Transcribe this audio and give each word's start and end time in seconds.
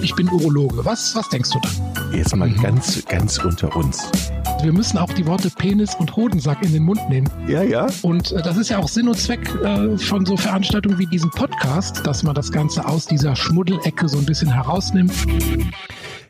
Ich 0.00 0.14
bin 0.14 0.28
Urologe. 0.28 0.84
Was, 0.84 1.14
was 1.14 1.28
denkst 1.28 1.50
du 1.50 1.60
dann? 1.60 2.12
Jetzt 2.12 2.34
mal 2.34 2.50
ganz, 2.50 3.04
ganz 3.04 3.38
unter 3.38 3.74
uns. 3.76 4.10
Wir 4.62 4.72
müssen 4.72 4.98
auch 4.98 5.12
die 5.12 5.26
Worte 5.26 5.50
Penis 5.50 5.94
und 5.94 6.16
Hodensack 6.16 6.62
in 6.62 6.72
den 6.72 6.84
Mund 6.84 7.00
nehmen. 7.08 7.28
Ja, 7.46 7.62
ja. 7.62 7.88
Und 8.02 8.32
äh, 8.32 8.40
das 8.42 8.56
ist 8.56 8.70
ja 8.70 8.78
auch 8.78 8.88
Sinn 8.88 9.08
und 9.08 9.18
Zweck 9.18 9.46
äh, 9.62 9.98
von 9.98 10.24
so 10.24 10.36
Veranstaltungen 10.36 10.98
wie 10.98 11.06
diesem 11.06 11.30
Podcast, 11.30 12.06
dass 12.06 12.22
man 12.22 12.34
das 12.34 12.50
Ganze 12.50 12.86
aus 12.86 13.06
dieser 13.06 13.36
Schmuddelecke 13.36 14.08
so 14.08 14.18
ein 14.18 14.24
bisschen 14.24 14.50
herausnimmt. 14.50 15.12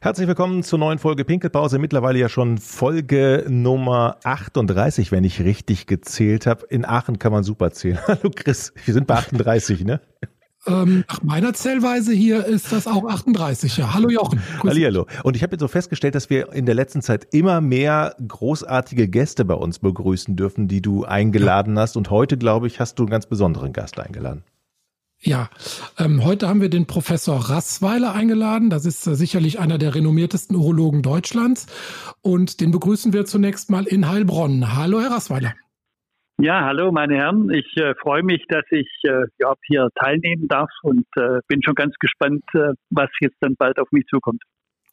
Herzlich 0.00 0.26
willkommen 0.28 0.62
zur 0.62 0.78
neuen 0.78 0.98
Folge 0.98 1.24
Pinkelpause. 1.24 1.78
Mittlerweile 1.78 2.18
ja 2.18 2.28
schon 2.28 2.58
Folge 2.58 3.46
Nummer 3.48 4.18
38, 4.24 5.12
wenn 5.12 5.24
ich 5.24 5.40
richtig 5.40 5.86
gezählt 5.86 6.46
habe. 6.46 6.66
In 6.66 6.84
Aachen 6.84 7.18
kann 7.18 7.32
man 7.32 7.44
super 7.44 7.70
zählen. 7.70 7.98
Hallo 8.06 8.30
Chris, 8.34 8.72
wir 8.84 8.92
sind 8.92 9.06
bei 9.06 9.14
38, 9.14 9.84
ne? 9.84 10.00
Ähm, 10.66 11.04
nach 11.08 11.22
meiner 11.22 11.52
Zählweise 11.52 12.12
hier 12.12 12.44
ist 12.46 12.72
das 12.72 12.86
auch 12.86 13.04
38. 13.04 13.76
Ja, 13.76 13.94
hallo 13.94 14.08
Jochen. 14.08 14.40
Hallihallo. 14.62 15.06
Und 15.22 15.36
ich 15.36 15.42
habe 15.42 15.54
jetzt 15.54 15.60
so 15.60 15.68
festgestellt, 15.68 16.14
dass 16.14 16.30
wir 16.30 16.52
in 16.52 16.66
der 16.66 16.74
letzten 16.74 17.02
Zeit 17.02 17.28
immer 17.32 17.60
mehr 17.60 18.16
großartige 18.26 19.08
Gäste 19.08 19.44
bei 19.44 19.54
uns 19.54 19.78
begrüßen 19.78 20.36
dürfen, 20.36 20.68
die 20.68 20.80
du 20.80 21.04
eingeladen 21.04 21.76
ja. 21.76 21.82
hast. 21.82 21.96
Und 21.96 22.10
heute, 22.10 22.38
glaube 22.38 22.66
ich, 22.66 22.80
hast 22.80 22.98
du 22.98 23.04
einen 23.04 23.10
ganz 23.10 23.26
besonderen 23.26 23.72
Gast 23.72 23.98
eingeladen. 23.98 24.42
Ja, 25.20 25.48
ähm, 25.98 26.22
heute 26.22 26.48
haben 26.48 26.60
wir 26.60 26.68
den 26.68 26.86
Professor 26.86 27.36
Rassweiler 27.36 28.12
eingeladen. 28.12 28.68
Das 28.68 28.84
ist 28.84 29.06
äh, 29.06 29.14
sicherlich 29.14 29.58
einer 29.58 29.78
der 29.78 29.94
renommiertesten 29.94 30.54
Urologen 30.54 31.02
Deutschlands. 31.02 31.66
Und 32.20 32.60
den 32.60 32.70
begrüßen 32.70 33.12
wir 33.12 33.24
zunächst 33.24 33.70
mal 33.70 33.86
in 33.86 34.08
Heilbronn. 34.08 34.76
Hallo, 34.76 35.00
Herr 35.00 35.12
Rassweiler. 35.12 35.54
Ja, 36.40 36.64
hallo 36.64 36.90
meine 36.90 37.14
Herren. 37.14 37.50
Ich 37.50 37.76
äh, 37.76 37.94
freue 37.94 38.24
mich, 38.24 38.44
dass 38.48 38.64
ich 38.70 38.88
äh, 39.04 39.26
hier 39.66 39.88
teilnehmen 39.94 40.48
darf 40.48 40.70
und 40.82 41.06
äh, 41.16 41.38
bin 41.46 41.62
schon 41.62 41.76
ganz 41.76 41.94
gespannt, 42.00 42.42
äh, 42.54 42.72
was 42.90 43.08
jetzt 43.20 43.36
dann 43.40 43.54
bald 43.56 43.78
auf 43.78 43.92
mich 43.92 44.04
zukommt. 44.06 44.42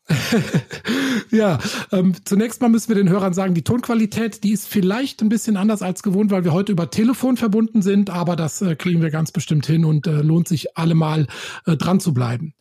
ja, 1.32 1.58
ähm, 1.92 2.14
zunächst 2.26 2.62
mal 2.62 2.70
müssen 2.70 2.90
wir 2.90 2.96
den 2.96 3.10
Hörern 3.10 3.34
sagen, 3.34 3.54
die 3.54 3.64
Tonqualität, 3.64 4.44
die 4.44 4.52
ist 4.52 4.68
vielleicht 4.68 5.22
ein 5.22 5.30
bisschen 5.30 5.58
anders 5.58 5.82
als 5.82 6.04
gewohnt, 6.04 6.32
weil 6.32 6.44
wir 6.44 6.54
heute 6.54 6.72
über 6.72 6.90
Telefon 6.90 7.38
verbunden 7.38 7.82
sind, 7.82 8.10
aber 8.10 8.36
das 8.36 8.62
äh, 8.62 8.76
kriegen 8.76 9.02
wir 9.02 9.10
ganz 9.10 9.32
bestimmt 9.32 9.66
hin 9.66 9.86
und 9.86 10.08
äh, 10.08 10.22
lohnt 10.22 10.48
sich 10.48 10.78
allemal 10.78 11.28
äh, 11.66 11.76
dran 11.76 12.00
zu 12.00 12.14
bleiben. 12.14 12.54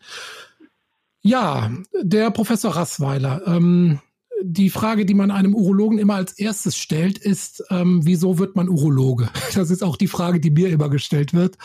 Ja, 1.22 1.70
der 2.00 2.30
Professor 2.30 2.76
Rassweiler. 2.76 3.42
Ähm, 3.46 4.00
die 4.42 4.70
Frage, 4.70 5.04
die 5.04 5.14
man 5.14 5.30
einem 5.30 5.54
Urologen 5.54 5.98
immer 5.98 6.14
als 6.14 6.38
erstes 6.38 6.76
stellt, 6.76 7.18
ist, 7.18 7.64
ähm, 7.70 8.00
wieso 8.04 8.38
wird 8.38 8.56
man 8.56 8.68
Urologe? 8.68 9.28
Das 9.54 9.70
ist 9.70 9.82
auch 9.82 9.96
die 9.96 10.06
Frage, 10.06 10.40
die 10.40 10.50
mir 10.50 10.68
immer 10.70 10.88
gestellt 10.88 11.34
wird. 11.34 11.56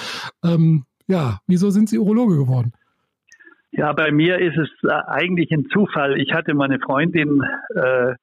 Ähm, 0.44 0.86
ja, 1.08 1.40
wieso 1.48 1.70
sind 1.70 1.88
Sie 1.88 2.00
Urologe 2.00 2.36
geworden? 2.36 2.74
Ja, 3.72 3.94
bei 3.94 4.12
mir 4.12 4.40
ist 4.40 4.58
es 4.58 4.70
äh, 4.84 4.94
eigentlich 5.08 5.52
ein 5.52 5.68
Zufall. 5.72 6.20
Ich 6.20 6.34
hatte 6.34 6.54
meine 6.54 6.80
Freundin 6.80 7.42
äh, 7.76 8.16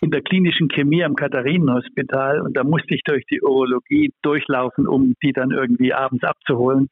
in 0.00 0.10
der 0.10 0.22
klinischen 0.22 0.68
Chemie 0.68 1.04
am 1.04 1.14
Katharinenhospital 1.14 2.40
und 2.40 2.56
da 2.56 2.64
musste 2.64 2.94
ich 2.94 3.02
durch 3.04 3.24
die 3.26 3.40
Urologie 3.40 4.12
durchlaufen, 4.22 4.86
um 4.86 5.14
die 5.22 5.32
dann 5.32 5.50
irgendwie 5.50 5.94
abends 5.94 6.24
abzuholen. 6.24 6.88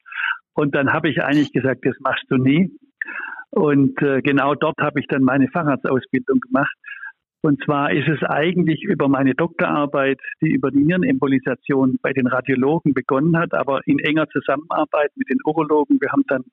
Und 0.53 0.75
dann 0.75 0.91
habe 0.91 1.09
ich 1.09 1.23
eigentlich 1.23 1.51
gesagt, 1.53 1.85
das 1.85 1.95
machst 1.99 2.25
du 2.29 2.37
nie. 2.37 2.71
Und 3.51 4.01
äh, 4.01 4.21
genau 4.21 4.55
dort 4.55 4.79
habe 4.79 4.99
ich 4.99 5.07
dann 5.07 5.23
meine 5.23 5.47
Facharztausbildung 5.49 6.39
gemacht. 6.39 6.73
Und 7.41 7.63
zwar 7.63 7.91
ist 7.91 8.07
es 8.07 8.21
eigentlich 8.23 8.83
über 8.83 9.07
meine 9.07 9.33
Doktorarbeit, 9.33 10.19
die 10.41 10.51
über 10.51 10.69
die 10.69 10.83
Nierenembolisation 10.83 11.97
bei 12.01 12.13
den 12.13 12.27
Radiologen 12.27 12.93
begonnen 12.93 13.37
hat, 13.37 13.53
aber 13.53 13.81
in 13.85 13.97
enger 13.99 14.27
Zusammenarbeit 14.29 15.11
mit 15.15 15.29
den 15.29 15.39
Urologen. 15.43 15.99
Wir 15.99 16.11
haben 16.11 16.23
dann 16.27 16.43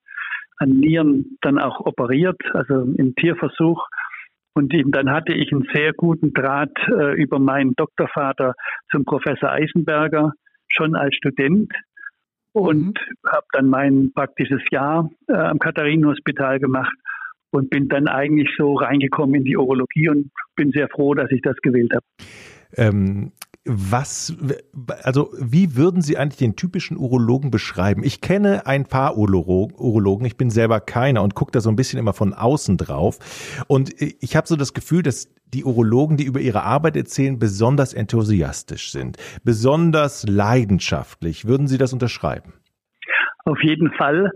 an 0.57 0.71
Nieren 0.71 1.37
dann 1.43 1.59
auch 1.59 1.81
operiert, 1.81 2.41
also 2.55 2.83
im 2.97 3.15
Tierversuch. 3.17 3.87
Und 4.55 4.73
dann 4.73 5.11
hatte 5.11 5.35
ich 5.35 5.53
einen 5.53 5.69
sehr 5.73 5.93
guten 5.93 6.33
Draht 6.33 6.77
äh, 6.89 7.15
über 7.21 7.39
meinen 7.39 7.75
Doktorvater 7.77 8.55
zum 8.91 9.05
Professor 9.05 9.51
Eisenberger 9.51 10.33
schon 10.69 10.97
als 10.97 11.15
Student 11.15 11.73
und 12.53 12.99
mhm. 12.99 13.31
habe 13.31 13.47
dann 13.53 13.69
mein 13.69 14.11
praktisches 14.15 14.63
Jahr 14.71 15.11
äh, 15.29 15.35
am 15.35 15.59
Katharinenhospital 15.59 16.59
gemacht 16.59 16.97
und 17.51 17.71
bin 17.71 17.89
dann 17.89 18.09
eigentlich 18.09 18.49
so 18.57 18.75
reingekommen 18.75 19.37
in 19.37 19.45
die 19.45 19.57
Urologie 19.57 20.09
und 20.09 20.31
bin 20.57 20.71
sehr 20.71 20.89
froh, 20.89 21.15
dass 21.15 21.31
ich 21.31 21.43
das 21.43 21.57
gewählt 21.63 21.93
habe. 21.95 22.05
Ähm, 22.77 23.33
was, 23.65 24.35
also 25.03 25.31
wie 25.39 25.77
würden 25.77 26.01
Sie 26.01 26.17
eigentlich 26.17 26.39
den 26.39 26.57
typischen 26.57 26.97
Urologen 26.97 27.51
beschreiben? 27.51 28.03
Ich 28.03 28.21
kenne 28.21 28.67
ein 28.67 28.87
paar 28.87 29.19
Urologen, 29.19 30.27
ich 30.27 30.37
bin 30.37 30.51
selber 30.51 30.81
keiner 30.81 31.23
und 31.23 31.35
gucke 31.35 31.53
da 31.53 31.61
so 31.61 31.69
ein 31.69 31.77
bisschen 31.77 31.99
immer 31.99 32.15
von 32.15 32.33
außen 32.33 32.79
drauf. 32.79 33.19
Und 33.67 33.93
ich 34.01 34.37
habe 34.37 34.47
so 34.47 34.57
das 34.57 34.73
Gefühl, 34.73 35.03
dass 35.03 35.35
die 35.53 35.65
Urologen, 35.65 36.17
die 36.17 36.25
über 36.25 36.41
ihre 36.41 36.63
Arbeit 36.63 36.97
erzählen, 36.97 37.39
besonders 37.39 37.95
enthusiastisch 37.95 38.91
sind, 38.91 39.19
besonders 39.45 40.27
leidenschaftlich. 40.27 41.47
Würden 41.47 41.69
Sie 41.69 41.79
das 41.79 41.93
unterschreiben? 41.93 42.55
Auf 43.45 43.59
jeden 43.63 43.91
Fall. 43.93 44.31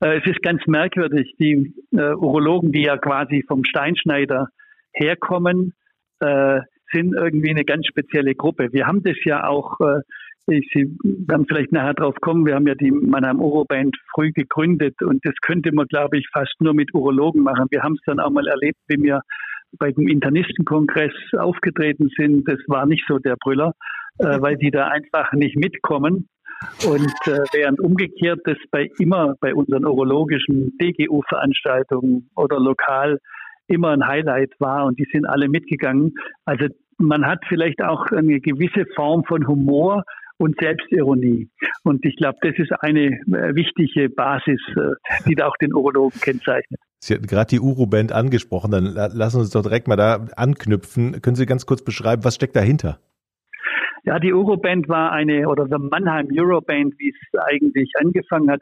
Äh, 0.00 0.18
es 0.18 0.26
ist 0.26 0.42
ganz 0.42 0.66
merkwürdig, 0.66 1.34
die 1.38 1.74
äh, 1.92 2.14
Urologen, 2.14 2.72
die 2.72 2.82
ja 2.82 2.96
quasi 2.96 3.44
vom 3.46 3.64
Steinschneider 3.64 4.48
herkommen, 4.92 5.72
äh, 6.20 6.60
sind 6.92 7.14
irgendwie 7.14 7.50
eine 7.50 7.64
ganz 7.64 7.86
spezielle 7.86 8.34
Gruppe. 8.34 8.68
Wir 8.72 8.86
haben 8.86 9.02
das 9.02 9.16
ja 9.24 9.48
auch, 9.48 9.78
ich, 10.46 10.70
Sie 10.72 10.96
werden 11.26 11.46
vielleicht 11.48 11.72
nachher 11.72 11.94
drauf 11.94 12.14
kommen, 12.20 12.46
wir 12.46 12.54
haben 12.54 12.68
ja 12.68 12.76
die 12.76 12.92
Mannheim 12.92 13.40
Uroband 13.40 13.96
früh 14.14 14.30
gegründet 14.30 15.02
und 15.02 15.24
das 15.24 15.34
könnte 15.40 15.72
man, 15.72 15.86
glaube 15.86 16.18
ich, 16.18 16.28
fast 16.32 16.54
nur 16.60 16.72
mit 16.72 16.94
Urologen 16.94 17.42
machen. 17.42 17.66
Wir 17.70 17.82
haben 17.82 17.94
es 17.94 18.02
dann 18.06 18.20
auch 18.20 18.30
mal 18.30 18.46
erlebt, 18.46 18.78
wie 18.86 19.02
wir 19.02 19.22
bei 19.78 19.90
dem 19.90 20.06
Internistenkongress 20.06 21.12
aufgetreten 21.36 22.10
sind. 22.16 22.48
Das 22.48 22.60
war 22.68 22.86
nicht 22.86 23.04
so 23.08 23.18
der 23.18 23.36
Brüller, 23.42 23.72
äh, 24.18 24.40
weil 24.40 24.56
die 24.56 24.70
da 24.70 24.86
einfach 24.88 25.32
nicht 25.32 25.56
mitkommen. 25.56 26.28
Und 26.86 27.14
äh, 27.26 27.38
während 27.52 27.80
umgekehrt 27.80 28.40
das 28.44 28.56
bei 28.70 28.90
immer 28.98 29.34
bei 29.40 29.54
unseren 29.54 29.84
urologischen 29.84 30.76
DGU-Veranstaltungen 30.78 32.30
oder 32.36 32.58
lokal 32.58 33.18
immer 33.66 33.90
ein 33.90 34.06
Highlight 34.06 34.52
war 34.58 34.84
und 34.86 34.98
die 34.98 35.06
sind 35.12 35.26
alle 35.26 35.48
mitgegangen. 35.48 36.14
Also 36.44 36.66
man 36.98 37.26
hat 37.26 37.40
vielleicht 37.48 37.82
auch 37.82 38.06
eine 38.12 38.40
gewisse 38.40 38.84
Form 38.94 39.24
von 39.24 39.46
Humor 39.46 40.04
und 40.38 40.56
Selbstironie. 40.60 41.48
Und 41.84 42.04
ich 42.04 42.16
glaube, 42.16 42.38
das 42.42 42.54
ist 42.58 42.72
eine 42.80 43.06
äh, 43.06 43.54
wichtige 43.54 44.08
Basis, 44.08 44.60
äh, 44.76 45.20
die 45.26 45.34
da 45.34 45.46
auch 45.46 45.56
den 45.60 45.74
Urologen 45.74 46.20
kennzeichnet. 46.20 46.80
Sie 46.98 47.14
hatten 47.14 47.26
gerade 47.26 47.50
die 47.50 47.60
Uroband 47.60 48.12
angesprochen, 48.12 48.70
dann 48.70 48.84
lassen 48.84 49.36
Sie 49.36 49.40
uns 49.40 49.50
doch 49.50 49.62
direkt 49.62 49.88
mal 49.88 49.96
da 49.96 50.26
anknüpfen. 50.36 51.20
Können 51.20 51.36
Sie 51.36 51.46
ganz 51.46 51.66
kurz 51.66 51.84
beschreiben, 51.84 52.24
was 52.24 52.34
steckt 52.34 52.56
dahinter? 52.56 52.98
Ja, 54.04 54.18
die 54.18 54.34
Euroband 54.34 54.88
war 54.88 55.12
eine, 55.12 55.48
oder 55.48 55.66
the 55.66 55.78
Mannheim 55.78 56.28
Euroband, 56.30 56.94
wie 56.98 57.10
es 57.10 57.40
eigentlich 57.40 57.90
angefangen 57.98 58.50
hat, 58.50 58.60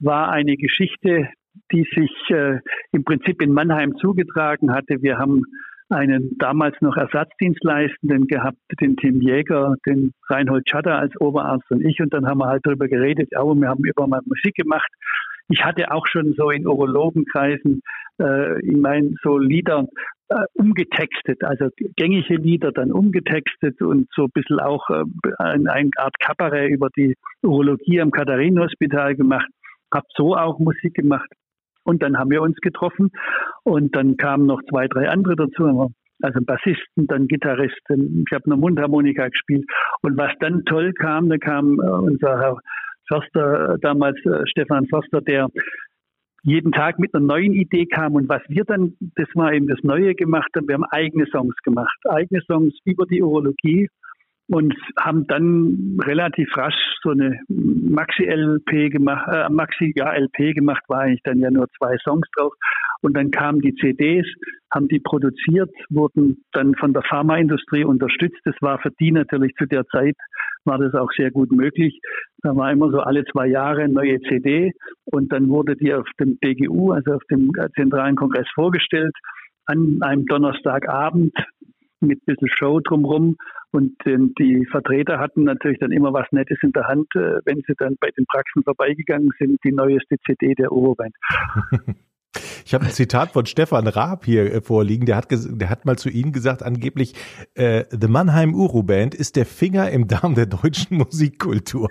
war 0.00 0.30
eine 0.30 0.56
Geschichte, 0.56 1.28
die 1.72 1.86
sich 1.94 2.10
äh, 2.30 2.58
im 2.92 3.04
Prinzip 3.04 3.40
in 3.40 3.52
Mannheim 3.52 3.96
zugetragen 3.96 4.72
hatte. 4.72 5.02
Wir 5.02 5.18
haben 5.18 5.42
einen 5.88 6.36
damals 6.38 6.74
noch 6.80 6.96
Ersatzdienstleistenden 6.96 8.26
gehabt, 8.26 8.58
den 8.80 8.96
Tim 8.96 9.20
Jäger, 9.20 9.74
den 9.86 10.12
Reinhold 10.28 10.68
Schatter 10.68 10.98
als 10.98 11.18
Oberarzt 11.20 11.70
und 11.70 11.84
ich. 11.84 12.00
Und 12.00 12.12
dann 12.12 12.26
haben 12.26 12.38
wir 12.38 12.48
halt 12.48 12.66
darüber 12.66 12.88
geredet, 12.88 13.28
ja, 13.32 13.42
wir 13.42 13.68
haben 13.68 13.84
über 13.84 14.06
mal 14.06 14.20
Musik 14.26 14.54
gemacht. 14.54 14.90
Ich 15.48 15.64
hatte 15.64 15.92
auch 15.92 16.06
schon 16.06 16.34
so 16.36 16.50
in 16.50 16.66
Urologenkreisen, 16.66 17.80
äh, 18.20 18.60
ich 18.60 18.76
meine, 18.76 19.14
so 19.22 19.38
Lieder 19.38 19.86
äh, 20.28 20.44
umgetextet, 20.54 21.42
also 21.44 21.68
gängige 21.96 22.36
Lieder 22.36 22.72
dann 22.72 22.92
umgetextet 22.92 23.80
und 23.82 24.08
so 24.14 24.24
ein 24.24 24.30
bisschen 24.32 24.60
auch 24.60 24.88
äh, 24.90 25.04
eine, 25.38 25.72
eine 25.72 25.90
Art 25.96 26.18
Kabarett 26.20 26.70
über 26.70 26.88
die 26.96 27.14
Urologie 27.42 28.00
am 28.00 28.10
Katharinenhospital 28.10 29.16
gemacht. 29.16 29.48
Hab 29.92 30.04
so 30.16 30.34
auch 30.34 30.58
Musik 30.58 30.94
gemacht. 30.94 31.30
Und 31.84 32.02
dann 32.02 32.18
haben 32.18 32.30
wir 32.30 32.40
uns 32.40 32.56
getroffen 32.56 33.10
und 33.62 33.94
dann 33.94 34.16
kamen 34.16 34.46
noch 34.46 34.62
zwei, 34.70 34.88
drei 34.88 35.08
andere 35.08 35.36
dazu. 35.36 35.92
Also 36.22 36.40
Bassisten, 36.42 37.06
dann 37.06 37.26
Gitarristen. 37.26 38.24
Ich 38.26 38.34
habe 38.34 38.46
eine 38.46 38.56
Mundharmonika 38.56 39.28
gespielt. 39.28 39.66
Und 40.00 40.16
was 40.16 40.32
dann 40.40 40.64
toll 40.64 40.92
kam, 40.94 41.28
da 41.28 41.36
kam 41.36 41.78
äh, 41.80 41.86
unser 41.86 42.40
Herr 42.40 42.58
Förster, 43.08 43.76
damals 43.82 44.16
äh, 44.24 44.46
Stefan 44.46 44.86
Förster, 44.86 45.20
der 45.20 45.48
jeden 46.44 46.72
Tag 46.72 46.98
mit 46.98 47.14
einer 47.14 47.24
neuen 47.24 47.54
Idee 47.54 47.86
kam. 47.86 48.14
Und 48.14 48.28
was 48.28 48.42
wir 48.48 48.64
dann, 48.64 48.94
das 49.16 49.28
war 49.34 49.52
eben 49.52 49.66
das 49.66 49.78
Neue 49.82 50.14
gemacht 50.14 50.50
haben, 50.54 50.68
wir 50.68 50.74
haben 50.74 50.84
eigene 50.84 51.26
Songs 51.26 51.56
gemacht. 51.64 51.98
Eigene 52.08 52.42
Songs 52.42 52.74
über 52.84 53.06
die 53.06 53.22
Urologie 53.22 53.88
und 54.48 54.74
haben 54.98 55.26
dann 55.26 55.98
relativ 56.04 56.54
rasch 56.56 56.74
so 57.02 57.10
eine 57.10 57.40
Maxi-LP 57.48 58.90
gemacht, 58.90 59.26
äh, 59.32 59.48
Maxi, 59.50 59.92
ja, 59.96 60.12
LP 60.12 60.54
gemacht, 60.54 60.82
war 60.88 61.00
eigentlich 61.00 61.22
dann 61.24 61.38
ja 61.38 61.50
nur 61.50 61.66
zwei 61.78 61.96
Songs 62.04 62.26
drauf. 62.36 62.52
Und 63.00 63.16
dann 63.16 63.30
kamen 63.30 63.60
die 63.60 63.74
CDs, 63.74 64.26
haben 64.72 64.88
die 64.88 64.98
produziert, 64.98 65.70
wurden 65.90 66.42
dann 66.52 66.74
von 66.74 66.92
der 66.92 67.02
Pharmaindustrie 67.02 67.84
unterstützt. 67.84 68.40
Das 68.44 68.54
war 68.60 68.78
für 68.78 68.90
die 68.98 69.12
natürlich 69.12 69.54
zu 69.56 69.66
der 69.66 69.86
Zeit, 69.86 70.16
war 70.64 70.78
das 70.78 70.94
auch 70.94 71.10
sehr 71.16 71.30
gut 71.30 71.52
möglich. 71.52 71.98
Da 72.42 72.54
war 72.56 72.72
immer 72.72 72.90
so 72.90 73.00
alle 73.00 73.24
zwei 73.26 73.46
Jahre 73.46 73.82
eine 73.82 73.92
neue 73.92 74.20
CD 74.22 74.72
und 75.04 75.32
dann 75.32 75.48
wurde 75.48 75.76
die 75.76 75.92
auf 75.92 76.08
dem 76.18 76.38
BGU, 76.38 76.92
also 76.92 77.12
auf 77.12 77.22
dem 77.30 77.50
Zentralen 77.74 78.16
Kongress 78.16 78.48
vorgestellt 78.54 79.14
an 79.66 79.98
einem 80.02 80.26
Donnerstagabend 80.26 81.34
mit 82.06 82.20
ein 82.20 82.26
bisschen 82.26 82.48
Show 82.48 82.80
drumherum. 82.80 83.36
Und 83.72 83.94
ähm, 84.06 84.34
die 84.38 84.66
Vertreter 84.70 85.18
hatten 85.18 85.44
natürlich 85.44 85.78
dann 85.78 85.92
immer 85.92 86.12
was 86.12 86.30
Nettes 86.30 86.58
in 86.62 86.72
der 86.72 86.86
Hand, 86.86 87.08
äh, 87.16 87.40
wenn 87.44 87.62
sie 87.66 87.74
dann 87.78 87.96
bei 88.00 88.10
den 88.16 88.24
Praxen 88.26 88.62
vorbeigegangen 88.62 89.30
sind, 89.38 89.58
die 89.64 89.72
neueste 89.72 90.16
CD 90.26 90.54
der 90.54 90.70
Euroband. 90.70 91.14
Ich 92.64 92.72
habe 92.74 92.84
ein 92.84 92.90
Zitat 92.90 93.32
von 93.32 93.46
Stefan 93.46 93.86
Raab 93.86 94.24
hier 94.24 94.52
äh, 94.52 94.60
vorliegen. 94.60 95.06
Der 95.06 95.16
hat, 95.16 95.26
der 95.30 95.70
hat 95.70 95.84
mal 95.84 95.96
zu 95.96 96.08
Ihnen 96.08 96.32
gesagt, 96.32 96.62
angeblich, 96.62 97.14
äh, 97.54 97.84
The 97.90 98.08
Mannheim 98.08 98.54
Uru 98.54 98.82
Band 98.82 99.14
ist 99.14 99.36
der 99.36 99.44
Finger 99.44 99.90
im 99.90 100.08
Darm 100.08 100.34
der 100.34 100.46
deutschen 100.46 100.96
Musikkultur. 100.98 101.90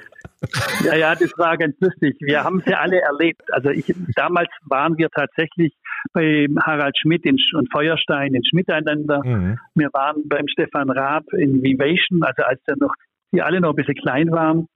Ja, 0.83 0.95
ja, 0.95 1.15
das 1.15 1.31
war 1.37 1.57
ganz 1.57 1.75
lustig. 1.79 2.17
Wir 2.19 2.43
haben 2.43 2.59
es 2.59 2.65
ja 2.65 2.79
alle 2.79 2.99
erlebt. 3.01 3.43
Also 3.53 3.69
ich, 3.69 3.93
damals 4.15 4.49
waren 4.65 4.97
wir 4.97 5.09
tatsächlich 5.09 5.73
bei 6.11 6.47
Harald 6.65 6.97
Schmidt 6.97 7.25
in, 7.25 7.37
und 7.55 7.71
Feuerstein 7.71 8.33
in 8.33 8.43
Schmiteinander. 8.43 9.21
Mhm. 9.23 9.59
Wir 9.75 9.89
waren 9.93 10.27
beim 10.27 10.47
Stefan 10.47 10.89
Raab 10.89 11.31
in 11.33 11.61
Vivation, 11.61 12.23
also 12.23 12.43
als 12.43 12.61
der 12.63 12.75
noch, 12.77 12.93
die 13.31 13.41
alle 13.41 13.61
noch 13.61 13.69
ein 13.69 13.75
bisschen 13.75 13.95
klein 13.95 14.31
waren, 14.31 14.67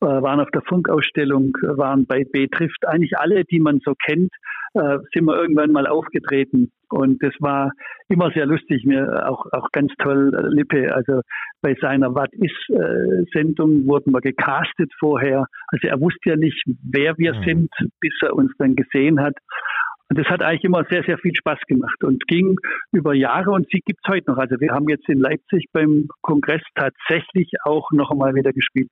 waren 0.00 0.40
auf 0.40 0.50
der 0.50 0.62
Funkausstellung, 0.62 1.52
waren 1.62 2.06
bei 2.06 2.24
B 2.24 2.46
trifft. 2.48 2.86
Eigentlich 2.86 3.18
alle, 3.18 3.44
die 3.44 3.60
man 3.60 3.80
so 3.84 3.94
kennt, 3.94 4.30
äh, 4.74 4.98
sind 5.12 5.24
wir 5.24 5.36
irgendwann 5.36 5.72
mal 5.72 5.86
aufgetreten. 5.86 6.70
Und 6.88 7.22
das 7.22 7.34
war 7.40 7.72
immer 8.08 8.30
sehr 8.32 8.46
lustig, 8.46 8.84
mir 8.84 9.28
auch, 9.28 9.46
auch 9.52 9.70
ganz 9.72 9.92
toll, 9.98 10.32
äh, 10.34 10.46
Lippe. 10.48 10.94
Also 10.94 11.22
bei 11.60 11.74
seiner 11.80 12.14
Was 12.14 12.28
ist 12.32 12.70
äh, 12.70 13.24
Sendung 13.32 13.86
wurden 13.86 14.12
wir 14.12 14.20
gecastet 14.20 14.92
vorher. 14.98 15.46
Also 15.68 15.88
er 15.88 16.00
wusste 16.00 16.30
ja 16.30 16.36
nicht, 16.36 16.62
wer 16.82 17.18
wir 17.18 17.34
mhm. 17.34 17.44
sind, 17.44 17.70
bis 18.00 18.14
er 18.22 18.34
uns 18.34 18.52
dann 18.58 18.76
gesehen 18.76 19.20
hat. 19.20 19.34
Und 20.08 20.18
das 20.18 20.26
hat 20.26 20.42
eigentlich 20.42 20.64
immer 20.64 20.84
sehr, 20.90 21.04
sehr 21.04 21.18
viel 21.18 21.34
Spaß 21.36 21.60
gemacht 21.68 22.02
und 22.02 22.26
ging 22.26 22.56
über 22.92 23.14
Jahre 23.14 23.52
und 23.52 23.68
sie 23.70 23.80
gibt 23.84 24.00
es 24.02 24.12
heute 24.12 24.30
noch. 24.30 24.38
Also 24.38 24.56
wir 24.60 24.72
haben 24.72 24.88
jetzt 24.88 25.08
in 25.08 25.20
Leipzig 25.20 25.66
beim 25.72 26.08
Kongress 26.20 26.62
tatsächlich 26.74 27.52
auch 27.64 27.90
noch 27.92 28.10
einmal 28.10 28.34
wieder 28.34 28.52
gespielt. 28.52 28.90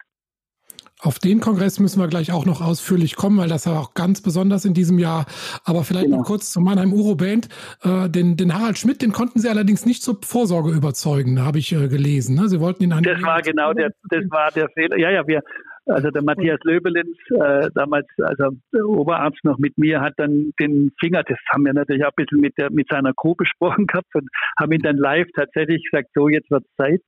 Auf 1.00 1.18
den 1.18 1.40
Kongress 1.40 1.78
müssen 1.78 2.00
wir 2.00 2.08
gleich 2.08 2.32
auch 2.32 2.44
noch 2.44 2.60
ausführlich 2.60 3.14
kommen, 3.14 3.38
weil 3.38 3.48
das 3.48 3.66
war 3.66 3.80
auch 3.80 3.94
ganz 3.94 4.20
besonders 4.20 4.64
in 4.64 4.74
diesem 4.74 4.98
Jahr. 4.98 5.26
Aber 5.64 5.84
vielleicht 5.84 6.06
genau. 6.06 6.18
noch 6.18 6.26
kurz 6.26 6.52
zu 6.52 6.60
Mannheim 6.60 6.92
Uro 6.92 7.14
Band. 7.14 7.48
Äh, 7.84 8.08
den, 8.08 8.36
den 8.36 8.52
Harald 8.52 8.78
Schmidt, 8.78 9.00
den 9.00 9.12
konnten 9.12 9.38
Sie 9.38 9.48
allerdings 9.48 9.86
nicht 9.86 10.02
zur 10.02 10.18
Vorsorge 10.24 10.70
überzeugen, 10.70 11.44
habe 11.44 11.58
ich 11.58 11.72
äh, 11.72 11.88
gelesen. 11.88 12.34
Ne? 12.36 12.48
Sie 12.48 12.60
wollten 12.60 12.82
ihn 12.82 12.92
an 12.92 13.04
Das 13.04 13.22
war 13.22 13.42
genau 13.42 13.72
der, 13.72 13.90
das 14.10 14.24
war 14.30 14.50
der 14.50 14.68
Fehler. 14.70 14.98
Ja, 14.98 15.10
ja, 15.10 15.26
wir, 15.26 15.42
also 15.86 16.10
der 16.10 16.22
Matthias 16.22 16.58
Löbelins, 16.64 17.16
äh, 17.30 17.70
damals, 17.74 18.06
also 18.18 18.50
der 18.74 18.84
Oberarzt 18.84 19.42
noch 19.44 19.58
mit 19.58 19.78
mir, 19.78 20.00
hat 20.00 20.14
dann 20.16 20.52
den 20.60 20.90
Finger, 21.00 21.22
das 21.22 21.38
haben 21.52 21.64
wir 21.64 21.72
natürlich 21.72 22.04
auch 22.04 22.10
ein 22.10 22.24
bisschen 22.24 22.40
mit, 22.40 22.58
der, 22.58 22.70
mit 22.70 22.88
seiner 22.90 23.14
Crew 23.14 23.34
besprochen 23.36 23.86
gehabt 23.86 24.14
und 24.14 24.28
haben 24.58 24.72
ihn 24.72 24.82
dann 24.82 24.96
live 24.96 25.28
tatsächlich 25.34 25.82
gesagt, 25.90 26.10
so 26.14 26.28
jetzt 26.28 26.50
wird 26.50 26.64
Zeit. 26.76 27.00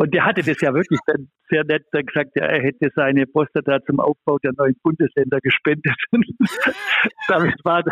Und 0.00 0.14
der 0.14 0.24
hatte 0.24 0.40
das 0.40 0.58
ja 0.62 0.72
wirklich 0.72 0.98
dann 1.04 1.28
sehr 1.50 1.62
nett 1.64 1.82
dann 1.92 2.06
gesagt, 2.06 2.30
ja, 2.34 2.46
er 2.46 2.62
hätte 2.62 2.88
seine 2.96 3.26
Prostata 3.26 3.80
zum 3.84 4.00
Aufbau 4.00 4.38
der 4.38 4.52
neuen 4.56 4.74
Bundesländer 4.82 5.40
gespendet. 5.42 5.94
Damit 7.28 7.54
war, 7.64 7.84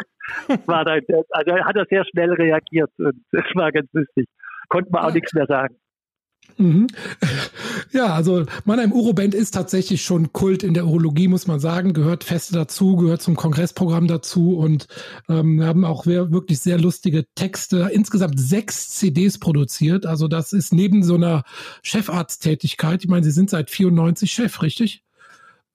war 0.65 0.85
da, 0.87 0.99
also 1.33 1.53
hat 1.53 1.77
er 1.77 1.85
sehr 1.91 2.07
schnell 2.07 2.33
reagiert 2.33 2.91
und 2.97 3.13
das 3.31 3.45
war 3.53 3.71
ganz 3.73 3.91
lustig. 3.93 4.27
Konnte 4.71 4.91
man 4.91 5.05
auch 5.05 5.13
nichts 5.13 5.35
mehr 5.35 5.45
sagen. 5.45 5.77
Mhm. 6.57 6.87
Ja, 7.91 8.13
also 8.13 8.45
Mannheim 8.65 8.93
Uroband 8.93 9.35
ist 9.35 9.53
tatsächlich 9.53 10.03
schon 10.03 10.33
Kult 10.33 10.63
in 10.63 10.75
der 10.75 10.87
Urologie, 10.87 11.27
muss 11.27 11.47
man 11.47 11.59
sagen, 11.59 11.95
gehört 11.95 12.23
feste 12.23 12.53
dazu, 12.53 12.97
gehört 12.97 13.23
zum 13.23 13.35
Kongressprogramm 13.35 14.09
dazu 14.09 14.59
und 14.59 14.89
ähm, 15.29 15.63
haben 15.63 15.85
auch 15.85 16.05
wirklich 16.05 16.61
sehr 16.61 16.79
lustige 16.79 17.25
Texte, 17.35 17.89
insgesamt 17.93 18.39
sechs 18.39 18.91
CDs 18.91 19.39
produziert. 19.39 20.05
Also 20.05 20.29
das 20.29 20.53
ist 20.53 20.73
neben 20.73 21.03
so 21.03 21.15
einer 21.15 21.45
Chefarzttätigkeit, 21.83 23.05
ich 23.05 23.09
meine, 23.09 23.25
Sie 23.25 23.31
sind 23.31 23.49
seit 23.49 23.71
94 23.71 24.31
Chef, 24.31 24.61
richtig? 24.63 25.03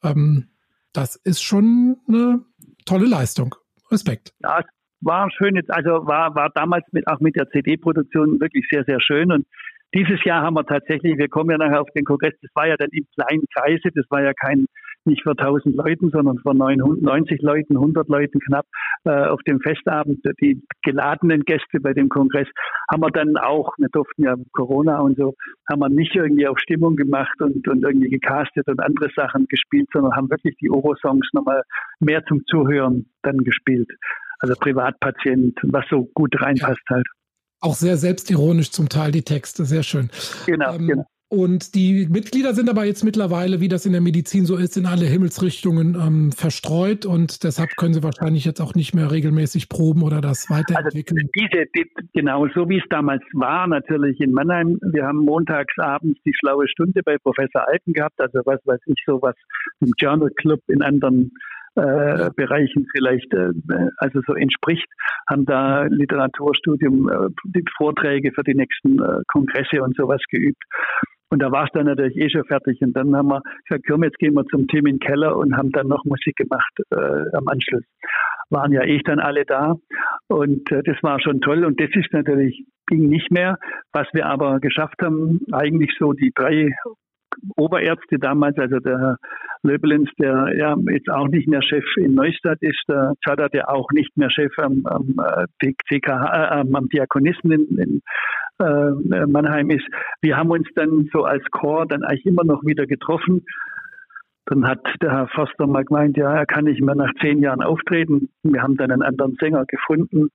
Ähm, 0.03 0.49
das 0.91 1.15
ist 1.15 1.41
schon 1.41 1.97
eine 2.07 2.41
tolle 2.85 3.07
Leistung. 3.07 3.55
Respekt. 3.91 4.33
Ja, 4.41 4.61
war 5.01 5.29
schön 5.31 5.59
also 5.69 6.05
war, 6.07 6.33
war 6.35 6.49
damals 6.53 6.85
mit, 6.91 7.07
auch 7.07 7.19
mit 7.19 7.35
der 7.35 7.49
CD-Produktion 7.49 8.39
wirklich 8.39 8.65
sehr, 8.71 8.83
sehr 8.85 9.01
schön 9.01 9.31
und 9.31 9.45
dieses 9.93 10.23
Jahr 10.23 10.41
haben 10.41 10.55
wir 10.55 10.65
tatsächlich, 10.65 11.17
wir 11.17 11.29
kommen 11.29 11.51
ja 11.51 11.57
nachher 11.57 11.81
auf 11.81 11.89
den 11.95 12.05
Kongress, 12.05 12.33
das 12.41 12.51
war 12.55 12.67
ja 12.67 12.75
dann 12.77 12.89
im 12.91 13.05
kleinen 13.15 13.45
Kreise, 13.55 13.89
das 13.93 14.05
war 14.09 14.23
ja 14.23 14.33
kein, 14.33 14.65
nicht 15.05 15.21
für 15.23 15.31
1000 15.31 15.75
Leuten, 15.75 16.09
sondern 16.09 16.39
für 16.39 16.53
90 16.53 17.41
Leuten, 17.41 17.75
100 17.75 18.07
Leuten 18.07 18.39
knapp 18.39 18.65
äh, 19.03 19.25
auf 19.27 19.41
dem 19.43 19.59
Festabend. 19.59 20.19
Die 20.41 20.61
geladenen 20.83 21.41
Gäste 21.43 21.79
bei 21.81 21.93
dem 21.93 22.09
Kongress 22.09 22.47
haben 22.89 23.01
wir 23.01 23.11
dann 23.11 23.35
auch, 23.37 23.73
wir 23.77 23.89
durften 23.89 24.23
ja 24.23 24.35
Corona 24.53 24.99
und 24.99 25.17
so, 25.17 25.35
haben 25.69 25.79
wir 25.79 25.89
nicht 25.89 26.15
irgendwie 26.15 26.47
auf 26.47 26.57
Stimmung 26.59 26.95
gemacht 26.95 27.39
und, 27.41 27.67
und 27.67 27.83
irgendwie 27.83 28.09
gecastet 28.09 28.67
und 28.67 28.79
andere 28.79 29.09
Sachen 29.15 29.45
gespielt, 29.47 29.89
sondern 29.91 30.15
haben 30.15 30.29
wirklich 30.29 30.55
die 30.57 30.69
Oro-Songs 30.69 31.27
nochmal 31.33 31.63
mehr 31.99 32.23
zum 32.25 32.45
Zuhören 32.47 33.05
dann 33.23 33.37
gespielt. 33.39 33.89
Also 34.39 34.55
Privatpatient, 34.59 35.59
was 35.63 35.85
so 35.89 36.09
gut 36.13 36.33
reinpasst 36.41 36.83
halt. 36.89 37.07
Auch 37.63 37.75
sehr 37.75 37.95
selbstironisch 37.95 38.71
zum 38.71 38.89
Teil 38.89 39.11
die 39.11 39.21
Texte, 39.21 39.63
sehr 39.63 39.83
schön. 39.83 40.09
Genau, 40.45 40.75
ähm, 40.75 40.87
genau. 40.87 41.05
Und 41.29 41.73
die 41.73 42.07
Mitglieder 42.11 42.53
sind 42.53 42.69
aber 42.69 42.83
jetzt 42.85 43.03
mittlerweile, 43.03 43.59
wie 43.59 43.67
das 43.67 43.87
in 43.87 43.93
der 43.93 44.01
Medizin 44.01 44.45
so 44.45 44.55
ist, 44.55 44.77
in 44.77 44.85
alle 44.85 45.05
Himmelsrichtungen 45.05 45.95
ähm, 45.95 46.31
verstreut 46.31 47.07
und 47.07 47.43
deshalb 47.43 47.75
können 47.75 47.95
sie 47.95 48.03
wahrscheinlich 48.03 48.45
jetzt 48.45 48.61
auch 48.61 48.75
nicht 48.75 48.93
mehr 48.93 49.09
regelmäßig 49.11 49.67
proben 49.67 50.03
oder 50.03 50.21
das 50.21 50.51
weiterentwickeln. 50.51 51.21
Also 51.21 51.29
diese, 51.35 51.65
die, 51.75 51.89
genau, 52.13 52.47
so 52.53 52.69
wie 52.69 52.77
es 52.77 52.83
damals 52.91 53.23
war, 53.33 53.65
natürlich 53.65 54.19
in 54.19 54.31
Mannheim. 54.31 54.77
Wir 54.83 55.07
haben 55.07 55.25
montags 55.25 55.73
abends 55.79 56.21
die 56.23 56.33
schlaue 56.37 56.67
Stunde 56.67 57.01
bei 57.03 57.17
Professor 57.17 57.67
Alten 57.67 57.93
gehabt, 57.93 58.19
also 58.19 58.41
was 58.45 58.59
weiß 58.65 58.81
ich, 58.85 59.01
sowas 59.03 59.35
im 59.79 59.91
Journal 59.97 60.29
Club 60.35 60.59
in 60.67 60.83
anderen 60.83 61.31
äh, 61.75 62.29
Bereichen 62.35 62.85
vielleicht 62.95 63.33
äh, 63.33 63.51
also 63.97 64.21
so 64.27 64.33
entspricht, 64.33 64.87
haben 65.29 65.45
da 65.45 65.83
Literaturstudium, 65.83 67.09
äh, 67.09 67.29
die 67.45 67.63
Vorträge 67.77 68.31
für 68.33 68.43
die 68.43 68.55
nächsten 68.55 68.99
äh, 69.01 69.21
Kongresse 69.27 69.81
und 69.81 69.95
sowas 69.95 70.21
geübt. 70.29 70.61
Und 71.33 71.39
da 71.41 71.51
war 71.51 71.63
es 71.63 71.71
dann 71.73 71.87
natürlich 71.87 72.15
eh 72.15 72.29
schon 72.29 72.45
fertig. 72.45 72.79
Und 72.81 72.93
dann 72.93 73.15
haben 73.15 73.29
wir 73.29 73.41
gesagt, 73.67 73.85
komm, 73.89 74.03
jetzt 74.03 74.19
gehen 74.19 74.35
wir 74.35 74.45
zum 74.45 74.67
Tim 74.67 74.85
in 74.85 74.97
den 74.97 74.99
Keller 74.99 75.35
und 75.35 75.57
haben 75.57 75.71
dann 75.71 75.87
noch 75.87 76.05
Musik 76.05 76.35
gemacht 76.35 76.71
äh, 76.91 77.35
am 77.35 77.47
Anschluss. 77.47 77.83
Waren 78.51 78.71
ja 78.71 78.83
eh 78.83 78.99
dann 79.03 79.19
alle 79.19 79.43
da. 79.43 79.73
Und 80.27 80.71
äh, 80.71 80.83
das 80.83 81.01
war 81.01 81.19
schon 81.19 81.41
toll. 81.41 81.65
Und 81.65 81.81
das 81.81 81.89
ist 81.95 82.13
natürlich, 82.13 82.63
ging 82.85 83.09
nicht 83.09 83.31
mehr. 83.31 83.57
Was 83.93 84.07
wir 84.13 84.27
aber 84.27 84.59
geschafft 84.59 85.01
haben, 85.01 85.39
eigentlich 85.51 85.91
so 85.97 86.13
die 86.13 86.31
drei 86.35 86.75
Oberärzte 87.55 88.19
damals, 88.19 88.57
also 88.57 88.79
der 88.79 88.99
Herr 88.99 89.17
Löbelins, 89.63 90.09
der 90.19 90.53
ja 90.57 90.75
jetzt 90.91 91.09
auch 91.09 91.27
nicht 91.27 91.47
mehr 91.47 91.61
Chef 91.61 91.85
in 91.97 92.13
Neustadt 92.13 92.61
ist, 92.61 92.83
der 92.87 93.13
Zadar, 93.23 93.49
der 93.49 93.69
auch 93.69 93.89
nicht 93.91 94.15
mehr 94.17 94.29
Chef 94.29 94.51
am, 94.57 94.85
am, 94.85 95.15
TKH, 95.61 96.61
äh, 96.61 96.75
am 96.75 96.89
Diakonisten 96.89 97.51
in, 97.51 97.77
in 97.77 98.01
äh, 98.59 99.25
Mannheim 99.25 99.69
ist. 99.69 99.85
Wir 100.21 100.37
haben 100.37 100.51
uns 100.51 100.67
dann 100.75 101.09
so 101.11 101.23
als 101.23 101.43
Chor 101.51 101.85
dann 101.87 102.03
eigentlich 102.03 102.25
immer 102.25 102.43
noch 102.43 102.63
wieder 102.63 102.85
getroffen. 102.85 103.45
Dann 104.45 104.67
hat 104.67 104.81
der 105.01 105.11
Herr 105.11 105.27
Foster 105.29 105.67
mal 105.67 105.85
gemeint, 105.85 106.17
ja, 106.17 106.33
er 106.33 106.45
kann 106.45 106.65
nicht 106.65 106.81
mehr 106.81 106.95
nach 106.95 107.13
zehn 107.21 107.39
Jahren 107.39 107.63
auftreten. 107.63 108.29
Wir 108.43 108.61
haben 108.61 108.75
dann 108.75 108.91
einen 108.91 109.01
anderen 109.01 109.35
Sänger 109.39 109.65
gefunden. 109.65 110.29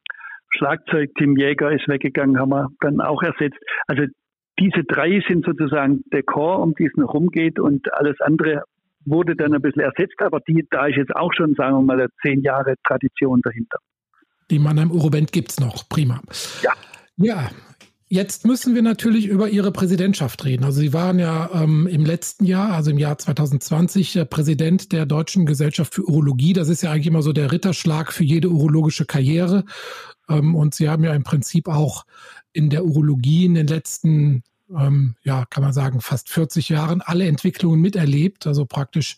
Schlagzeug 0.50 1.10
Tim 1.18 1.36
Jäger 1.36 1.70
ist 1.70 1.88
weggegangen, 1.88 2.38
haben 2.38 2.50
wir 2.50 2.68
dann 2.80 3.00
auch 3.00 3.22
ersetzt. 3.22 3.58
Also 3.86 4.04
diese 4.58 4.84
drei 4.84 5.22
sind 5.28 5.44
sozusagen 5.44 6.02
der 6.12 6.22
Chor, 6.22 6.60
um 6.60 6.74
die 6.74 6.86
es 6.86 6.96
noch 6.96 7.14
rumgeht 7.14 7.58
und 7.58 7.92
alles 7.94 8.20
andere 8.20 8.62
wurde 9.04 9.36
dann 9.36 9.54
ein 9.54 9.62
bisschen 9.62 9.82
ersetzt, 9.82 10.20
aber 10.20 10.40
die, 10.40 10.66
da 10.70 10.86
ist 10.86 10.96
jetzt 10.96 11.14
auch 11.14 11.32
schon, 11.32 11.54
sagen 11.54 11.76
wir 11.76 11.96
mal, 11.96 12.08
zehn 12.22 12.42
Jahre 12.42 12.74
Tradition 12.86 13.40
dahinter. 13.42 13.78
Die 14.50 14.58
Mannheim 14.58 14.90
Uroband 14.90 15.32
gibt 15.32 15.50
es 15.50 15.60
noch, 15.60 15.88
prima. 15.88 16.20
Ja. 16.62 16.72
Ja, 17.16 17.48
Jetzt 18.10 18.46
müssen 18.46 18.74
wir 18.74 18.80
natürlich 18.80 19.26
über 19.26 19.50
Ihre 19.50 19.70
Präsidentschaft 19.70 20.42
reden. 20.46 20.64
Also 20.64 20.80
Sie 20.80 20.94
waren 20.94 21.18
ja 21.18 21.50
ähm, 21.52 21.86
im 21.86 22.06
letzten 22.06 22.46
Jahr, 22.46 22.72
also 22.72 22.90
im 22.90 22.96
Jahr 22.96 23.18
2020, 23.18 24.16
äh, 24.16 24.24
Präsident 24.24 24.92
der 24.92 25.04
Deutschen 25.04 25.44
Gesellschaft 25.44 25.94
für 25.94 26.08
Urologie. 26.08 26.54
Das 26.54 26.70
ist 26.70 26.80
ja 26.80 26.90
eigentlich 26.90 27.06
immer 27.06 27.20
so 27.20 27.34
der 27.34 27.52
Ritterschlag 27.52 28.10
für 28.10 28.24
jede 28.24 28.48
urologische 28.48 29.04
Karriere. 29.04 29.64
Ähm, 30.28 30.54
und 30.54 30.74
Sie 30.74 30.88
haben 30.88 31.04
ja 31.04 31.14
im 31.14 31.24
Prinzip 31.24 31.68
auch 31.68 32.04
in 32.52 32.70
der 32.70 32.84
Urologie 32.84 33.44
in 33.44 33.54
den 33.54 33.66
letzten 33.66 34.42
ähm, 34.76 35.14
ja, 35.22 35.44
kann 35.46 35.62
man 35.62 35.72
sagen, 35.72 36.00
fast 36.00 36.28
40 36.28 36.68
Jahren 36.68 37.00
alle 37.00 37.26
Entwicklungen 37.26 37.80
miterlebt, 37.80 38.46
also 38.46 38.66
praktisch 38.66 39.16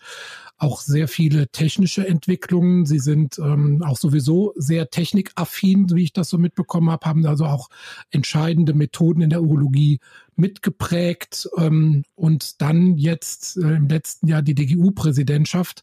auch 0.58 0.80
sehr 0.80 1.08
viele 1.08 1.48
technische 1.48 2.06
Entwicklungen. 2.06 2.84
Sie 2.84 2.98
sind 2.98 3.38
ähm, 3.38 3.82
auch 3.82 3.96
sowieso 3.96 4.52
sehr 4.56 4.90
technikaffin, 4.90 5.90
wie 5.94 6.04
ich 6.04 6.12
das 6.12 6.28
so 6.28 6.36
mitbekommen 6.36 6.90
habe, 6.90 7.06
haben 7.06 7.26
also 7.26 7.46
auch 7.46 7.68
entscheidende 8.10 8.74
Methoden 8.74 9.22
in 9.22 9.30
der 9.30 9.42
Urologie 9.42 10.00
mitgeprägt 10.36 11.48
ähm, 11.56 12.04
und 12.14 12.60
dann 12.60 12.98
jetzt 12.98 13.56
äh, 13.56 13.76
im 13.76 13.88
letzten 13.88 14.28
Jahr 14.28 14.42
die 14.42 14.54
DGU-Präsidentschaft. 14.54 15.82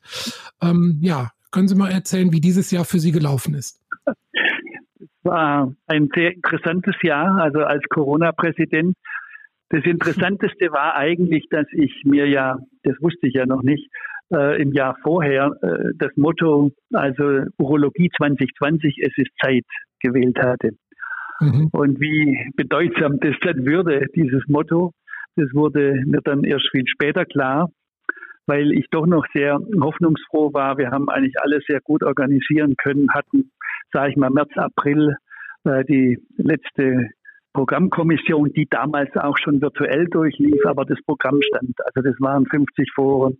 Ähm, 0.62 1.00
ja, 1.02 1.32
können 1.50 1.68
Sie 1.68 1.76
mal 1.76 1.92
erzählen, 1.92 2.32
wie 2.32 2.42
dieses 2.42 2.70
Jahr 2.70 2.86
für 2.86 3.00
Sie 3.00 3.12
gelaufen 3.12 3.56
ist? 3.56 3.82
War 5.28 5.74
ein 5.88 6.10
sehr 6.16 6.34
interessantes 6.34 6.96
Jahr, 7.04 7.38
also 7.42 7.60
als 7.60 7.84
Corona-Präsident. 7.90 8.96
Das 9.70 9.84
Interessanteste 9.84 10.72
war 10.72 10.96
eigentlich, 10.96 11.46
dass 11.50 11.68
ich 11.74 12.02
mir 12.06 12.28
ja, 12.28 12.58
das 12.84 12.96
wusste 13.02 13.28
ich 13.28 13.34
ja 13.34 13.46
noch 13.46 13.62
nicht, 13.62 13.88
äh, 14.34 14.62
im 14.62 14.74
Jahr 14.74 14.98
vorher 15.04 15.52
äh, 15.62 15.92
das 15.98 16.16
Motto, 16.16 16.72
also 16.94 17.44
Urologie 17.58 18.10
2020, 18.18 18.98
es 19.02 19.14
ist 19.18 19.32
Zeit 19.44 19.66
gewählt 20.00 20.38
hatte. 20.40 20.72
Mhm. 21.40 21.70
Und 21.72 22.00
wie 22.00 22.52
bedeutsam 22.56 23.20
das 23.20 23.36
dann 23.42 23.66
würde, 23.66 24.06
dieses 24.16 24.44
Motto, 24.48 24.94
das 25.36 25.54
wurde 25.54 26.04
mir 26.06 26.22
dann 26.24 26.44
erst 26.44 26.70
viel 26.72 26.88
später 26.88 27.26
klar, 27.26 27.70
weil 28.48 28.72
ich 28.72 28.88
doch 28.90 29.06
noch 29.06 29.26
sehr 29.34 29.60
hoffnungsfroh 29.80 30.54
war. 30.54 30.78
Wir 30.78 30.90
haben 30.90 31.10
eigentlich 31.10 31.40
alles 31.40 31.64
sehr 31.68 31.82
gut 31.82 32.04
organisieren 32.04 32.76
können, 32.78 33.10
hatten, 33.14 33.52
sage 33.92 34.12
ich 34.12 34.18
mal, 34.18 34.30
März, 34.30 34.52
April 34.56 35.16
äh, 35.66 35.84
die 35.86 36.20
letzte 36.38 37.10
Programmkommission, 37.54 38.54
die 38.54 38.68
damals 38.70 39.10
auch 39.16 39.38
schon 39.38 39.62
virtuell 39.62 40.06
durchlief, 40.06 40.64
aber 40.66 40.86
das 40.86 41.00
Programm 41.06 41.40
stand. 41.42 41.74
Also 41.86 42.08
das 42.08 42.20
waren 42.20 42.46
50 42.46 42.92
Foren, 42.94 43.38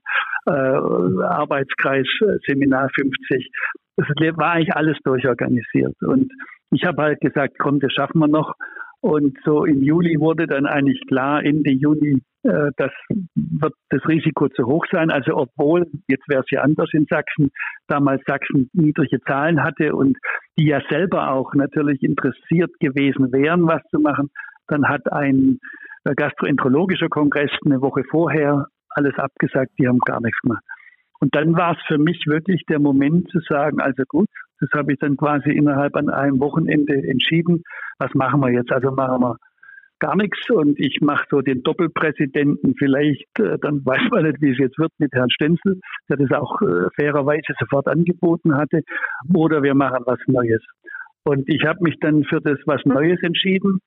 äh, 0.48 0.52
Arbeitskreis, 0.52 2.08
Seminar 2.48 2.90
50. 2.96 3.52
Das 3.98 4.08
war 4.38 4.54
eigentlich 4.54 4.76
alles 4.76 4.98
durchorganisiert. 5.04 5.96
Und 6.02 6.32
ich 6.72 6.84
habe 6.84 7.02
halt 7.04 7.22
gesagt, 7.22 7.58
komm, 7.60 7.80
das 7.80 7.94
schaffen 7.94 8.20
wir 8.20 8.28
noch. 8.28 8.54
Und 9.02 9.38
so 9.46 9.64
im 9.66 9.84
Juli 9.84 10.20
wurde 10.20 10.48
dann 10.48 10.66
eigentlich 10.66 11.02
klar, 11.08 11.44
Ende 11.44 11.72
Juni, 11.72 12.22
äh, 12.44 12.72
das 12.78 12.92
wird 13.36 13.74
das 13.90 14.08
Risiko 14.08 14.50
zu 14.50 14.66
hoch 14.66 14.86
sein. 14.92 15.12
Also 15.12 15.36
obwohl, 15.36 15.86
jetzt 16.08 16.28
wäre 16.28 16.42
es 16.42 16.50
ja 16.50 16.62
anders 16.62 16.90
in 16.94 17.06
Sachsen, 17.10 17.52
damals 17.88 18.24
Sachsen 18.26 18.70
niedrige 18.74 19.20
Zahlen 19.22 19.64
hatte 19.64 19.96
und 19.96 20.18
die 20.58 20.68
ja 20.68 20.82
selber 20.90 21.32
auch 21.32 21.54
natürlich 21.54 22.02
interessiert 22.02 22.72
gewesen 22.80 23.32
wären, 23.32 23.68
was 23.68 23.84
zu 23.92 24.00
machen, 24.00 24.30
dann 24.68 24.88
hat 24.88 25.12
ein 25.12 25.60
gastroenterologischer 26.04 27.10
Kongress 27.10 27.52
eine 27.66 27.82
Woche 27.82 28.04
vorher 28.10 28.68
alles 28.90 29.16
abgesagt, 29.18 29.72
die 29.78 29.88
haben 29.88 30.00
gar 30.00 30.22
nichts 30.22 30.40
gemacht. 30.42 30.64
Und 31.20 31.36
dann 31.36 31.56
war 31.56 31.74
es 31.74 31.84
für 31.88 31.98
mich 31.98 32.24
wirklich 32.28 32.64
der 32.70 32.80
Moment 32.80 33.30
zu 33.30 33.40
sagen, 33.40 33.80
also 33.80 34.04
gut, 34.08 34.30
das 34.60 34.70
habe 34.74 34.94
ich 34.94 35.00
dann 35.00 35.18
quasi 35.18 35.52
innerhalb 35.52 35.96
an 35.96 36.10
einem 36.10 36.40
Wochenende 36.40 36.94
entschieden. 36.94 37.64
Was 38.00 38.14
machen 38.14 38.42
wir 38.42 38.52
jetzt? 38.52 38.72
Also 38.72 38.92
machen 38.92 39.22
wir 39.22 39.38
gar 40.00 40.16
nichts 40.16 40.50
und 40.50 40.80
ich 40.80 41.00
mache 41.02 41.26
so 41.30 41.42
den 41.42 41.64
Doppelpräsidenten 41.64 42.76
vielleicht, 42.78 43.28
äh, 43.40 43.58
dann 43.60 43.82
weiß 43.86 44.10
man 44.12 44.24
nicht, 44.24 44.42
wie 44.42 44.52
es 44.52 44.58
jetzt 44.58 44.78
wird 44.78 44.92
mit 45.00 45.12
Herrn 45.14 45.30
Stenzel, 45.30 45.80
der 46.10 46.18
das 46.18 46.32
auch 46.32 46.62
äh, 46.62 46.90
fairerweise 46.96 47.54
sofort 47.60 47.88
angeboten 47.88 48.56
hatte, 48.56 48.82
oder 49.34 49.64
wir 49.64 49.76
machen 49.76 50.04
was 50.06 50.20
Neues. 50.28 50.64
Und 51.24 51.50
ich 51.50 51.66
habe 51.66 51.80
mich 51.82 52.00
dann 52.00 52.24
für 52.24 52.40
das 52.42 52.60
was 52.66 52.82
Neues 52.86 53.22
entschieden 53.22 53.80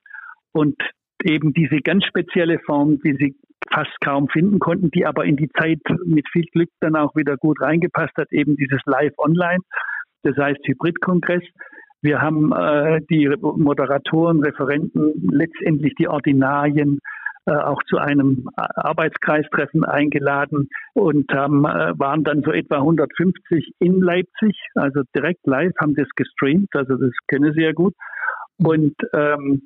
und 0.52 0.76
eben 1.24 1.52
diese 1.52 1.80
ganz 1.80 2.04
spezielle 2.04 2.58
Form, 2.60 2.98
die 3.02 3.14
Sie 3.18 3.36
fast 3.72 3.92
kaum 4.00 4.28
finden 4.28 4.58
konnten, 4.58 4.90
die 4.90 5.06
aber 5.06 5.24
in 5.24 5.36
die 5.36 5.48
Zeit 5.50 5.80
mit 6.04 6.28
viel 6.30 6.44
Glück 6.52 6.70
dann 6.80 6.96
auch 6.96 7.14
wieder 7.14 7.36
gut 7.36 7.60
reingepasst 7.60 8.16
hat, 8.16 8.32
eben 8.32 8.56
dieses 8.56 8.80
Live-Online 8.84 9.60
das 10.22 10.36
heißt 10.36 10.60
Hybridkongress. 10.66 11.42
Wir 12.02 12.20
haben 12.22 12.52
äh, 12.52 13.00
die 13.10 13.28
Moderatoren, 13.40 14.42
Referenten, 14.42 15.12
letztendlich 15.30 15.94
die 15.98 16.08
Ordinarien 16.08 16.98
äh, 17.46 17.52
auch 17.52 17.82
zu 17.84 17.98
einem 17.98 18.48
Arbeitskreistreffen 18.56 19.84
eingeladen 19.84 20.68
und 20.94 21.32
haben, 21.32 21.64
äh, 21.64 21.98
waren 21.98 22.24
dann 22.24 22.42
so 22.42 22.52
etwa 22.52 22.76
150 22.76 23.72
in 23.78 24.00
Leipzig, 24.00 24.56
also 24.74 25.02
direkt 25.14 25.46
live, 25.46 25.72
haben 25.80 25.94
das 25.94 26.08
gestreamt, 26.16 26.68
also 26.74 26.96
das 26.96 27.12
kennen 27.28 27.52
Sie 27.54 27.62
ja 27.62 27.72
gut, 27.72 27.94
und 28.58 28.94
ähm, 29.14 29.62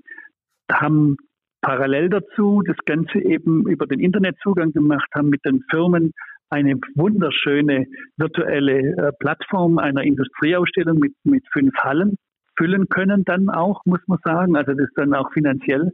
haben 0.71 1.17
parallel 1.63 2.11
dazu 2.11 2.63
das 2.67 2.77
Ganze 2.85 3.19
eben 3.19 3.69
über 3.69 3.87
den 3.87 4.01
Internetzugang 4.01 4.73
gemacht, 4.73 5.09
haben 5.15 5.31
mit 5.31 5.45
den 5.45 5.63
Firmen 5.71 6.13
eine 6.51 6.75
wunderschöne 6.95 7.87
virtuelle 8.17 8.79
äh, 8.79 9.13
Plattform 9.19 9.79
einer 9.79 10.03
Industrieausstellung 10.03 10.99
mit, 10.99 11.15
mit 11.25 11.45
fünf 11.53 11.75
Hallen 11.77 12.17
füllen 12.57 12.89
können 12.89 13.25
dann 13.25 13.49
auch, 13.49 13.83
muss 13.85 14.01
man 14.07 14.19
sagen. 14.25 14.57
Also 14.57 14.75
das 14.75 14.89
dann 14.95 15.15
auch 15.15 15.33
finanziell 15.33 15.91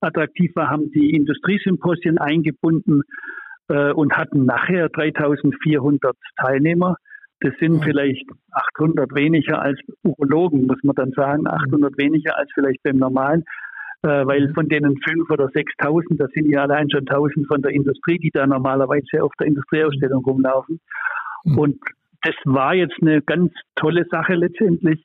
attraktiv 0.00 0.52
war, 0.54 0.70
haben 0.70 0.90
die 0.92 1.10
Industriesymposien 1.10 2.18
eingebunden 2.18 3.02
äh, 3.68 3.92
und 3.92 4.16
hatten 4.16 4.44
nachher 4.44 4.88
3400 4.88 6.16
Teilnehmer. 6.36 6.96
Das 7.40 7.52
sind 7.58 7.82
vielleicht 7.84 8.24
800 8.52 9.14
weniger 9.14 9.60
als 9.60 9.78
Urologen, 10.02 10.66
muss 10.66 10.82
man 10.82 10.94
dann 10.94 11.12
sagen, 11.12 11.46
800 11.46 11.98
weniger 11.98 12.38
als 12.38 12.50
vielleicht 12.54 12.82
beim 12.82 12.96
normalen 12.96 13.44
weil 14.08 14.52
von 14.52 14.68
denen 14.68 14.98
fünf 14.98 15.30
oder 15.30 15.46
6.000, 15.46 16.18
das 16.18 16.30
sind 16.32 16.50
ja 16.50 16.62
allein 16.62 16.90
schon 16.90 17.06
1.000 17.06 17.46
von 17.46 17.62
der 17.62 17.72
Industrie, 17.72 18.18
die 18.18 18.30
da 18.30 18.46
normalerweise 18.46 19.22
auf 19.22 19.32
der 19.40 19.46
Industrieausstellung 19.46 20.22
rumlaufen. 20.24 20.80
Mhm. 21.44 21.58
Und 21.58 21.78
das 22.22 22.34
war 22.44 22.74
jetzt 22.74 22.96
eine 23.00 23.22
ganz 23.22 23.52
tolle 23.76 24.06
Sache 24.10 24.34
letztendlich. 24.34 25.04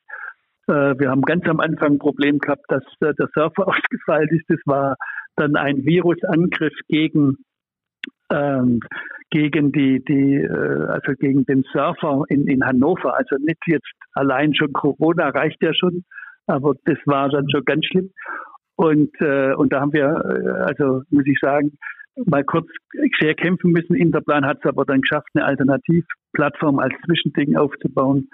Äh, 0.66 0.98
wir 0.98 1.10
haben 1.10 1.22
ganz 1.22 1.46
am 1.48 1.60
Anfang 1.60 1.92
ein 1.92 1.98
Problem 1.98 2.38
gehabt, 2.38 2.64
dass 2.68 2.84
äh, 3.00 3.14
der 3.14 3.28
Surfer 3.34 3.68
ausgefallen 3.68 4.28
ist. 4.30 4.44
Das 4.48 4.60
war 4.66 4.96
dann 5.36 5.56
ein 5.56 5.84
Virusangriff 5.84 6.74
gegen 6.88 7.36
ähm, 8.30 8.80
gegen 9.30 9.72
die, 9.72 10.02
die, 10.04 10.36
äh, 10.36 10.86
also 10.86 11.12
gegen 11.18 11.44
den 11.44 11.64
Surfer 11.72 12.24
in, 12.28 12.46
in 12.48 12.64
Hannover. 12.64 13.16
Also 13.16 13.36
nicht 13.36 13.60
jetzt 13.66 13.90
allein 14.12 14.54
schon 14.54 14.72
Corona 14.72 15.28
reicht 15.28 15.62
ja 15.62 15.72
schon, 15.74 16.04
aber 16.46 16.74
das 16.84 16.98
war 17.06 17.28
dann 17.28 17.48
schon 17.50 17.64
ganz 17.64 17.86
schlimm. 17.86 18.10
Und, 18.80 19.10
äh, 19.20 19.52
und 19.52 19.74
da 19.74 19.80
haben 19.82 19.92
wir, 19.92 20.06
äh, 20.06 20.62
also 20.62 21.02
muss 21.10 21.26
ich 21.26 21.38
sagen, 21.38 21.76
mal 22.24 22.44
kurz 22.44 22.66
sehr 23.20 23.34
kämpfen 23.34 23.72
müssen. 23.72 23.94
Interplan 23.94 24.46
hat 24.46 24.56
es 24.62 24.64
aber 24.66 24.86
dann 24.86 25.02
geschafft, 25.02 25.28
eine 25.34 25.44
Alternativplattform 25.44 26.78
als 26.78 26.94
Zwischending 27.04 27.58
aufzubauen. 27.58 28.30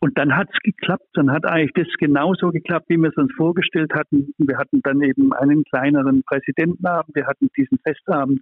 Und 0.00 0.18
dann 0.18 0.36
hat 0.36 0.48
es 0.52 0.58
geklappt. 0.62 1.08
Dann 1.14 1.32
hat 1.32 1.46
eigentlich 1.46 1.72
das 1.72 1.86
genauso 1.98 2.50
geklappt, 2.50 2.90
wie 2.90 2.98
wir 2.98 3.08
es 3.08 3.16
uns 3.16 3.32
vorgestellt 3.38 3.94
hatten. 3.94 4.34
Wir 4.36 4.58
hatten 4.58 4.82
dann 4.82 5.00
eben 5.00 5.32
einen 5.32 5.64
kleineren 5.64 6.24
Präsidentenabend, 6.24 7.16
wir 7.16 7.26
hatten 7.26 7.48
diesen 7.56 7.78
Festabend. 7.78 8.40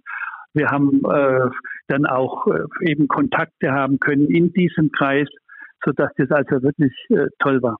Wir 0.53 0.67
haben 0.67 1.01
äh, 1.05 1.49
dann 1.87 2.05
auch 2.05 2.47
äh, 2.47 2.65
eben 2.81 3.07
Kontakte 3.07 3.71
haben 3.71 3.97
können 3.99 4.25
in 4.25 4.51
diesem 4.51 4.91
Kreis, 4.91 5.29
sodass 5.85 6.11
das 6.17 6.31
also 6.31 6.61
wirklich 6.63 6.93
äh, 7.11 7.27
toll 7.39 7.61
war. 7.61 7.77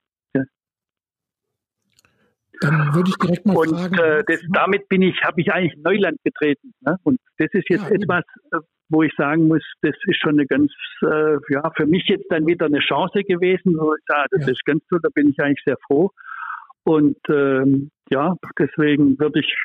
Dann 2.62 2.94
würde 2.94 3.10
ich 3.10 3.16
direkt 3.18 3.46
mal 3.46 3.58
und, 3.58 3.70
fragen. 3.70 3.98
Äh, 3.98 4.24
das, 4.28 4.42
damit 4.50 4.88
bin 4.90 5.02
ich, 5.02 5.22
habe 5.24 5.42
ich 5.42 5.52
eigentlich 5.52 5.82
Neuland 5.84 6.18
getreten. 6.24 6.74
Ne? 6.82 6.98
Und 7.04 7.20
das 7.38 7.50
ist 7.54 7.70
jetzt 7.70 7.90
ja, 7.90 7.96
etwas, 7.96 8.24
äh, 8.52 8.58
wo 8.90 9.04
ich 9.04 9.14
sagen 9.16 9.48
muss, 9.48 9.64
das 9.82 9.96
ist 10.06 10.20
schon 10.20 10.34
eine 10.34 10.46
ganz, 10.46 10.72
äh, 11.02 11.38
ja, 11.50 11.72
für 11.76 11.86
mich 11.86 12.06
jetzt 12.08 12.26
dann 12.30 12.46
wieder 12.48 12.66
eine 12.66 12.80
Chance 12.80 13.24
gewesen, 13.24 13.78
wo 13.78 13.94
ich 13.94 14.04
sage, 14.08 14.28
das 14.32 14.46
ja. 14.46 14.52
ist 14.52 14.66
ganz 14.66 14.84
toll, 14.88 15.00
da 15.02 15.10
bin 15.14 15.30
ich 15.30 15.40
eigentlich 15.40 15.64
sehr 15.66 15.78
froh. 15.88 16.12
Und 16.84 17.18
ähm, 17.30 17.92
ja, 18.10 18.36
deswegen 18.58 19.20
würde 19.20 19.40
ich 19.40 19.56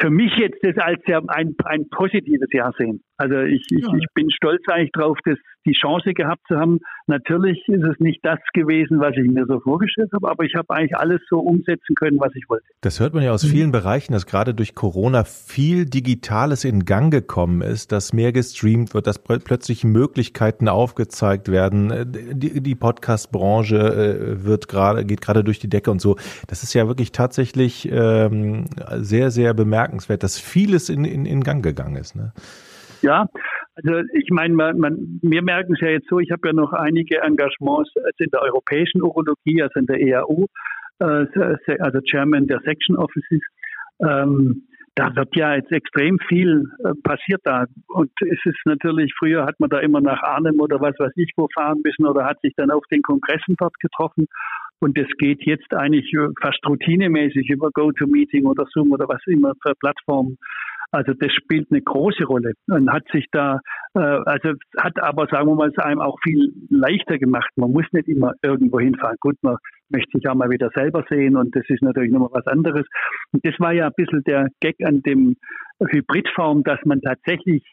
für 0.00 0.10
mich 0.10 0.34
jetzt 0.36 0.58
das 0.62 0.76
als 0.78 1.00
ein, 1.28 1.54
ein 1.64 1.88
positives 1.90 2.52
Jahr 2.52 2.74
sehen. 2.76 3.02
Also 3.18 3.38
ich, 3.38 3.64
ich, 3.70 3.86
ich 3.86 4.06
bin 4.14 4.30
stolz 4.30 4.62
eigentlich 4.68 4.90
drauf, 4.90 5.16
das, 5.24 5.38
die 5.64 5.72
Chance 5.72 6.14
gehabt 6.14 6.42
zu 6.48 6.56
haben. 6.56 6.80
Natürlich 7.06 7.66
ist 7.68 7.82
es 7.82 7.98
nicht 8.00 8.24
das 8.24 8.38
gewesen, 8.52 9.00
was 9.00 9.16
ich 9.16 9.28
mir 9.30 9.46
so 9.46 9.60
vorgestellt 9.60 10.10
habe, 10.12 10.30
aber 10.30 10.44
ich 10.44 10.54
habe 10.54 10.70
eigentlich 10.70 10.96
alles 10.96 11.20
so 11.28 11.38
umsetzen 11.38 11.94
können, 11.94 12.18
was 12.20 12.34
ich 12.34 12.48
wollte. 12.48 12.64
Das 12.80 13.00
hört 13.00 13.14
man 13.14 13.22
ja 13.22 13.32
aus 13.32 13.44
mhm. 13.44 13.48
vielen 13.48 13.72
Bereichen, 13.72 14.12
dass 14.12 14.26
gerade 14.26 14.54
durch 14.54 14.74
Corona 14.74 15.24
viel 15.24 15.84
Digitales 15.84 16.64
in 16.64 16.84
Gang 16.84 17.12
gekommen 17.12 17.62
ist, 17.62 17.92
dass 17.92 18.12
mehr 18.12 18.32
gestreamt 18.32 18.94
wird, 18.94 19.06
dass 19.06 19.18
plötzlich 19.18 19.84
Möglichkeiten 19.84 20.68
aufgezeigt 20.68 21.50
werden. 21.50 22.12
Die, 22.12 22.60
die 22.60 22.74
Podcast-Branche 22.74 23.76
äh, 23.76 24.44
wird 24.44 24.68
gerade, 24.68 25.04
geht 25.04 25.20
gerade 25.20 25.44
durch 25.44 25.58
die 25.58 25.68
Decke 25.68 25.90
und 25.90 26.00
so. 26.00 26.16
Das 26.48 26.62
ist 26.62 26.74
ja 26.74 26.86
wirklich 26.88 27.12
tatsächlich 27.12 27.88
ähm, 27.90 28.66
sehr, 28.96 29.30
sehr 29.30 29.54
bemerkenswert, 29.54 30.22
dass 30.22 30.38
vieles 30.38 30.88
in, 30.88 31.04
in, 31.04 31.26
in 31.26 31.42
Gang 31.42 31.62
gegangen 31.62 31.96
ist. 31.96 32.16
Ne? 32.16 32.32
Ja, 33.02 33.26
also 33.74 34.02
ich 34.12 34.30
meine, 34.30 34.54
man, 34.54 34.78
man, 34.78 35.20
wir 35.22 35.42
merken 35.42 35.74
es 35.74 35.80
ja 35.80 35.88
jetzt 35.88 36.08
so, 36.08 36.20
ich 36.20 36.30
habe 36.30 36.48
ja 36.48 36.52
noch 36.52 36.72
einige 36.72 37.20
Engagements 37.20 37.92
in 38.18 38.30
der 38.30 38.42
europäischen 38.42 39.02
Urologie, 39.02 39.62
also 39.62 39.78
in 39.78 39.86
der 39.86 40.00
EAU, 40.00 40.46
äh, 41.00 41.26
also 41.80 42.00
Chairman 42.02 42.46
der 42.46 42.60
Section 42.60 42.96
Offices. 42.96 43.40
Ähm, 44.00 44.66
da 44.94 45.14
wird 45.16 45.34
ja 45.34 45.54
jetzt 45.54 45.72
extrem 45.72 46.18
viel 46.28 46.64
äh, 46.84 46.92
passiert 47.02 47.40
da. 47.44 47.64
Und 47.88 48.10
es 48.20 48.38
ist 48.44 48.60
natürlich, 48.66 49.12
früher 49.18 49.46
hat 49.46 49.58
man 49.58 49.70
da 49.70 49.78
immer 49.80 50.00
nach 50.00 50.22
Arnhem 50.22 50.60
oder 50.60 50.80
was 50.80 50.98
weiß 50.98 51.12
ich 51.16 51.32
wo 51.36 51.48
fahren 51.54 51.80
müssen 51.82 52.06
oder 52.06 52.24
hat 52.24 52.40
sich 52.42 52.52
dann 52.56 52.70
auf 52.70 52.84
den 52.90 53.02
Kongressen 53.02 53.56
dort 53.58 53.78
getroffen. 53.80 54.26
Und 54.80 54.98
das 54.98 55.06
geht 55.18 55.46
jetzt 55.46 55.72
eigentlich 55.74 56.12
fast 56.40 56.58
routinemäßig 56.66 57.48
über 57.48 57.70
GoToMeeting 57.70 58.46
oder 58.46 58.66
Zoom 58.72 58.92
oder 58.92 59.08
was 59.08 59.22
immer 59.26 59.54
für 59.62 59.74
Plattformen. 59.76 60.36
Also 60.92 61.14
das 61.14 61.32
spielt 61.32 61.68
eine 61.70 61.80
große 61.80 62.24
Rolle 62.24 62.52
und 62.68 62.92
hat 62.92 63.04
sich 63.12 63.26
da, 63.32 63.60
äh, 63.94 63.98
also 63.98 64.52
hat 64.78 65.02
aber, 65.02 65.26
sagen 65.26 65.48
wir 65.48 65.54
mal, 65.54 65.70
es 65.70 65.78
einem 65.78 66.00
auch 66.00 66.18
viel 66.22 66.52
leichter 66.68 67.18
gemacht. 67.18 67.50
Man 67.56 67.72
muss 67.72 67.86
nicht 67.92 68.08
immer 68.08 68.34
irgendwo 68.42 68.78
hinfahren. 68.78 69.16
Gut, 69.20 69.36
man 69.40 69.56
möchte 69.88 70.18
sich 70.18 70.28
auch 70.28 70.34
mal 70.34 70.50
wieder 70.50 70.70
selber 70.74 71.04
sehen 71.08 71.36
und 71.36 71.56
das 71.56 71.64
ist 71.68 71.82
natürlich 71.82 72.12
nochmal 72.12 72.28
was 72.32 72.46
anderes. 72.46 72.86
Und 73.32 73.44
das 73.44 73.58
war 73.58 73.72
ja 73.72 73.86
ein 73.86 73.94
bisschen 73.96 74.22
der 74.24 74.48
Gag 74.60 74.76
an 74.84 75.00
dem 75.00 75.36
Hybridform, 75.80 76.62
dass 76.62 76.78
man 76.84 77.00
tatsächlich 77.00 77.64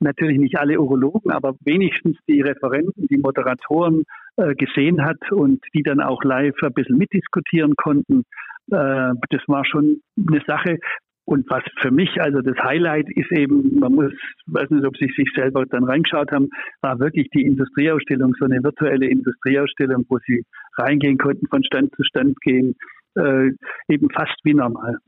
natürlich 0.00 0.38
nicht 0.38 0.58
alle 0.58 0.80
Urologen, 0.80 1.30
aber 1.30 1.54
wenigstens 1.64 2.18
die 2.28 2.40
Referenten, 2.42 3.06
die 3.08 3.18
Moderatoren 3.18 4.02
äh, 4.36 4.54
gesehen 4.54 5.04
hat 5.04 5.30
und 5.30 5.64
die 5.74 5.82
dann 5.82 6.00
auch 6.00 6.22
live 6.24 6.54
ein 6.62 6.72
bisschen 6.74 6.98
mitdiskutieren 6.98 7.74
konnten. 7.76 8.24
Äh, 8.70 9.14
das 9.30 9.42
war 9.46 9.64
schon 9.64 10.00
eine 10.16 10.42
Sache. 10.46 10.78
Und 11.26 11.50
was 11.50 11.64
für 11.80 11.90
mich 11.90 12.08
also 12.20 12.40
das 12.40 12.56
Highlight 12.56 13.08
ist 13.16 13.32
eben, 13.32 13.80
man 13.80 13.92
muss, 13.92 14.12
weiß 14.46 14.70
nicht, 14.70 14.86
ob 14.86 14.96
Sie 14.96 15.10
sich 15.16 15.28
selber 15.34 15.66
dann 15.66 15.82
reingeschaut 15.82 16.30
haben, 16.30 16.48
war 16.82 17.00
wirklich 17.00 17.28
die 17.34 17.42
Industrieausstellung, 17.42 18.32
so 18.38 18.44
eine 18.44 18.62
virtuelle 18.62 19.08
Industrieausstellung, 19.08 20.06
wo 20.08 20.18
Sie 20.24 20.44
reingehen 20.78 21.18
konnten, 21.18 21.48
von 21.48 21.64
Stand 21.64 21.92
zu 21.96 22.04
Stand 22.04 22.40
gehen, 22.42 22.76
äh, 23.16 23.50
eben 23.88 24.08
fast 24.10 24.38
wie 24.44 24.54
normal. 24.54 24.98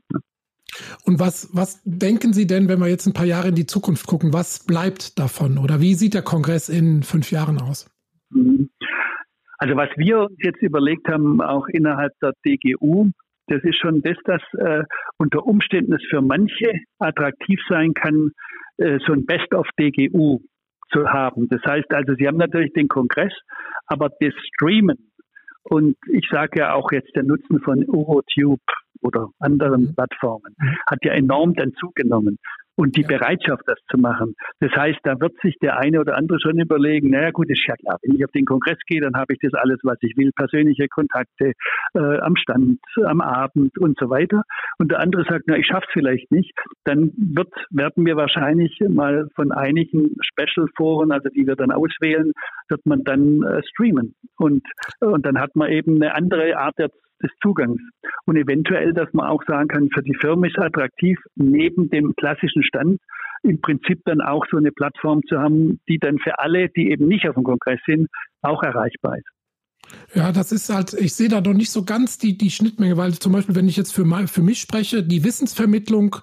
Und 1.05 1.21
was, 1.21 1.49
was 1.53 1.81
denken 1.85 2.33
Sie 2.33 2.45
denn, 2.45 2.67
wenn 2.67 2.79
wir 2.79 2.87
jetzt 2.87 3.07
ein 3.07 3.13
paar 3.13 3.25
Jahre 3.25 3.47
in 3.47 3.55
die 3.55 3.65
Zukunft 3.65 4.05
gucken, 4.05 4.33
was 4.33 4.65
bleibt 4.65 5.17
davon? 5.19 5.57
Oder 5.57 5.79
wie 5.79 5.93
sieht 5.93 6.13
der 6.13 6.21
Kongress 6.21 6.67
in 6.67 7.01
fünf 7.03 7.31
Jahren 7.31 7.61
aus? 7.61 7.89
Mhm. 8.29 8.69
Also 9.57 9.75
was 9.75 9.89
wir 9.95 10.19
uns 10.19 10.37
jetzt 10.41 10.61
überlegt 10.61 11.07
haben, 11.07 11.41
auch 11.41 11.67
innerhalb 11.67 12.13
der 12.21 12.33
DGU, 12.45 13.09
das 13.49 13.63
ist 13.63 13.77
schon 13.77 14.01
das, 14.01 14.17
dass 14.25 14.41
äh, 14.57 14.83
unter 15.17 15.45
Umständen 15.45 15.93
es 15.93 16.03
für 16.09 16.21
manche 16.21 16.71
attraktiv 16.99 17.59
sein 17.67 17.93
kann, 17.93 18.31
äh, 18.77 18.99
so 19.05 19.13
ein 19.13 19.25
Best 19.25 19.53
of 19.53 19.67
DGU 19.79 20.39
zu 20.91 21.09
haben. 21.09 21.47
Das 21.49 21.61
heißt 21.65 21.91
also, 21.93 22.13
Sie 22.15 22.27
haben 22.27 22.37
natürlich 22.37 22.73
den 22.73 22.87
Kongress, 22.87 23.33
aber 23.87 24.09
das 24.19 24.33
Streamen 24.53 25.11
und 25.63 25.97
ich 26.07 26.27
sage 26.31 26.59
ja 26.59 26.73
auch 26.73 26.91
jetzt 26.91 27.15
der 27.15 27.23
Nutzen 27.23 27.59
von 27.61 27.83
Urotube 27.87 28.61
oder 29.01 29.29
anderen 29.39 29.81
mhm. 29.81 29.95
Plattformen 29.95 30.55
hat 30.89 30.99
ja 31.03 31.13
enorm 31.13 31.53
dann 31.53 31.73
zugenommen 31.73 32.37
und 32.79 32.95
die 32.95 33.03
Bereitschaft, 33.03 33.63
das 33.65 33.77
zu 33.91 33.97
machen. 33.97 34.35
Das 34.61 34.71
heißt, 34.71 34.99
da 35.03 35.19
wird 35.19 35.33
sich 35.41 35.57
der 35.61 35.77
eine 35.79 35.99
oder 35.99 36.15
andere 36.15 36.39
schon 36.39 36.57
überlegen, 36.59 37.09
naja 37.09 37.31
gut, 37.31 37.49
ist 37.49 37.65
ja 37.67 37.75
klar, 37.75 37.97
wenn 38.01 38.15
ich 38.15 38.23
auf 38.23 38.31
den 38.31 38.45
Kongress 38.45 38.77
gehe, 38.87 39.01
dann 39.01 39.15
habe 39.15 39.33
ich 39.33 39.39
das 39.41 39.53
alles, 39.53 39.79
was 39.83 39.97
ich 39.99 40.15
will, 40.15 40.31
persönliche 40.33 40.87
Kontakte 40.87 41.51
äh, 41.93 42.19
am 42.19 42.37
Stand, 42.37 42.79
am 43.03 43.19
Abend 43.19 43.77
und 43.77 43.99
so 43.99 44.09
weiter. 44.09 44.43
Und 44.77 44.91
der 44.91 45.01
andere 45.01 45.25
sagt, 45.25 45.43
na, 45.47 45.57
ich 45.57 45.67
schaff's 45.67 45.89
vielleicht 45.91 46.31
nicht. 46.31 46.53
Dann 46.85 47.11
wird, 47.17 47.53
werden 47.69 48.05
wir 48.05 48.15
wahrscheinlich 48.15 48.79
mal 48.87 49.27
von 49.35 49.51
einigen 49.51 50.15
Special-Foren, 50.21 51.11
also 51.11 51.27
die 51.27 51.45
wir 51.45 51.57
dann 51.57 51.71
auswählen, 51.71 52.31
wird 52.69 52.85
man 52.85 53.03
dann 53.03 53.43
äh, 53.43 53.61
streamen. 53.71 54.15
Und, 54.37 54.65
und 55.01 55.25
dann 55.25 55.37
hat 55.37 55.53
man 55.53 55.69
eben 55.69 56.01
eine 56.01 56.15
andere 56.15 56.57
Art 56.57 56.79
der 56.79 56.91
des 57.23 57.31
Zugangs. 57.41 57.81
Und 58.25 58.37
eventuell, 58.37 58.93
dass 58.93 59.11
man 59.13 59.27
auch 59.27 59.43
sagen 59.47 59.67
kann, 59.67 59.89
für 59.93 60.03
die 60.03 60.15
Firma 60.15 60.47
ist 60.47 60.57
attraktiv, 60.57 61.19
neben 61.35 61.89
dem 61.89 62.13
klassischen 62.15 62.63
Stand 62.63 62.99
im 63.43 63.61
Prinzip 63.61 64.01
dann 64.05 64.21
auch 64.21 64.45
so 64.51 64.57
eine 64.57 64.71
Plattform 64.71 65.21
zu 65.27 65.39
haben, 65.39 65.79
die 65.87 65.97
dann 65.97 66.19
für 66.19 66.39
alle, 66.39 66.69
die 66.69 66.91
eben 66.91 67.07
nicht 67.07 67.27
auf 67.27 67.35
dem 67.35 67.43
Kongress 67.43 67.79
sind, 67.85 68.07
auch 68.41 68.63
erreichbar 68.63 69.17
ist. 69.17 69.27
Ja, 70.13 70.31
das 70.31 70.51
ist 70.51 70.69
halt, 70.73 70.93
ich 70.93 71.13
sehe 71.13 71.29
da 71.29 71.41
noch 71.41 71.53
nicht 71.53 71.71
so 71.71 71.83
ganz 71.83 72.17
die, 72.17 72.37
die 72.37 72.51
Schnittmenge, 72.51 72.97
weil 72.97 73.13
zum 73.13 73.31
Beispiel, 73.31 73.55
wenn 73.55 73.67
ich 73.67 73.77
jetzt 73.77 73.93
für, 73.93 74.05
für 74.27 74.41
mich 74.41 74.59
spreche, 74.59 75.03
die 75.03 75.23
Wissensvermittlung 75.23 76.17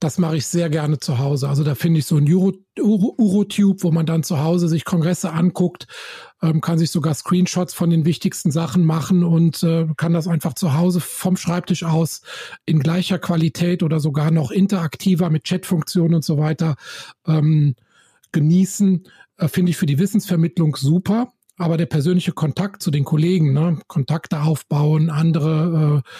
das 0.00 0.18
mache 0.18 0.36
ich 0.36 0.46
sehr 0.46 0.68
gerne 0.68 0.98
zu 0.98 1.18
Hause. 1.18 1.48
Also 1.48 1.64
da 1.64 1.74
finde 1.74 2.00
ich 2.00 2.06
so 2.06 2.16
ein 2.16 2.32
Euro, 2.32 2.52
Euro, 2.78 3.14
Eurotube, 3.18 3.82
wo 3.82 3.90
man 3.90 4.06
dann 4.06 4.22
zu 4.22 4.42
Hause 4.42 4.68
sich 4.68 4.84
Kongresse 4.84 5.32
anguckt, 5.32 5.86
ähm, 6.42 6.60
kann 6.60 6.78
sich 6.78 6.90
sogar 6.90 7.14
Screenshots 7.14 7.74
von 7.74 7.90
den 7.90 8.04
wichtigsten 8.04 8.50
Sachen 8.50 8.84
machen 8.84 9.24
und 9.24 9.62
äh, 9.62 9.86
kann 9.96 10.12
das 10.12 10.28
einfach 10.28 10.54
zu 10.54 10.74
Hause 10.74 11.00
vom 11.00 11.36
Schreibtisch 11.36 11.84
aus 11.84 12.22
in 12.66 12.80
gleicher 12.80 13.18
Qualität 13.18 13.82
oder 13.82 14.00
sogar 14.00 14.30
noch 14.30 14.50
interaktiver 14.50 15.30
mit 15.30 15.44
Chatfunktionen 15.44 16.16
und 16.16 16.24
so 16.24 16.38
weiter 16.38 16.76
ähm, 17.26 17.74
genießen. 18.32 19.04
Äh, 19.38 19.48
finde 19.48 19.70
ich 19.70 19.76
für 19.76 19.86
die 19.86 19.98
Wissensvermittlung 19.98 20.76
super 20.76 21.28
aber 21.58 21.76
der 21.76 21.86
persönliche 21.86 22.32
Kontakt 22.32 22.82
zu 22.82 22.90
den 22.90 23.04
Kollegen, 23.04 23.52
ne, 23.52 23.78
Kontakte 23.86 24.42
aufbauen, 24.42 25.10
andere 25.10 26.02
äh, 26.04 26.10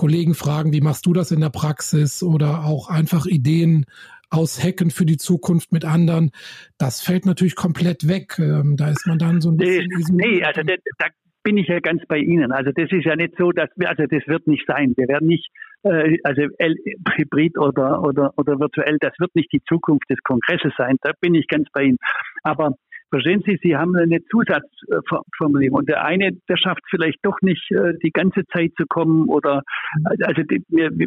Kollegen 0.00 0.32
fragen, 0.32 0.72
wie 0.72 0.80
machst 0.80 1.04
du 1.04 1.12
das 1.12 1.30
in 1.30 1.40
der 1.40 1.50
Praxis 1.50 2.22
oder 2.22 2.64
auch 2.64 2.88
einfach 2.88 3.26
Ideen 3.26 3.84
aushacken 4.30 4.90
für 4.90 5.04
die 5.04 5.18
Zukunft 5.18 5.72
mit 5.72 5.84
anderen. 5.84 6.30
Das 6.78 7.02
fällt 7.02 7.26
natürlich 7.26 7.54
komplett 7.54 8.08
weg. 8.08 8.38
Ähm, 8.38 8.78
da 8.78 8.88
ist 8.88 9.06
man 9.06 9.18
dann 9.18 9.42
so 9.42 9.50
ein 9.50 9.58
bisschen. 9.58 9.88
Nee, 10.08 10.38
nee 10.38 10.42
also 10.42 10.62
da, 10.62 10.74
da 10.96 11.06
bin 11.42 11.58
ich 11.58 11.68
ja 11.68 11.80
ganz 11.80 12.00
bei 12.08 12.16
Ihnen. 12.16 12.50
Also 12.50 12.70
das 12.74 12.90
ist 12.90 13.04
ja 13.04 13.14
nicht 13.14 13.34
so, 13.36 13.52
dass 13.52 13.68
wir, 13.76 13.90
also 13.90 14.04
das 14.08 14.26
wird 14.26 14.46
nicht 14.46 14.64
sein. 14.66 14.94
Wir 14.96 15.06
werden 15.06 15.28
nicht, 15.28 15.50
äh, 15.82 16.16
also 16.24 16.44
Hybrid 17.16 17.58
oder, 17.58 18.02
oder, 18.02 18.32
oder 18.38 18.58
virtuell, 18.58 18.96
das 19.00 19.12
wird 19.18 19.34
nicht 19.34 19.52
die 19.52 19.62
Zukunft 19.68 20.08
des 20.08 20.22
Kongresses 20.22 20.72
sein. 20.78 20.96
Da 21.02 21.12
bin 21.20 21.34
ich 21.34 21.46
ganz 21.46 21.68
bei 21.74 21.82
Ihnen. 21.82 21.98
Aber 22.42 22.74
Verstehen 23.10 23.42
Sie, 23.44 23.58
Sie 23.62 23.76
haben 23.76 23.96
eine 23.96 24.22
Zusatzformulierung 24.24 25.80
und 25.80 25.88
der 25.88 26.04
eine, 26.04 26.32
der 26.48 26.56
schafft 26.56 26.82
vielleicht 26.88 27.18
doch 27.22 27.40
nicht 27.42 27.70
äh, 27.72 27.94
die 28.02 28.10
ganze 28.10 28.44
Zeit 28.46 28.72
zu 28.76 28.86
kommen 28.86 29.28
oder 29.28 29.62
also 30.04 30.42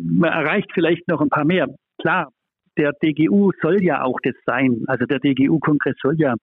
man 0.04 0.32
erreicht 0.32 0.70
vielleicht 0.74 1.08
noch 1.08 1.22
ein 1.22 1.30
paar 1.30 1.46
mehr. 1.46 1.68
Klar, 2.00 2.30
der 2.78 2.92
DGU 3.02 3.52
soll 3.62 3.82
ja 3.84 4.04
auch 4.04 4.20
das 4.24 4.36
sein. 4.46 4.84
Also 4.88 5.06
der 5.06 5.20
DGU-Kongress 5.20 5.96
soll 6.02 6.16
ja 6.18 6.36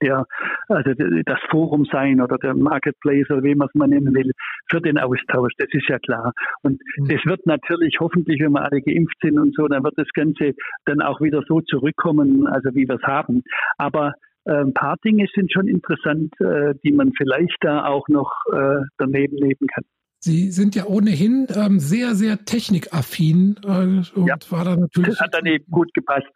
der, 0.00 0.26
also 0.68 0.92
das 0.94 1.38
Forum 1.50 1.84
sein 1.90 2.20
oder 2.20 2.38
der 2.38 2.54
Marketplace 2.54 3.28
oder 3.30 3.42
wie 3.42 3.54
man 3.54 3.68
es 3.68 3.74
mal 3.74 3.88
nennen 3.88 4.14
will, 4.14 4.32
für 4.70 4.80
den 4.80 4.98
Austausch. 4.98 5.52
Das 5.58 5.68
ist 5.70 5.88
ja 5.88 5.98
klar. 5.98 6.32
Und 6.62 6.80
mhm. 6.98 7.08
das 7.08 7.24
wird 7.24 7.46
natürlich 7.46 7.98
hoffentlich, 8.00 8.40
wenn 8.40 8.52
wir 8.52 8.64
alle 8.64 8.80
geimpft 8.80 9.16
sind 9.20 9.38
und 9.38 9.54
so, 9.54 9.68
dann 9.68 9.84
wird 9.84 9.94
das 9.96 10.08
Ganze 10.14 10.54
dann 10.86 11.02
auch 11.02 11.20
wieder 11.20 11.42
so 11.46 11.60
zurückkommen, 11.60 12.46
also 12.46 12.70
wie 12.74 12.88
wir 12.88 12.96
es 12.96 13.02
haben. 13.02 13.42
Aber 13.78 14.14
ein 14.52 14.74
paar 14.74 14.96
Dinge 15.04 15.26
sind 15.34 15.52
schon 15.52 15.68
interessant, 15.68 16.32
äh, 16.40 16.74
die 16.84 16.92
man 16.92 17.12
vielleicht 17.16 17.56
da 17.60 17.86
auch 17.86 18.08
noch 18.08 18.32
äh, 18.52 18.80
daneben 18.98 19.36
leben 19.36 19.66
kann. 19.66 19.84
Sie 20.26 20.50
sind 20.50 20.74
ja 20.74 20.86
ohnehin 20.86 21.46
ähm, 21.54 21.78
sehr, 21.78 22.14
sehr 22.14 22.44
technikaffin 22.44 23.56
äh, 23.64 23.68
und 23.68 24.26
ja, 24.26 24.36
war 24.50 24.64
da 24.64 24.76
natürlich. 24.76 25.10
Das 25.10 25.20
hat 25.20 25.34
dann 25.34 25.46
eben 25.46 25.64
gut 25.70 25.92
gepasst. 25.94 26.26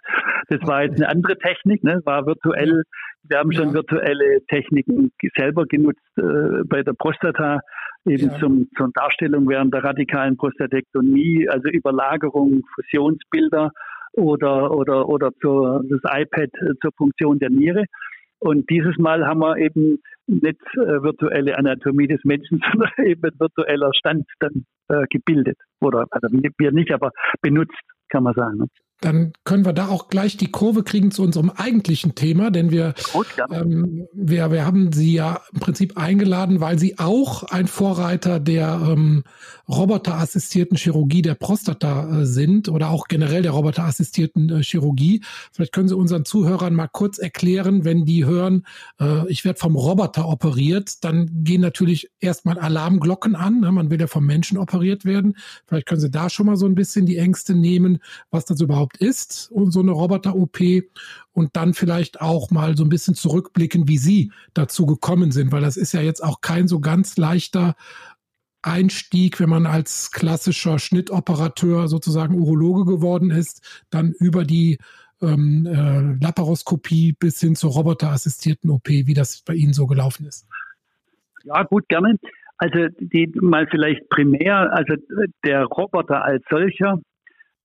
Das 0.48 0.60
war 0.62 0.84
jetzt 0.84 0.96
eine 0.96 1.08
andere 1.08 1.38
Technik, 1.38 1.82
ne? 1.82 2.00
war 2.04 2.26
virtuell. 2.26 2.82
Wir 3.24 3.38
haben 3.38 3.52
schon 3.52 3.68
ja. 3.68 3.74
virtuelle 3.74 4.44
Techniken 4.48 5.10
selber 5.36 5.66
genutzt 5.66 6.00
äh, 6.18 6.62
bei 6.66 6.82
der 6.82 6.92
Prostata, 6.92 7.60
eben 8.06 8.30
ja. 8.30 8.38
zum, 8.38 8.68
zur 8.76 8.90
Darstellung 8.94 9.48
während 9.48 9.74
der 9.74 9.82
radikalen 9.82 10.36
Prostatektomie, 10.36 11.48
also 11.48 11.68
Überlagerung, 11.68 12.62
Fusionsbilder 12.74 13.72
oder, 14.12 14.70
oder, 14.70 15.08
oder 15.08 15.30
zur, 15.40 15.82
das 15.88 16.00
iPad 16.04 16.50
äh, 16.54 16.74
zur 16.80 16.92
Funktion 16.96 17.38
der 17.38 17.50
Niere. 17.50 17.84
Und 18.38 18.68
dieses 18.70 18.96
Mal 18.96 19.26
haben 19.26 19.40
wir 19.40 19.58
eben 19.58 19.98
nicht 20.26 20.60
äh, 20.74 21.02
virtuelle 21.02 21.58
Anatomie 21.58 22.06
des 22.06 22.24
Menschen, 22.24 22.60
sondern 22.72 22.90
eben 23.04 23.30
virtueller 23.38 23.92
Stand 23.94 24.26
dann 24.38 24.64
äh, 24.88 25.06
gebildet. 25.10 25.58
Oder 25.80 26.06
also 26.10 26.28
wir 26.30 26.72
nicht, 26.72 26.92
aber 26.92 27.10
benutzt, 27.42 27.78
kann 28.08 28.24
man 28.24 28.34
sagen. 28.34 28.68
Dann 29.00 29.32
können 29.44 29.64
wir 29.64 29.72
da 29.72 29.88
auch 29.88 30.08
gleich 30.08 30.36
die 30.36 30.50
Kurve 30.50 30.82
kriegen 30.82 31.10
zu 31.10 31.22
unserem 31.22 31.50
eigentlichen 31.50 32.14
Thema, 32.14 32.50
denn 32.50 32.70
wir, 32.70 32.94
Gut, 33.12 33.26
ähm, 33.50 34.06
wir, 34.12 34.50
wir 34.50 34.66
haben 34.66 34.92
Sie 34.92 35.14
ja 35.14 35.40
im 35.52 35.60
Prinzip 35.60 35.96
eingeladen, 35.96 36.60
weil 36.60 36.78
Sie 36.78 36.98
auch 36.98 37.44
ein 37.44 37.66
Vorreiter 37.66 38.40
der 38.40 38.80
ähm, 38.84 39.24
roboterassistierten 39.68 40.76
Chirurgie 40.76 41.22
der 41.22 41.34
Prostata 41.34 42.20
äh, 42.20 42.26
sind 42.26 42.68
oder 42.68 42.90
auch 42.90 43.08
generell 43.08 43.42
der 43.42 43.52
roboterassistierten 43.52 44.50
äh, 44.50 44.62
Chirurgie. 44.62 45.22
Vielleicht 45.52 45.72
können 45.72 45.88
Sie 45.88 45.96
unseren 45.96 46.24
Zuhörern 46.24 46.74
mal 46.74 46.88
kurz 46.88 47.18
erklären, 47.18 47.84
wenn 47.84 48.04
die 48.04 48.24
hören, 48.24 48.66
äh, 49.00 49.26
ich 49.30 49.44
werde 49.44 49.58
vom 49.58 49.76
Roboter 49.76 50.28
operiert, 50.28 51.04
dann 51.04 51.44
gehen 51.44 51.60
natürlich 51.60 52.10
erstmal 52.20 52.58
Alarmglocken 52.58 53.34
an. 53.34 53.60
Ne? 53.60 53.72
Man 53.72 53.90
will 53.90 54.00
ja 54.00 54.06
vom 54.06 54.26
Menschen 54.26 54.58
operiert 54.58 55.04
werden. 55.04 55.36
Vielleicht 55.66 55.86
können 55.86 56.00
Sie 56.00 56.10
da 56.10 56.28
schon 56.28 56.46
mal 56.46 56.56
so 56.56 56.66
ein 56.66 56.74
bisschen 56.74 57.06
die 57.06 57.18
Ängste 57.18 57.54
nehmen, 57.54 57.98
was 58.30 58.44
das 58.44 58.60
überhaupt 58.60 58.89
überhaupt 58.90 58.96
ist 58.96 59.50
und 59.50 59.70
so 59.70 59.80
eine 59.80 59.92
Roboter-OP 59.92 60.58
und 61.32 61.56
dann 61.56 61.74
vielleicht 61.74 62.20
auch 62.20 62.50
mal 62.50 62.76
so 62.76 62.84
ein 62.84 62.88
bisschen 62.88 63.14
zurückblicken, 63.14 63.88
wie 63.88 63.98
Sie 63.98 64.32
dazu 64.54 64.86
gekommen 64.86 65.32
sind, 65.32 65.52
weil 65.52 65.62
das 65.62 65.76
ist 65.76 65.92
ja 65.92 66.00
jetzt 66.00 66.22
auch 66.22 66.40
kein 66.40 66.68
so 66.68 66.80
ganz 66.80 67.16
leichter 67.16 67.74
Einstieg, 68.62 69.40
wenn 69.40 69.48
man 69.48 69.66
als 69.66 70.10
klassischer 70.10 70.78
Schnittoperateur 70.78 71.88
sozusagen 71.88 72.34
Urologe 72.34 72.84
geworden 72.84 73.30
ist, 73.30 73.84
dann 73.90 74.12
über 74.12 74.44
die 74.44 74.78
ähm, 75.22 75.66
äh, 75.66 76.22
Laparoskopie 76.22 77.14
bis 77.18 77.40
hin 77.40 77.54
zur 77.54 77.72
roboterassistierten 77.72 78.70
OP, 78.70 78.88
wie 78.88 79.14
das 79.14 79.42
bei 79.42 79.54
Ihnen 79.54 79.72
so 79.72 79.86
gelaufen 79.86 80.26
ist. 80.26 80.46
Ja, 81.44 81.62
gut, 81.62 81.88
gerne. 81.88 82.16
Also 82.58 82.88
die 82.98 83.32
mal 83.40 83.66
vielleicht 83.70 84.06
primär, 84.10 84.70
also 84.74 84.94
der 85.42 85.64
Roboter 85.64 86.22
als 86.22 86.44
solcher 86.50 87.00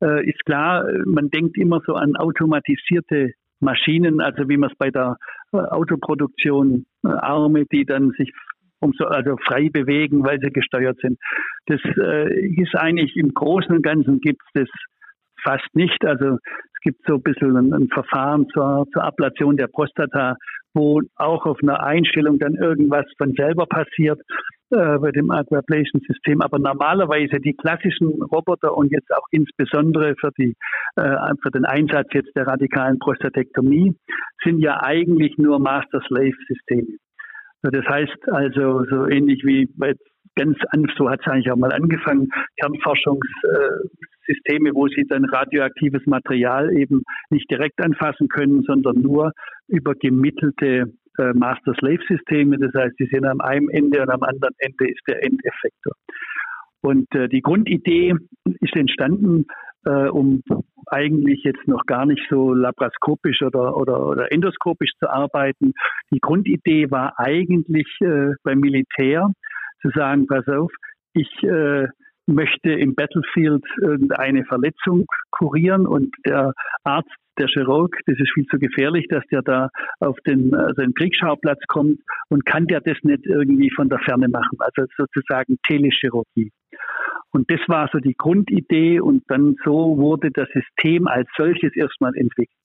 äh, 0.06 0.30
ist 0.30 0.46
klar, 0.46 0.86
man 1.06 1.30
denkt 1.30 1.58
immer 1.58 1.82
so 1.86 1.94
an 1.96 2.15
automatisierte 2.15 3.32
Maschinen, 3.60 4.22
also 4.22 4.48
wie 4.50 4.58
man 4.58 4.70
es 4.70 4.78
bei 4.78 4.91
der 4.91 5.18
äh, 5.52 5.58
Autoproduktion 5.58 6.86
äh, 7.04 7.10
Arme, 7.10 7.65
die 7.65 7.86
dann 7.86 8.12
sich 8.12 8.32
umso 8.80 9.06
also 9.06 9.38
frei 9.38 9.70
bewegen, 9.70 10.24
weil 10.24 10.39
sie 10.39 10.52
gesteuert 10.52 11.00
sind. 11.02 11.18
Das 11.65 11.82
äh, 11.98 12.46
ist 12.56 12.76
eigentlich 12.76 13.15
im 13.15 13.34
Großen 13.34 13.76
und 13.76 13.82
Ganzen 13.82 14.20
gibt 14.20 14.41
es 14.54 14.62
das 14.62 14.70
fast 15.46 15.68
nicht. 15.74 16.04
Also 16.06 16.38
es 16.38 16.82
gibt 16.82 17.02
so 17.08 17.16
ein 17.16 17.24
bisschen 17.24 17.56
ein, 17.56 17.74
ein 17.74 17.88
Verfahren 17.90 18.48
zur, 18.50 18.86
zur 18.92 19.04
Ablation 19.04 19.58
der 19.58 19.68
Prostata, 19.68 20.36
wo 20.74 21.02
auch 21.16 21.46
auf 21.46 21.58
einer 21.64 21.84
Einstellung 21.84 22.38
dann 22.40 22.56
irgendwas 22.56 23.06
von 23.18 23.34
selber 23.34 23.66
passiert 23.66 24.20
äh, 24.72 24.98
bei 24.98 25.12
dem 25.12 25.32
Aquablation-System. 25.32 26.42
Aber 26.42 26.60
normalerweise 26.60 27.40
die 27.40 27.54
klassischen 27.54 28.22
Roboter 28.24 28.76
und 28.76 28.92
jetzt 28.92 29.10
auch 29.16 29.26
insbesondere 29.32 30.16
für, 30.20 30.32
die, 30.38 30.56
äh, 30.98 31.18
für 31.42 31.52
den 31.52 31.66
Einsatz 31.66 32.08
jetzt 32.14 32.36
der 32.36 32.48
radikalen 32.48 33.00
Prostatektomie 33.00 33.96
sind 34.44 34.60
ja 34.60 34.82
eigentlich 34.82 35.38
nur 35.38 35.60
Master-Slave-Systeme. 35.60 36.98
Das 37.62 37.86
heißt 37.86 38.30
also 38.32 38.84
so 38.86 39.08
ähnlich 39.08 39.44
wie 39.44 39.68
bei 39.76 39.94
ganz 40.36 40.58
an, 40.70 40.86
so 40.98 41.10
hat 41.10 41.22
es 41.22 41.28
eigentlich 41.28 41.52
auch 41.52 41.56
mal 41.56 41.72
angefangen, 41.72 42.30
Kernforschungssysteme, 44.26 44.74
wo 44.74 44.88
sie 44.88 45.06
dann 45.08 45.26
radioaktives 45.26 46.06
Material 46.06 46.76
eben 46.76 47.04
nicht 47.30 47.50
direkt 47.50 47.82
anfassen 47.84 48.28
können, 48.28 48.64
sondern 48.64 49.02
nur 49.02 49.32
über 49.68 49.94
gemittelte 49.96 50.94
äh, 51.18 51.34
Master-Slave-Systeme. 51.34 52.58
Das 52.58 52.74
heißt, 52.74 52.96
die 53.00 53.08
sind 53.12 53.26
am 53.26 53.42
einen 53.42 53.70
Ende 53.70 54.02
und 54.02 54.10
am 54.10 54.24
anderen 54.24 54.54
Ende 54.60 54.90
ist 54.90 55.02
der 55.08 55.24
Endeffektor. 55.24 55.94
Und 56.82 57.08
äh, 57.16 57.28
die 57.28 57.42
Grundidee 57.42 58.14
ist 58.62 58.76
entstanden, 58.76 59.46
äh, 59.86 60.08
um 60.08 60.42
eigentlich 60.88 61.44
jetzt 61.44 61.68
noch 61.68 61.86
gar 61.88 62.06
nicht 62.06 62.22
so 62.30 62.54
laparoskopisch 62.54 63.42
oder, 63.42 63.76
oder, 63.76 64.06
oder 64.06 64.32
endoskopisch 64.32 64.92
zu 65.00 65.10
arbeiten. 65.10 65.74
Die 66.14 66.20
Grundidee 66.20 66.92
war 66.92 67.14
eigentlich 67.18 67.88
äh, 68.02 68.34
beim 68.44 68.60
Militär 68.60 69.32
zu 69.82 69.90
sagen, 69.96 70.28
pass 70.28 70.48
auf, 70.48 70.72
ich 71.14 71.28
äh, 71.44 71.88
möchte 72.28 72.72
im 72.72 72.96
Battlefield 72.96 73.64
irgendeine 73.80 74.46
Verletzung 74.46 75.06
kurieren 75.32 75.86
und 75.86 76.16
der 76.26 76.54
Arzt, 76.84 77.10
der 77.38 77.48
Chirurg, 77.48 77.98
das 78.06 78.18
ist 78.18 78.32
viel 78.34 78.46
zu 78.46 78.58
gefährlich, 78.58 79.08
dass 79.10 79.24
der 79.30 79.42
da 79.42 79.70
auf 80.00 80.18
den, 80.26 80.54
also 80.54 80.82
den 80.82 80.94
Kriegsschauplatz 80.94 81.60
kommt 81.68 82.00
und 82.30 82.46
kann 82.46 82.66
der 82.68 82.80
das 82.80 82.98
nicht 83.04 83.26
irgendwie 83.26 83.70
von 83.72 83.90
der 83.90 84.00
Ferne 84.00 84.30
machen, 84.30 84.58
also 84.60 84.88
sozusagen 84.98 85.58
Telechirurgie. 85.68 86.52
Und 87.32 87.52
das 87.52 87.60
war 87.68 87.90
so 87.92 88.00
die 88.00 88.16
Grundidee 88.18 89.02
und 89.02 89.24
dann 89.28 89.56
so 89.66 89.98
wurde 89.98 90.32
das 90.32 90.48
System 90.54 91.08
als 91.08 91.28
solches 91.36 91.76
erstmal 91.76 92.16
entwickelt. 92.16 92.56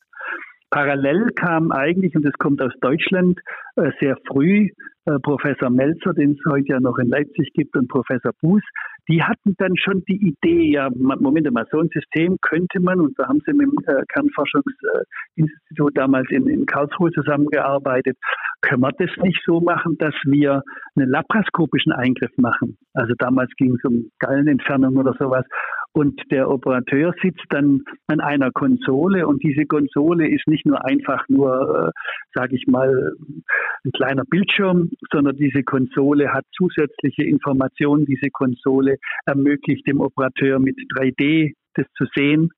Parallel 0.71 1.31
kam 1.35 1.73
eigentlich, 1.73 2.15
und 2.15 2.25
das 2.25 2.35
kommt 2.35 2.63
aus 2.63 2.73
Deutschland, 2.81 3.41
äh, 3.75 3.91
sehr 4.01 4.17
früh 4.29 4.69
äh, 5.07 5.19
Professor 5.21 5.69
Melzer, 5.69 6.15
den 6.15 6.33
es 6.33 6.39
heute 6.49 6.69
ja 6.69 6.81
noch 6.81 6.99
in 6.99 7.09
Leipzig 7.09 7.53
gibt, 7.55 7.77
und 7.77 7.89
Professor 7.89 8.33
Buß, 8.41 8.63
die 9.09 9.23
hatten 9.23 9.55
dann 9.59 9.77
schon 9.77 10.05
die 10.09 10.29
Idee, 10.29 10.73
ja, 10.73 10.89
Moment 10.95 11.51
mal, 11.51 11.67
so 11.71 11.79
ein 11.81 11.89
System 11.93 12.37
könnte 12.43 12.81
man, 12.81 13.01
und 13.01 13.19
da 13.19 13.29
haben 13.29 13.41
sie 13.47 13.53
mit 13.53 13.69
dem 13.69 13.79
äh, 13.87 14.05
Kernforschungsinstitut 14.13 15.97
damals 15.97 16.29
in, 16.31 16.47
in 16.49 16.67
Karlsruhe 16.67 17.11
zusammengearbeitet, 17.13 18.17
können 18.63 18.83
wir 18.83 18.93
das 18.93 19.11
nicht 19.23 19.41
so 19.47 19.61
machen, 19.61 19.97
dass 19.99 20.15
wir 20.25 20.63
einen 20.97 21.09
laparoskopischen 21.09 21.93
Eingriff 21.93 22.31
machen? 22.37 22.79
Also 22.95 23.15
damals 23.19 23.51
ging 23.57 23.75
es 23.75 23.85
um 23.85 24.11
Gallenentfernung 24.19 24.97
oder 24.97 25.15
sowas. 25.19 25.45
Und 25.93 26.21
der 26.31 26.49
Operateur 26.49 27.13
sitzt 27.21 27.45
dann 27.49 27.83
an 28.07 28.21
einer 28.21 28.53
Konsole 28.53 29.27
und 29.27 29.43
diese 29.43 29.67
Konsole 29.67 30.29
ist 30.29 30.47
nicht 30.47 30.65
nur 30.65 30.85
einfach 30.85 31.25
nur, 31.29 31.89
äh, 31.89 32.01
sage 32.33 32.55
ich 32.55 32.67
mal, 32.69 33.17
ein 33.85 33.91
kleiner 33.93 34.23
Bildschirm, 34.25 34.91
sondern 35.11 35.37
diese 35.37 35.65
Konsole 35.65 36.33
hat 36.33 36.45
zusätzliche 36.57 37.25
Informationen. 37.25 38.05
Diese 38.05 38.31
Konsole 38.31 38.99
ermöglicht 39.27 39.87
dem 39.89 40.01
Operateur 40.01 40.61
mit 40.61 40.77
3D 40.97 41.55
das 41.75 41.87
zu 41.97 42.05
sehen 42.15 42.51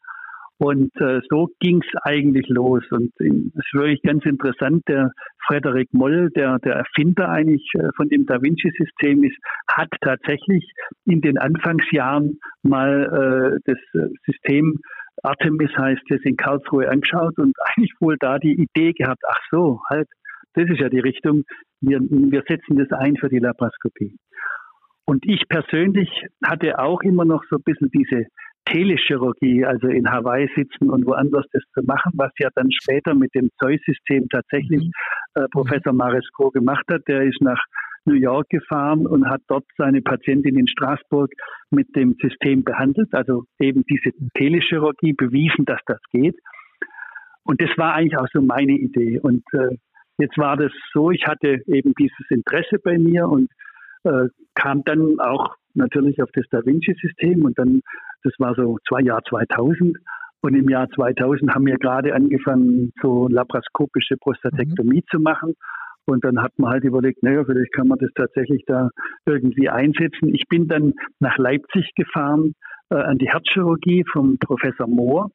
und 0.63 0.95
äh, 1.01 1.21
so 1.29 1.49
ging 1.59 1.83
es 1.83 2.03
eigentlich 2.03 2.47
los. 2.49 2.85
Und 2.93 3.11
es 3.19 3.27
ist 3.27 3.75
wirklich 3.75 4.01
ganz 4.03 4.25
interessant, 4.25 4.85
der 4.87 5.11
Frederik 5.45 5.93
Moll, 5.93 6.31
der, 6.37 6.61
der 6.61 6.75
Erfinder 6.75 7.29
eigentlich 7.31 7.69
äh, 7.75 7.89
von 7.97 8.09
dem 8.09 8.27
Da 8.27 8.41
Vinci-System 8.41 9.25
ist, 9.25 9.37
hat 9.67 9.89
tatsächlich 10.03 10.65
in 11.05 11.21
den 11.21 11.37
Anfangsjahren 11.37 12.39
mal 12.63 13.59
äh, 13.59 13.59
das 13.65 13.79
äh, 14.01 14.07
System 14.25 14.79
Artemis 15.25 15.71
heißt 15.77 16.09
es 16.11 16.25
in 16.25 16.37
Karlsruhe 16.37 16.89
angeschaut 16.89 17.39
und 17.39 17.57
eigentlich 17.65 17.95
wohl 17.99 18.17
da 18.21 18.39
die 18.39 18.55
Idee 18.55 18.93
gehabt, 18.93 19.23
ach 19.29 19.41
so, 19.51 19.81
halt, 19.91 20.07
das 20.55 20.71
ist 20.71 20.79
ja 20.79 20.89
die 20.89 21.01
Richtung, 21.01 21.43
wir, 21.81 21.99
wir 22.01 22.45
setzen 22.49 22.77
das 22.77 22.91
ein 22.93 23.17
für 23.17 23.29
die 23.29 23.41
Laparoskopie. 23.41 24.17
Und 25.07 25.25
ich 25.27 25.49
persönlich 25.49 26.09
hatte 26.45 26.79
auch 26.79 27.03
immer 27.03 27.25
noch 27.25 27.43
so 27.51 27.57
ein 27.57 27.63
bisschen 27.65 27.91
diese 27.91 28.27
Telechirurgie, 28.67 29.65
also 29.65 29.89
in 29.89 30.11
Hawaii 30.11 30.49
sitzen 30.55 30.91
und 30.91 31.07
woanders 31.07 31.47
das 31.53 31.63
zu 31.75 31.83
machen, 31.85 32.13
was 32.15 32.33
ja 32.39 32.49
dann 32.55 32.71
später 32.71 33.15
mit 33.15 33.35
dem 33.35 33.51
Zeus-System 33.61 34.29
tatsächlich 34.29 34.85
mhm. 34.85 34.93
äh, 35.35 35.49
Professor 35.51 35.93
Maresco 35.93 36.51
gemacht 36.51 36.85
hat. 36.91 37.03
Der 37.09 37.23
ist 37.23 37.41
nach 37.41 37.61
New 38.05 38.15
York 38.15 38.49
gefahren 38.49 39.07
und 39.07 39.29
hat 39.29 39.43
dort 39.49 39.65
seine 39.77 40.03
Patientin 40.03 40.59
in 40.59 40.67
Straßburg 40.67 41.31
mit 41.71 41.95
dem 41.95 42.17
System 42.21 42.65
behandelt, 42.65 43.09
also 43.13 43.45
eben 43.61 43.85
diese 43.89 44.11
Telechirurgie 44.35 45.13
bewiesen, 45.13 45.65
dass 45.65 45.81
das 45.87 46.01
geht. 46.11 46.37
Und 47.45 47.61
das 47.61 47.71
war 47.77 47.95
eigentlich 47.95 48.19
auch 48.19 48.29
so 48.33 48.41
meine 48.41 48.73
Idee. 48.73 49.19
Und 49.21 49.43
äh, 49.53 49.77
jetzt 50.19 50.39
war 50.39 50.57
das 50.57 50.73
so, 50.93 51.11
ich 51.11 51.27
hatte 51.27 51.63
eben 51.67 51.95
dieses 51.99 52.31
Interesse 52.31 52.79
bei 52.83 52.99
mir 52.99 53.29
und 53.29 53.51
äh, 54.05 54.29
kam 54.55 54.85
dann 54.85 55.19
auch 55.21 55.57
natürlich 55.75 56.23
auf 56.23 56.31
das 56.35 56.45
Da 56.51 56.65
Vinci-System 56.65 57.45
und 57.45 57.59
dann, 57.59 57.83
das 58.23 58.33
war 58.39 58.55
so 58.55 58.79
zwei 58.89 59.03
Jahr 59.03 59.23
2000 59.29 59.97
und 60.43 60.55
im 60.55 60.69
Jahr 60.69 60.89
2000 60.91 61.55
haben 61.55 61.67
wir 61.67 61.77
gerade 61.77 62.15
angefangen, 62.15 62.93
so 63.01 63.29
laparoskopische 63.29 64.17
Prostatektomie 64.17 65.03
mhm. 65.03 65.11
zu 65.11 65.21
machen. 65.21 65.55
Und 66.05 66.25
dann 66.25 66.43
hat 66.43 66.59
man 66.59 66.73
halt 66.73 66.83
überlegt, 66.83 67.23
naja, 67.23 67.45
vielleicht 67.45 67.73
kann 67.73 67.87
man 67.87 67.99
das 67.99 68.11
tatsächlich 68.17 68.65
da 68.67 68.91
irgendwie 69.25 69.69
einsetzen. 69.69 70.35
Ich 70.35 70.49
bin 70.49 70.67
dann 70.67 70.95
nach 71.21 71.39
Leipzig 71.39 71.93
gefahren 71.95 72.55
äh, 72.91 72.97
an 72.97 73.19
die 73.19 73.29
Herzchirurgie 73.29 74.05
vom 74.13 74.37
Professor 74.39 74.89
Mohr. 74.89 75.31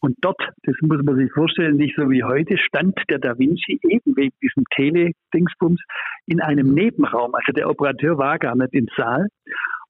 Und 0.00 0.16
dort, 0.22 0.40
das 0.62 0.74
muss 0.80 1.02
man 1.02 1.16
sich 1.16 1.30
vorstellen, 1.32 1.76
nicht 1.76 1.94
so 1.98 2.08
wie 2.08 2.24
heute, 2.24 2.56
stand 2.56 2.98
der 3.10 3.18
Da 3.18 3.38
Vinci 3.38 3.78
eben 3.86 4.16
wegen 4.16 4.34
diesem 4.42 4.64
Tele-Dingsbums 4.74 5.82
in 6.24 6.40
einem 6.40 6.68
mhm. 6.68 6.74
Nebenraum. 6.74 7.34
Also 7.34 7.52
der 7.52 7.68
Operateur 7.68 8.16
war 8.16 8.38
gar 8.38 8.56
nicht 8.56 8.72
im 8.72 8.86
Saal. 8.96 9.26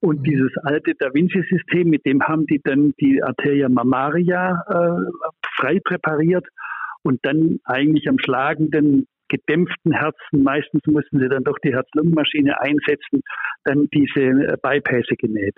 Und 0.01 0.21
mhm. 0.21 0.25
dieses 0.25 0.53
alte 0.63 0.93
Da 0.99 1.13
Vinci-System, 1.13 1.89
mit 1.89 2.05
dem 2.07 2.23
haben 2.23 2.47
die 2.47 2.61
dann 2.63 2.93
die 3.01 3.23
Arteria 3.23 3.69
mammaria 3.69 4.63
äh, 4.69 5.31
frei 5.57 5.79
präpariert 5.85 6.47
und 7.03 7.21
dann 7.23 7.59
eigentlich 7.65 8.09
am 8.09 8.19
schlagenden 8.19 9.07
gedämpften 9.29 9.93
Herzen, 9.93 10.43
meistens 10.43 10.83
mussten 10.87 11.21
sie 11.21 11.29
dann 11.29 11.45
doch 11.45 11.57
die 11.63 11.73
Herz-Lungen-Maschine 11.73 12.61
einsetzen, 12.61 13.23
dann 13.65 13.87
diese 13.95 14.21
äh, 14.21 14.57
Bypässe 14.61 15.15
genäht. 15.17 15.55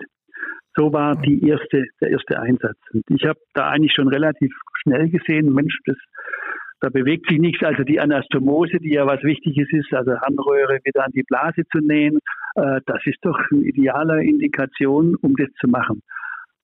So 0.75 0.91
war 0.91 1.15
die 1.15 1.47
erste, 1.47 1.85
der 2.01 2.11
erste 2.11 2.39
Einsatz. 2.39 2.77
Und 2.93 3.03
ich 3.09 3.25
habe 3.25 3.39
da 3.53 3.69
eigentlich 3.69 3.93
schon 3.93 4.07
relativ 4.07 4.51
schnell 4.81 5.09
gesehen, 5.09 5.53
Mensch, 5.53 5.77
das, 5.85 5.97
da 6.83 6.89
bewegt 6.89 7.29
sich 7.29 7.39
nichts. 7.39 7.63
Also 7.63 7.83
die 7.83 8.01
Anastomose, 8.01 8.77
die 8.79 8.91
ja 8.91 9.07
was 9.07 9.23
Wichtiges 9.23 9.69
ist, 9.71 9.93
also 9.93 10.19
Harnröhre 10.19 10.79
wieder 10.83 11.05
an 11.05 11.13
die 11.13 11.23
Blase 11.23 11.63
zu 11.71 11.77
nähen, 11.77 12.19
äh, 12.55 12.81
das 12.85 12.99
ist 13.05 13.19
doch 13.21 13.39
eine 13.51 13.61
ideale 13.61 14.21
Indikation, 14.21 15.15
um 15.21 15.33
das 15.37 15.47
zu 15.61 15.69
machen. 15.69 16.01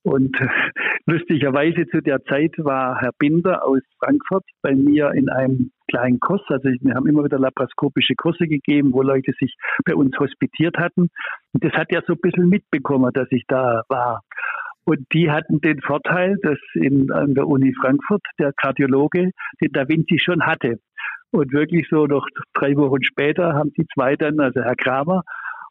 Und 0.03 0.35
lustigerweise 1.05 1.87
zu 1.87 2.01
der 2.01 2.21
Zeit 2.25 2.53
war 2.57 2.99
Herr 2.99 3.11
Binder 3.17 3.65
aus 3.65 3.79
Frankfurt 4.03 4.43
bei 4.61 4.75
mir 4.75 5.11
in 5.11 5.29
einem 5.29 5.71
kleinen 5.89 6.19
Kurs. 6.19 6.41
Also 6.49 6.67
wir 6.67 6.95
haben 6.95 7.07
immer 7.07 7.23
wieder 7.23 7.39
laparoskopische 7.39 8.15
Kurse 8.15 8.45
gegeben, 8.47 8.91
wo 8.91 9.01
Leute 9.01 9.31
sich 9.39 9.55
bei 9.85 9.95
uns 9.95 10.19
hospitiert 10.19 10.77
hatten. 10.77 11.09
Und 11.53 11.63
das 11.63 11.71
hat 11.73 11.91
er 11.91 12.03
so 12.05 12.13
ein 12.13 12.21
bisschen 12.21 12.49
mitbekommen, 12.49 13.11
dass 13.13 13.27
ich 13.31 13.45
da 13.47 13.83
war. 13.87 14.23
Und 14.85 15.05
die 15.13 15.29
hatten 15.29 15.61
den 15.61 15.81
Vorteil, 15.81 16.37
dass 16.41 16.57
in, 16.73 17.11
an 17.11 17.35
der 17.35 17.47
Uni 17.47 17.73
Frankfurt 17.79 18.21
der 18.39 18.53
Kardiologe 18.53 19.31
den 19.61 19.71
Da 19.71 19.87
Vinci 19.87 20.19
schon 20.19 20.45
hatte. 20.45 20.79
Und 21.31 21.53
wirklich 21.53 21.87
so 21.89 22.07
noch 22.07 22.25
drei 22.53 22.75
Wochen 22.75 23.03
später 23.03 23.53
haben 23.53 23.71
die 23.77 23.85
zwei 23.93 24.15
dann, 24.15 24.39
also 24.39 24.61
Herr 24.61 24.75
Kramer 24.75 25.23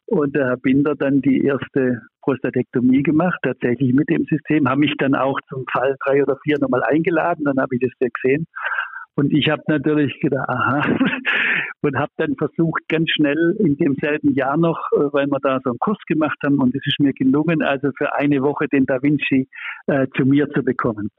und 0.05 0.35
der 0.35 0.47
Herr 0.47 0.57
Binder 0.57 0.95
dann 0.95 1.21
die 1.21 1.43
erste 1.43 2.01
Prostatektomie 2.21 3.03
gemacht, 3.03 3.39
tatsächlich 3.43 3.93
mit 3.93 4.09
dem 4.09 4.25
System, 4.25 4.69
haben 4.69 4.79
mich 4.79 4.95
dann 4.97 5.15
auch 5.15 5.39
zum 5.49 5.65
Fall 5.71 5.95
drei 6.05 6.23
oder 6.23 6.37
vier 6.43 6.57
nochmal 6.59 6.83
eingeladen, 6.83 7.45
dann 7.45 7.59
habe 7.59 7.75
ich 7.75 7.81
das 7.81 8.11
gesehen. 8.13 8.45
Und 9.19 9.33
ich 9.33 9.49
habe 9.49 9.61
natürlich 9.67 10.17
gedacht, 10.21 10.47
aha, 10.47 10.81
und 11.81 11.97
habe 11.97 12.11
dann 12.15 12.35
versucht, 12.37 12.87
ganz 12.87 13.09
schnell 13.09 13.53
in 13.59 13.75
demselben 13.75 14.33
Jahr 14.33 14.55
noch, 14.55 14.79
äh, 14.93 15.11
weil 15.11 15.27
wir 15.27 15.39
da 15.41 15.59
so 15.61 15.71
einen 15.71 15.79
Kurs 15.79 15.97
gemacht 16.07 16.37
haben 16.41 16.57
und 16.59 16.73
es 16.73 16.81
ist 16.85 17.01
mir 17.01 17.11
gelungen, 17.11 17.61
also 17.61 17.89
für 17.97 18.15
eine 18.15 18.41
Woche 18.41 18.69
den 18.69 18.85
Da 18.85 19.03
Vinci 19.03 19.49
äh, 19.87 20.07
zu 20.15 20.23
mir 20.25 20.49
zu 20.51 20.63
bekommen. 20.63 21.09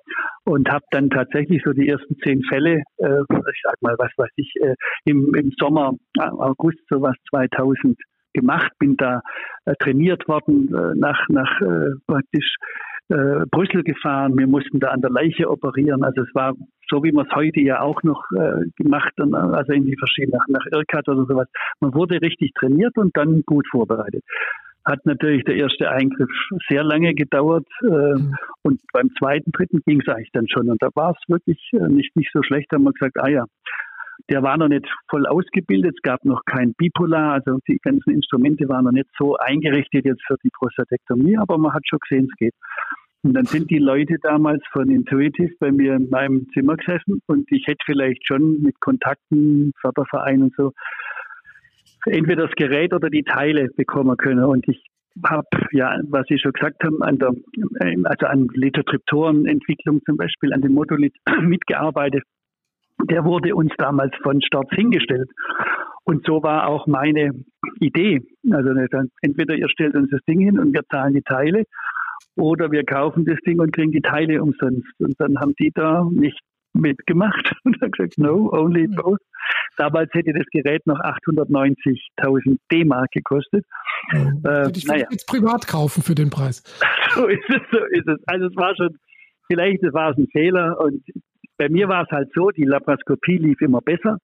Und 0.45 0.71
habe 0.71 0.85
dann 0.93 1.11
tatsächlich 1.11 1.61
so 1.63 1.75
die 1.75 1.91
ersten 1.91 2.17
zehn 2.25 2.43
Fälle, 2.45 2.83
äh, 2.97 3.21
ich 3.21 3.61
sag 3.65 3.75
mal, 3.83 3.97
was 3.99 4.13
weiß 4.17 4.31
ich, 4.37 4.51
äh, 4.63 4.77
im, 5.05 5.35
im 5.35 5.53
Sommer, 5.59 5.93
äh, 6.19 6.23
August 6.23 6.79
sowas 6.89 7.17
2000 7.29 7.99
gemacht, 8.33 8.73
bin 8.79 8.97
da 8.97 9.21
äh, 9.67 9.75
trainiert 9.79 10.27
worden 10.27 10.71
nach, 10.97 11.29
nach 11.29 11.61
praktisch 12.07 12.57
äh, 13.11 13.45
Brüssel 13.51 13.83
gefahren. 13.83 14.39
Wir 14.39 14.47
mussten 14.47 14.81
da 14.81 14.89
an 14.89 15.01
der 15.01 15.11
Leiche 15.11 15.51
operieren. 15.51 16.05
Also 16.05 16.23
es 16.23 16.35
war 16.35 16.55
so, 16.89 17.03
wie 17.03 17.13
man 17.13 17.27
es 17.27 17.35
heute 17.35 17.61
ja 17.61 17.81
auch 17.81 18.03
noch 18.03 18.23
äh, 18.37 18.67
gemacht 18.77 19.13
hat, 19.19 19.35
also 19.35 19.73
in 19.73 19.85
die 19.85 19.97
verschiedenen, 19.99 20.39
nach, 20.39 20.47
nach 20.49 20.67
Irkat 20.73 21.09
oder 21.09 21.25
sowas. 21.27 21.49
Man 21.81 21.95
wurde 21.95 22.21
richtig 22.21 22.53
trainiert 22.55 22.97
und 22.97 23.17
dann 23.17 23.43
gut 23.47 23.67
vorbereitet. 23.71 24.23
Hat 24.85 25.05
natürlich 25.05 25.45
der 25.45 25.57
erste 25.57 25.91
Eingriff 25.91 26.31
sehr 26.69 26.83
lange 26.83 27.15
gedauert 27.15 27.67
äh, 27.83 27.87
mhm. 27.87 28.35
und 28.63 28.81
beim 28.93 29.11
zweiten, 29.19 29.53
dritten 29.53 29.81
ging 29.87 30.01
es 30.01 30.09
eigentlich 30.09 30.33
dann 30.33 30.49
schon. 30.49 30.71
Und 30.71 30.83
da 30.83 30.89
war 30.95 31.11
es 31.11 31.29
wirklich 31.29 31.61
äh, 31.73 31.89
nicht, 31.89 32.17
nicht 32.17 32.31
so 32.33 32.43
schlecht. 32.43 32.69
Da 32.71 32.77
haben 32.77 32.85
wir 32.85 32.93
gesagt, 32.93 33.19
ah 33.19 33.29
ja, 33.29 33.45
der 34.29 34.43
war 34.43 34.57
noch 34.57 34.69
nicht 34.69 34.87
voll 35.09 35.27
ausgebildet, 35.27 35.95
es 35.97 36.03
gab 36.03 36.25
noch 36.25 36.45
kein 36.45 36.75
Bipolar, 36.75 37.33
also 37.35 37.59
die 37.69 37.79
ganzen 37.83 38.11
Instrumente 38.11 38.69
waren 38.69 38.85
noch 38.85 38.93
nicht 38.93 39.09
so 39.19 39.37
eingerichtet 39.37 40.05
jetzt 40.05 40.23
für 40.27 40.37
die 40.45 40.51
Prostatektomie, 40.51 41.37
aber 41.39 41.59
man 41.59 41.73
hat 41.73 41.83
schon 41.89 41.99
gesehen, 42.01 42.29
es 42.31 42.37
geht. 42.37 42.55
Und 43.23 43.35
dann 43.35 43.45
sind 43.45 43.71
die 43.71 43.79
Leute 43.79 44.17
damals 44.23 44.63
von 44.73 44.89
Intuitive 44.89 45.53
bei 45.59 45.71
mir 45.71 45.95
in 45.95 46.09
meinem 46.09 46.49
Zimmer 46.55 46.77
gesessen 46.77 47.21
und 47.27 47.51
ich 47.53 47.67
hätte 47.67 47.85
vielleicht 47.85 48.27
schon 48.27 48.63
mit 48.63 48.81
Kontakten, 48.81 49.73
Förderverein 49.81 50.43
und 50.43 50.55
so, 50.57 50.73
entweder 52.07 52.47
das 52.47 52.57
Gerät 52.57 52.95
oder 52.95 53.11
die 53.11 53.23
Teile 53.23 53.69
bekommen 53.77 54.17
können. 54.17 54.45
Und 54.45 54.67
ich 54.69 54.83
habe 55.27 55.47
ja, 55.73 55.99
was 56.09 56.27
Sie 56.29 56.39
schon 56.39 56.53
gesagt 56.53 56.83
haben, 56.83 57.03
an 57.03 57.19
der, 57.19 57.33
also 58.05 58.27
an 58.27 58.49
Lithotriptorenentwicklung 58.55 60.01
zum 60.07 60.17
Beispiel, 60.17 60.55
an 60.55 60.63
dem 60.63 60.73
Motolit 60.73 61.15
mitgearbeitet. 61.43 62.23
Der 63.11 63.25
wurde 63.25 63.55
uns 63.55 63.73
damals 63.77 64.15
von 64.23 64.41
Starts 64.41 64.75
hingestellt. 64.75 65.29
Und 66.05 66.25
so 66.25 66.43
war 66.43 66.69
auch 66.69 66.87
meine 66.87 67.33
Idee. 67.81 68.23
Also 68.51 68.71
entweder 69.21 69.55
ihr 69.55 69.69
stellt 69.69 69.95
uns 69.95 70.11
das 70.11 70.21
Ding 70.27 70.41
hin 70.41 70.59
und 70.59 70.73
wir 70.73 70.83
zahlen 70.91 71.15
die 71.15 71.23
Teile 71.23 71.65
oder 72.41 72.71
wir 72.71 72.85
kaufen 72.85 73.25
das 73.25 73.39
Ding 73.47 73.61
und 73.61 73.73
kriegen 73.73 73.93
die 73.93 74.01
Teile 74.01 74.43
umsonst. 74.43 74.89
Und 74.99 75.15
dann 75.19 75.39
haben 75.39 75.55
die 75.61 75.71
da 75.75 76.09
nicht 76.11 76.39
mitgemacht 76.73 77.53
und 77.65 77.81
haben 77.81 77.91
gesagt, 77.91 78.19
no, 78.19 78.51
only 78.53 78.87
both. 78.87 79.21
Damals 79.77 80.11
hätte 80.13 80.33
das 80.33 80.47
Gerät 80.53 80.87
noch 80.87 80.99
890.000 80.99 82.59
D-Mark 82.71 83.11
gekostet. 83.13 83.65
Ähm, 84.13 84.43
äh, 84.45 84.71
ich 84.71 84.87
naja. 84.87 85.07
jetzt 85.11 85.27
privat 85.27 85.67
kaufen 85.67 86.03
für 86.03 86.15
den 86.15 86.31
Preis. 86.31 86.63
So 87.13 87.27
ist 87.27 87.43
es, 87.49 87.61
so 87.73 87.79
ist 87.91 88.07
es. 88.07 88.19
Also 88.29 88.47
es 88.47 88.55
war 88.55 88.73
schon, 88.77 88.97
vielleicht 89.49 89.83
war 89.93 90.13
es 90.13 90.17
ein 90.17 90.29
Fehler 90.31 90.79
und 90.79 91.03
bei 91.59 91.69
mir 91.69 91.89
war 91.89 92.05
es 92.05 92.11
halt 92.11 92.31
so, 92.33 92.51
die 92.51 92.63
Laparoskopie 92.63 93.37
lief 93.37 93.61
immer 93.61 93.81
besser 93.81 94.19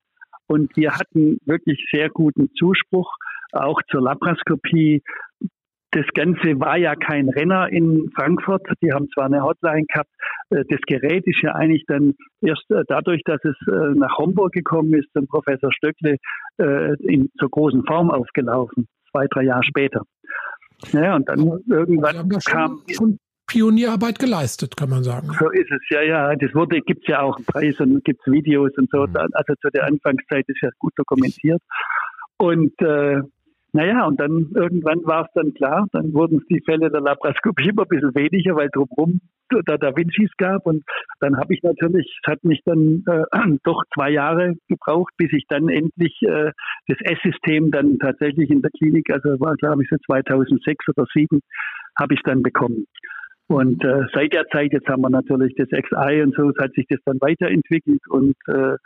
und 0.46 0.76
wir 0.76 0.94
hatten 0.94 1.38
wirklich 1.46 1.84
sehr 1.92 2.08
guten 2.10 2.48
Zuspruch 2.54 3.12
auch 3.50 3.80
zur 3.90 4.02
Laparoskopie 4.02 5.02
das 5.96 6.06
Ganze 6.14 6.60
war 6.60 6.76
ja 6.76 6.94
kein 6.94 7.30
Renner 7.30 7.70
in 7.70 8.10
Frankfurt. 8.14 8.68
Die 8.82 8.92
haben 8.92 9.08
zwar 9.14 9.24
eine 9.24 9.42
Hotline 9.42 9.86
gehabt. 9.88 10.10
Äh, 10.50 10.64
das 10.68 10.80
Gerät 10.86 11.26
ist 11.26 11.40
ja 11.42 11.54
eigentlich 11.54 11.84
dann 11.86 12.12
erst 12.42 12.70
äh, 12.70 12.82
dadurch, 12.86 13.22
dass 13.24 13.42
es 13.44 13.56
äh, 13.66 13.94
nach 13.94 14.18
Homburg 14.18 14.52
gekommen 14.52 14.92
ist, 14.92 15.08
zum 15.14 15.26
Professor 15.26 15.72
Stöckle 15.72 16.16
in 17.00 17.28
zur 17.38 17.50
großen 17.50 17.84
Form 17.84 18.10
aufgelaufen, 18.10 18.86
zwei, 19.10 19.26
drei 19.28 19.42
Jahre 19.42 19.62
später. 19.62 20.02
Ja, 20.92 21.16
und 21.16 21.28
dann 21.28 21.60
irgendwann 21.68 22.30
kam. 22.46 22.80
Schon 22.90 23.18
Pionierarbeit 23.46 24.18
geleistet, 24.18 24.74
kann 24.76 24.88
man 24.88 25.04
sagen. 25.04 25.28
So 25.38 25.50
ist 25.50 25.70
es, 25.70 25.80
ja, 25.90 26.00
ja. 26.00 26.34
Das 26.34 26.54
wurde, 26.54 26.80
gibt's 26.80 27.06
ja 27.08 27.20
auch 27.20 27.36
einen 27.36 27.44
Preis 27.44 27.78
und 27.78 28.02
gibt's 28.04 28.26
Videos 28.26 28.70
und 28.78 28.88
so. 28.90 29.06
Mhm. 29.06 29.16
Also 29.32 29.54
zu 29.60 29.68
der 29.68 29.84
Anfangszeit 29.84 30.44
ist 30.48 30.62
ja 30.62 30.70
gut 30.78 30.94
dokumentiert. 30.96 31.60
Und 32.38 32.72
äh, 32.80 33.20
naja, 33.76 34.06
und 34.06 34.18
dann 34.18 34.50
irgendwann 34.54 35.04
war 35.04 35.26
es 35.26 35.32
dann 35.34 35.52
klar, 35.52 35.86
dann 35.92 36.14
wurden 36.14 36.40
die 36.48 36.62
Fälle 36.64 36.90
der 36.90 37.02
Laparoskopie 37.02 37.68
immer 37.68 37.82
ein 37.82 37.88
bisschen 37.88 38.14
weniger, 38.14 38.56
weil 38.56 38.70
drumherum 38.72 39.20
da 39.66 39.76
Da 39.76 39.94
Vincis 39.94 40.30
gab. 40.38 40.64
Und 40.64 40.82
dann 41.20 41.36
habe 41.36 41.52
ich 41.52 41.62
natürlich, 41.62 42.06
es 42.22 42.32
hat 42.32 42.42
mich 42.42 42.62
dann 42.64 43.04
äh, 43.06 43.24
doch 43.64 43.82
zwei 43.94 44.10
Jahre 44.10 44.54
gebraucht, 44.68 45.12
bis 45.18 45.30
ich 45.32 45.44
dann 45.48 45.68
endlich 45.68 46.16
äh, 46.22 46.52
das 46.88 46.98
S-System 47.02 47.70
dann 47.70 47.98
tatsächlich 47.98 48.48
in 48.48 48.62
der 48.62 48.70
Klinik, 48.70 49.10
also 49.12 49.38
war 49.40 49.54
glaube 49.56 49.82
ich 49.82 49.88
so 49.90 49.96
2006 50.06 50.88
oder 50.88 51.06
2007, 51.12 51.40
habe 52.00 52.14
ich 52.14 52.22
dann 52.24 52.42
bekommen. 52.42 52.86
Und 53.48 53.84
äh, 53.84 54.06
seit 54.12 54.32
der 54.32 54.46
Zeit, 54.48 54.72
jetzt 54.72 54.88
haben 54.88 55.02
wir 55.02 55.10
natürlich 55.10 55.54
das 55.54 55.68
XI 55.68 56.22
und 56.22 56.34
so, 56.34 56.50
hat 56.58 56.72
sich 56.72 56.86
das 56.88 56.98
dann 57.04 57.18
weiterentwickelt 57.20 58.00
und 58.08 58.34
äh, 58.48 58.76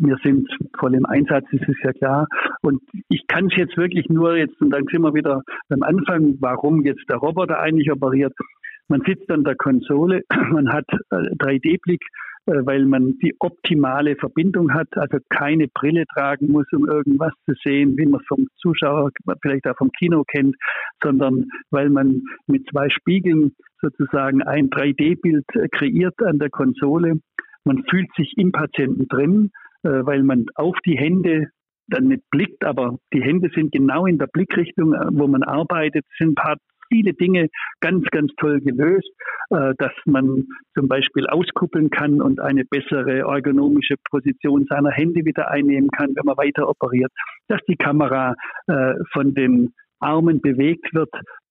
wir 0.00 0.16
sind 0.22 0.48
voll 0.78 0.94
im 0.94 1.06
Einsatz, 1.06 1.46
das 1.52 1.60
ist 1.60 1.84
ja 1.84 1.92
klar. 1.92 2.26
Und 2.62 2.80
ich 3.08 3.26
kann 3.26 3.46
es 3.46 3.56
jetzt 3.56 3.76
wirklich 3.76 4.08
nur 4.08 4.36
jetzt, 4.36 4.60
und 4.60 4.70
dann 4.70 4.84
sind 4.90 5.02
wir 5.02 5.14
wieder 5.14 5.42
am 5.68 5.82
Anfang, 5.82 6.36
warum 6.40 6.84
jetzt 6.84 7.04
der 7.08 7.18
Roboter 7.18 7.60
eigentlich 7.60 7.92
operiert. 7.92 8.32
Man 8.88 9.02
sitzt 9.06 9.30
an 9.30 9.44
der 9.44 9.54
Konsole, 9.54 10.22
man 10.50 10.72
hat 10.72 10.86
3D-Blick, 11.10 12.02
äh, 12.46 12.52
äh, 12.52 12.66
weil 12.66 12.86
man 12.86 13.18
die 13.22 13.34
optimale 13.38 14.16
Verbindung 14.16 14.72
hat, 14.72 14.88
also 14.96 15.18
keine 15.28 15.68
Brille 15.68 16.04
tragen 16.14 16.50
muss, 16.50 16.66
um 16.72 16.88
irgendwas 16.88 17.32
zu 17.44 17.54
sehen, 17.62 17.96
wie 17.98 18.06
man 18.06 18.20
vom 18.26 18.46
Zuschauer 18.56 19.10
vielleicht 19.42 19.66
auch 19.68 19.76
vom 19.76 19.90
Kino 19.92 20.24
kennt, 20.24 20.56
sondern 21.02 21.46
weil 21.70 21.90
man 21.90 22.22
mit 22.46 22.66
zwei 22.70 22.88
Spiegeln 22.88 23.52
sozusagen 23.82 24.42
ein 24.42 24.70
3D-Bild 24.70 25.44
kreiert 25.72 26.20
an 26.22 26.38
der 26.38 26.50
Konsole. 26.50 27.20
Man 27.64 27.84
fühlt 27.90 28.08
sich 28.16 28.32
im 28.38 28.52
Patienten 28.52 29.06
drin 29.08 29.50
äh, 29.50 29.69
weil 29.82 30.22
man 30.22 30.46
auf 30.54 30.76
die 30.84 30.96
Hände 30.96 31.48
dann 31.90 32.08
nicht 32.08 32.22
blickt, 32.30 32.64
aber 32.64 32.98
die 33.12 33.22
Hände 33.22 33.50
sind 33.54 33.72
genau 33.72 34.06
in 34.06 34.18
der 34.18 34.28
Blickrichtung, 34.28 34.94
äh, 34.94 35.06
wo 35.12 35.26
man 35.26 35.42
arbeitet, 35.42 36.04
sind 36.18 36.30
ein 36.30 36.34
paar 36.34 36.56
viele 36.88 37.12
Dinge 37.14 37.48
ganz, 37.80 38.04
ganz 38.10 38.32
toll 38.38 38.60
gelöst, 38.60 39.08
äh, 39.50 39.74
dass 39.78 39.92
man 40.06 40.44
zum 40.74 40.88
Beispiel 40.88 41.26
auskuppeln 41.26 41.90
kann 41.90 42.20
und 42.20 42.40
eine 42.40 42.64
bessere 42.64 43.20
ergonomische 43.20 43.94
Position 44.10 44.66
seiner 44.68 44.90
Hände 44.90 45.24
wieder 45.24 45.50
einnehmen 45.50 45.90
kann, 45.90 46.10
wenn 46.14 46.24
man 46.24 46.36
weiter 46.36 46.68
operiert, 46.68 47.12
dass 47.48 47.60
die 47.68 47.76
Kamera 47.76 48.34
von 49.12 49.34
den 49.34 49.72
Armen 49.98 50.40
bewegt 50.40 50.94
wird, 50.94 51.10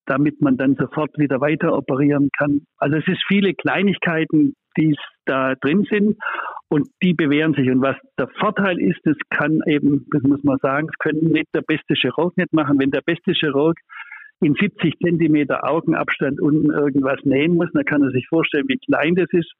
damit 0.10 0.42
man 0.42 0.58
dann 0.58 0.76
sofort 0.76 1.12
wieder 1.18 1.40
weiter 1.40 1.72
operieren 1.78 2.30
kann. 2.38 2.62
Also 2.78 2.98
es 2.98 3.08
ist 3.08 3.24
viele 3.28 3.54
Kleinigkeiten, 3.54 4.56
die 4.76 4.96
da 5.26 5.54
drin 5.56 5.86
sind 5.90 6.18
und 6.68 6.88
die 7.04 7.14
bewähren 7.14 7.54
sich. 7.54 7.70
Und 7.70 7.82
was 7.82 7.96
der 8.18 8.28
Vorteil 8.40 8.80
ist, 8.80 9.00
das 9.04 9.16
kann 9.30 9.62
eben, 9.68 10.08
das 10.12 10.24
muss 10.24 10.44
man 10.44 10.58
sagen, 10.62 10.88
das 10.88 10.98
können 10.98 11.32
nicht 11.32 11.48
der 11.54 11.62
beste 11.62 11.94
Chirurg 11.94 12.36
nicht 12.38 12.54
machen. 12.54 12.80
Wenn 12.80 12.90
der 12.90 13.02
beste 13.06 13.34
Chirurg 13.34 13.78
in 14.42 14.56
70 14.56 14.98
Zentimeter 14.98 15.70
Augenabstand 15.70 16.42
unten 16.42 16.72
irgendwas 16.72 17.20
nähen 17.24 17.56
muss, 17.56 17.70
dann 17.74 17.86
kann 17.86 18.02
er 18.02 18.12
sich 18.12 18.28
vorstellen, 18.28 18.66
wie 18.68 18.78
klein 18.78 19.14
das 19.14 19.28
ist, 19.32 19.52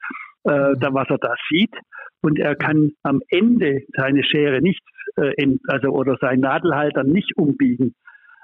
äh, 0.44 0.74
da 0.80 0.92
was 0.92 1.08
er 1.10 1.18
da 1.18 1.34
sieht. 1.48 1.74
Und 2.22 2.40
er 2.40 2.56
kann 2.56 2.90
am 3.04 3.20
Ende 3.28 3.82
seine 3.96 4.24
Schere 4.24 4.60
nicht, 4.60 4.82
äh, 5.16 5.32
in, 5.36 5.60
also 5.68 5.90
oder 5.90 6.16
seinen 6.20 6.40
Nadelhalter 6.40 7.04
nicht 7.04 7.36
umbiegen, 7.36 7.94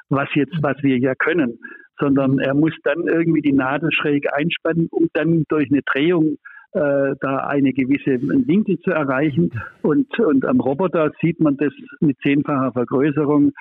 was 0.09 0.29
jetzt, 0.35 0.57
was 0.62 0.77
wir 0.83 0.99
ja 0.99 1.14
können, 1.14 1.59
sondern 1.99 2.39
er 2.39 2.55
muss 2.55 2.73
dann 2.85 3.07
irgendwie 3.07 3.43
die 3.43 3.53
Nadel 3.53 3.91
schräg 3.93 4.33
einspannen, 4.33 4.89
um 4.91 5.09
dann 5.13 5.45
durch 5.49 5.71
eine 5.71 5.83
Drehung 5.83 6.39
äh, 6.77 7.15
da 7.21 7.39
eine 7.39 7.73
gewisse 7.73 8.21
Winkel 8.21 8.79
zu 8.81 8.91
erreichen. 8.91 9.51
Und, 9.83 10.19
und 10.19 10.45
am 10.45 10.61
Roboter 10.61 11.11
sieht 11.23 11.41
man 11.41 11.57
das 11.57 11.73
mit 12.01 12.19
zehnfacher 12.23 12.73
Vergrößerung 12.73 13.53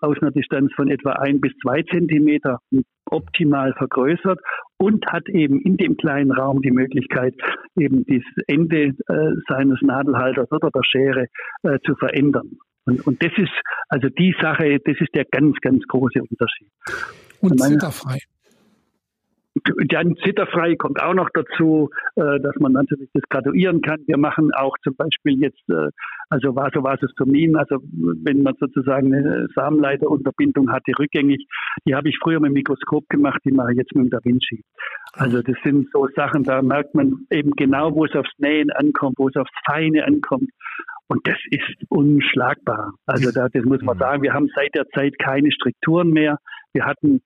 aus 0.00 0.16
einer 0.20 0.32
Distanz 0.32 0.72
von 0.74 0.90
etwa 0.90 1.12
ein 1.12 1.40
bis 1.40 1.52
zwei 1.62 1.82
Zentimeter 1.82 2.58
optimal 3.06 3.74
vergrößert 3.74 4.40
und 4.78 5.06
hat 5.06 5.28
eben 5.28 5.60
in 5.60 5.76
dem 5.76 5.96
kleinen 5.96 6.32
Raum 6.32 6.62
die 6.62 6.72
Möglichkeit, 6.72 7.34
eben 7.78 8.04
das 8.06 8.24
Ende 8.48 8.86
äh, 8.86 9.30
seines 9.48 9.80
Nadelhalters 9.82 10.50
oder 10.50 10.70
der 10.74 10.82
Schere 10.82 11.26
äh, 11.62 11.78
zu 11.86 11.94
verändern. 11.94 12.58
Und, 12.86 13.06
und 13.06 13.22
das 13.22 13.32
ist 13.36 13.52
also 13.88 14.08
die 14.08 14.34
Sache, 14.40 14.78
das 14.84 14.96
ist 15.00 15.14
der 15.14 15.24
ganz, 15.30 15.56
ganz 15.60 15.84
große 15.86 16.20
Unterschied. 16.20 16.68
Und 17.50 17.60
zitterfrei. 17.60 18.18
dann 19.88 20.16
zitterfrei 20.16 20.74
kommt 20.76 21.00
auch 21.00 21.14
noch 21.14 21.30
dazu, 21.32 21.90
äh, 22.16 22.40
dass 22.40 22.56
man 22.58 22.72
natürlich 22.72 23.08
das 23.14 23.22
graduieren 23.28 23.82
kann. 23.82 24.00
Wir 24.06 24.16
machen 24.18 24.52
auch 24.52 24.76
zum 24.82 24.96
Beispiel 24.96 25.40
jetzt, 25.40 25.62
äh, 25.68 25.90
also 26.28 26.56
Vasovasostomin, 26.56 27.56
also 27.56 27.78
wenn 28.24 28.42
man 28.42 28.54
sozusagen 28.58 29.14
eine 29.14 29.46
Samenleiterunterbindung 29.54 30.72
hatte, 30.72 30.92
rückgängig, 30.98 31.46
die 31.86 31.94
habe 31.94 32.08
ich 32.08 32.18
früher 32.20 32.40
mit 32.40 32.50
dem 32.50 32.54
Mikroskop 32.54 33.08
gemacht, 33.08 33.40
die 33.44 33.52
mache 33.52 33.72
ich 33.72 33.78
jetzt 33.78 33.94
mit 33.94 34.06
dem 34.06 34.10
Da 34.10 34.18
Vinci. 34.24 34.62
Also 35.12 35.42
das 35.42 35.56
sind 35.62 35.88
so 35.92 36.08
Sachen, 36.16 36.42
da 36.42 36.60
merkt 36.60 36.94
man 36.94 37.26
eben 37.30 37.52
genau, 37.52 37.94
wo 37.94 38.04
es 38.04 38.14
aufs 38.14 38.32
Nähen 38.38 38.70
ankommt, 38.72 39.14
wo 39.18 39.28
es 39.28 39.36
aufs 39.36 39.52
Feine 39.66 40.04
ankommt. 40.04 40.50
Und 41.06 41.26
das 41.28 41.38
ist 41.50 41.84
unschlagbar. 41.90 42.92
Also 43.06 43.30
da, 43.30 43.48
das 43.48 43.64
muss 43.64 43.82
man 43.82 43.96
mhm. 43.96 44.00
sagen, 44.00 44.22
wir 44.22 44.32
haben 44.32 44.48
seit 44.54 44.74
der 44.74 44.88
Zeit 44.88 45.18
keine 45.18 45.52
Strukturen 45.52 46.10
mehr. 46.10 46.38
Wir 46.72 46.86
hatten 46.86 47.22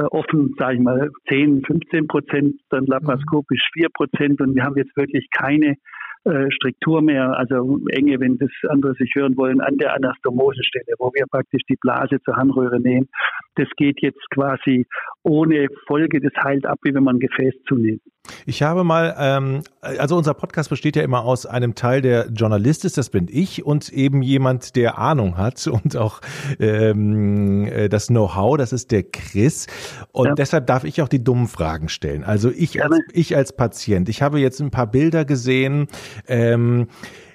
offen, 0.00 0.54
sage 0.58 0.76
ich 0.76 0.80
mal, 0.80 1.10
10, 1.28 1.62
15 1.64 2.06
Prozent, 2.06 2.54
dann 2.70 2.86
laparoskopisch 2.86 3.62
4 3.74 3.88
Prozent 3.92 4.40
und 4.40 4.54
wir 4.54 4.64
haben 4.64 4.76
jetzt 4.76 4.96
wirklich 4.96 5.28
keine 5.30 5.76
äh, 6.24 6.50
Struktur 6.52 7.02
mehr, 7.02 7.36
also 7.36 7.80
enge, 7.88 8.20
wenn 8.20 8.38
das 8.38 8.50
andere 8.68 8.94
sich 8.94 9.12
hören 9.16 9.36
wollen, 9.36 9.60
an 9.60 9.76
der 9.76 9.92
Anastomosestelle, 9.94 10.94
wo 10.98 11.10
wir 11.12 11.26
praktisch 11.28 11.62
die 11.68 11.76
Blase 11.80 12.18
zur 12.24 12.36
Harnröhre 12.36 12.80
nehmen. 12.80 13.08
Das 13.56 13.66
geht 13.76 14.00
jetzt 14.02 14.22
quasi 14.30 14.86
ohne 15.24 15.66
Folge, 15.88 16.20
das 16.20 16.32
heilt 16.44 16.64
ab, 16.64 16.78
wie 16.84 16.94
wenn 16.94 17.02
man 17.02 17.16
ein 17.16 17.20
Gefäß 17.20 17.54
zunimmt. 17.68 18.02
Ich 18.46 18.62
habe 18.62 18.84
mal, 18.84 19.14
ähm, 19.18 19.62
also 19.80 20.16
unser 20.16 20.34
Podcast 20.34 20.70
besteht 20.70 20.94
ja 20.96 21.02
immer 21.02 21.24
aus 21.24 21.44
einem 21.44 21.74
Teil, 21.74 22.02
der 22.02 22.28
Journalist 22.28 22.84
ist, 22.84 22.96
das 22.96 23.10
bin 23.10 23.28
ich, 23.30 23.64
und 23.64 23.88
eben 23.88 24.22
jemand, 24.22 24.76
der 24.76 24.98
Ahnung 24.98 25.36
hat 25.36 25.66
und 25.66 25.96
auch 25.96 26.20
ähm, 26.60 27.66
äh, 27.66 27.88
das 27.88 28.08
Know-how, 28.08 28.56
das 28.56 28.72
ist 28.72 28.90
der 28.90 29.02
Chris. 29.02 29.66
Und 30.12 30.28
ja. 30.28 30.34
deshalb 30.34 30.66
darf 30.66 30.84
ich 30.84 31.02
auch 31.02 31.08
die 31.08 31.22
dummen 31.22 31.48
Fragen 31.48 31.88
stellen. 31.88 32.24
Also 32.24 32.50
ich 32.50 32.82
als, 32.82 32.96
ich 33.12 33.36
als 33.36 33.56
Patient, 33.56 34.08
ich 34.08 34.22
habe 34.22 34.38
jetzt 34.40 34.60
ein 34.60 34.70
paar 34.70 34.86
Bilder 34.86 35.24
gesehen. 35.24 35.88
Ähm, 36.28 36.88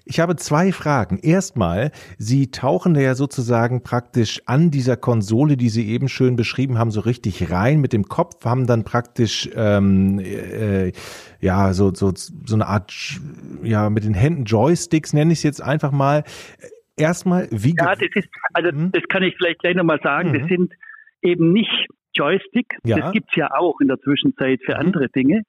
ich 0.07 0.19
habe 0.19 0.35
zwei 0.35 0.71
Fragen. 0.71 1.19
Erstmal, 1.21 1.91
Sie 2.17 2.51
tauchen 2.51 2.95
ja 2.95 3.15
sozusagen 3.15 3.83
praktisch 3.83 4.41
an 4.45 4.71
dieser 4.71 4.97
Konsole, 4.97 5.57
die 5.57 5.69
Sie 5.69 5.87
eben 5.87 6.09
schön 6.09 6.35
beschrieben 6.35 6.77
haben, 6.77 6.91
so 6.91 7.01
richtig 7.01 7.51
rein 7.51 7.79
mit 7.79 7.93
dem 7.93 8.05
Kopf, 8.05 8.45
haben 8.45 8.67
dann 8.67 8.83
praktisch 8.83 9.49
ähm, 9.55 10.19
äh, 10.19 10.91
ja 11.41 11.73
so 11.73 11.93
so 11.93 12.13
so 12.15 12.55
eine 12.55 12.67
Art 12.67 12.93
ja 13.63 13.89
mit 13.89 14.03
den 14.03 14.13
Händen 14.13 14.45
Joysticks 14.45 15.13
nenne 15.13 15.33
ich 15.33 15.39
es 15.39 15.43
jetzt 15.43 15.61
einfach 15.61 15.91
mal. 15.91 16.23
Erstmal, 16.99 17.47
wie 17.51 17.75
ja, 17.77 17.93
das 17.93 18.09
ist 18.15 18.27
also 18.53 18.69
hm? 18.69 18.91
das 18.91 19.03
kann 19.09 19.21
ich 19.21 19.35
vielleicht 19.37 19.59
gleich 19.59 19.75
nochmal 19.75 19.99
sagen. 20.01 20.31
Mhm. 20.31 20.39
Das 20.39 20.47
sind 20.47 20.73
eben 21.21 21.53
nicht 21.53 21.87
Joystick. 22.17 22.77
Ja. 22.83 22.97
Das 22.97 23.11
gibt's 23.11 23.35
ja 23.35 23.51
auch 23.55 23.79
in 23.79 23.87
der 23.87 23.99
Zwischenzeit 23.99 24.61
für 24.65 24.73
mhm. 24.73 24.87
andere 24.87 25.09
Dinge. 25.09 25.43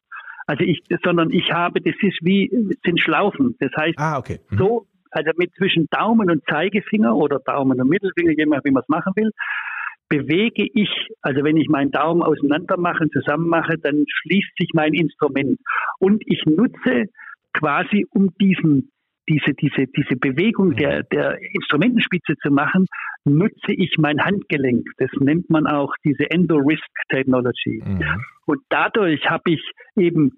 Also 0.48 0.64
ich, 0.64 0.82
sondern 1.04 1.30
ich 1.30 1.52
habe, 1.52 1.80
das 1.82 1.94
ist 2.00 2.18
wie, 2.22 2.50
sind 2.82 2.98
Schlaufen. 3.00 3.54
Das 3.60 3.70
heißt, 3.76 3.98
ah, 3.98 4.18
okay. 4.18 4.40
Mhm. 4.48 4.58
so, 4.58 4.86
also 5.10 5.30
mit 5.36 5.54
zwischen 5.56 5.86
Daumen 5.90 6.30
und 6.30 6.42
Zeigefinger 6.48 7.14
oder 7.14 7.38
Daumen 7.38 7.78
und 7.78 7.88
Mittelfinger, 7.88 8.32
je 8.32 8.46
nachdem, 8.46 8.70
wie 8.70 8.72
man 8.72 8.82
es 8.82 8.88
machen 8.88 9.12
will, 9.14 9.30
bewege 10.08 10.66
ich, 10.72 10.88
also 11.20 11.44
wenn 11.44 11.58
ich 11.58 11.68
meinen 11.68 11.90
Daumen 11.90 12.22
auseinander 12.22 12.78
mache 12.78 13.04
und 13.04 13.12
zusammen 13.12 13.48
mache, 13.48 13.76
dann 13.76 14.06
schließt 14.08 14.56
sich 14.58 14.70
mein 14.72 14.94
Instrument. 14.94 15.60
Und 15.98 16.22
ich 16.24 16.42
nutze 16.46 17.04
quasi, 17.52 18.06
um 18.10 18.32
diesen 18.40 18.90
diese, 19.28 19.54
diese, 19.54 19.86
diese 19.86 20.16
Bewegung 20.16 20.74
der, 20.76 21.02
der 21.04 21.38
Instrumentenspitze 21.52 22.34
zu 22.42 22.50
machen, 22.50 22.86
nutze 23.24 23.72
ich 23.72 23.94
mein 23.98 24.24
Handgelenk. 24.24 24.86
Das 24.98 25.10
nennt 25.20 25.50
man 25.50 25.66
auch 25.66 25.92
diese 26.04 26.30
Endo-Risk 26.30 26.88
Technology. 27.10 27.82
Mhm. 27.84 28.02
Und 28.46 28.60
dadurch 28.70 29.28
habe 29.28 29.52
ich 29.52 29.62
eben 29.96 30.32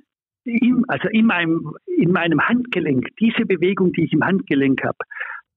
in, 0.44 0.84
also 0.88 1.08
in 1.10 1.26
meinem, 1.26 1.74
in 1.86 2.12
meinem 2.12 2.40
Handgelenk, 2.40 3.08
diese 3.20 3.44
Bewegung, 3.46 3.92
die 3.92 4.04
ich 4.04 4.12
im 4.12 4.24
Handgelenk 4.24 4.82
habe, 4.82 4.98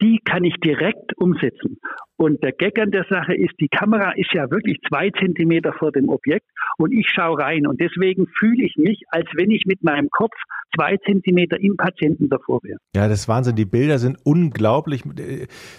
die 0.01 0.19
kann 0.25 0.43
ich 0.43 0.55
direkt 0.63 1.17
umsetzen. 1.17 1.77
Und 2.15 2.43
der 2.43 2.51
Gag 2.51 2.79
an 2.79 2.91
der 2.91 3.05
Sache 3.09 3.33
ist, 3.33 3.53
die 3.59 3.67
Kamera 3.67 4.11
ist 4.11 4.31
ja 4.33 4.49
wirklich 4.49 4.77
zwei 4.87 5.09
Zentimeter 5.09 5.73
vor 5.73 5.91
dem 5.91 6.09
Objekt 6.09 6.45
und 6.77 6.91
ich 6.91 7.09
schaue 7.09 7.39
rein. 7.39 7.67
Und 7.67 7.81
deswegen 7.81 8.27
fühle 8.37 8.63
ich 8.63 8.75
mich, 8.77 9.01
als 9.09 9.27
wenn 9.35 9.51
ich 9.51 9.65
mit 9.65 9.83
meinem 9.83 10.09
Kopf 10.09 10.35
zwei 10.75 10.95
Zentimeter 10.97 11.59
im 11.59 11.75
Patienten 11.75 12.29
davor 12.29 12.59
wäre. 12.63 12.77
Ja, 12.95 13.07
das 13.07 13.21
ist 13.21 13.27
Wahnsinn. 13.27 13.55
Die 13.55 13.65
Bilder 13.65 13.99
sind 13.99 14.17
unglaublich. 14.23 15.03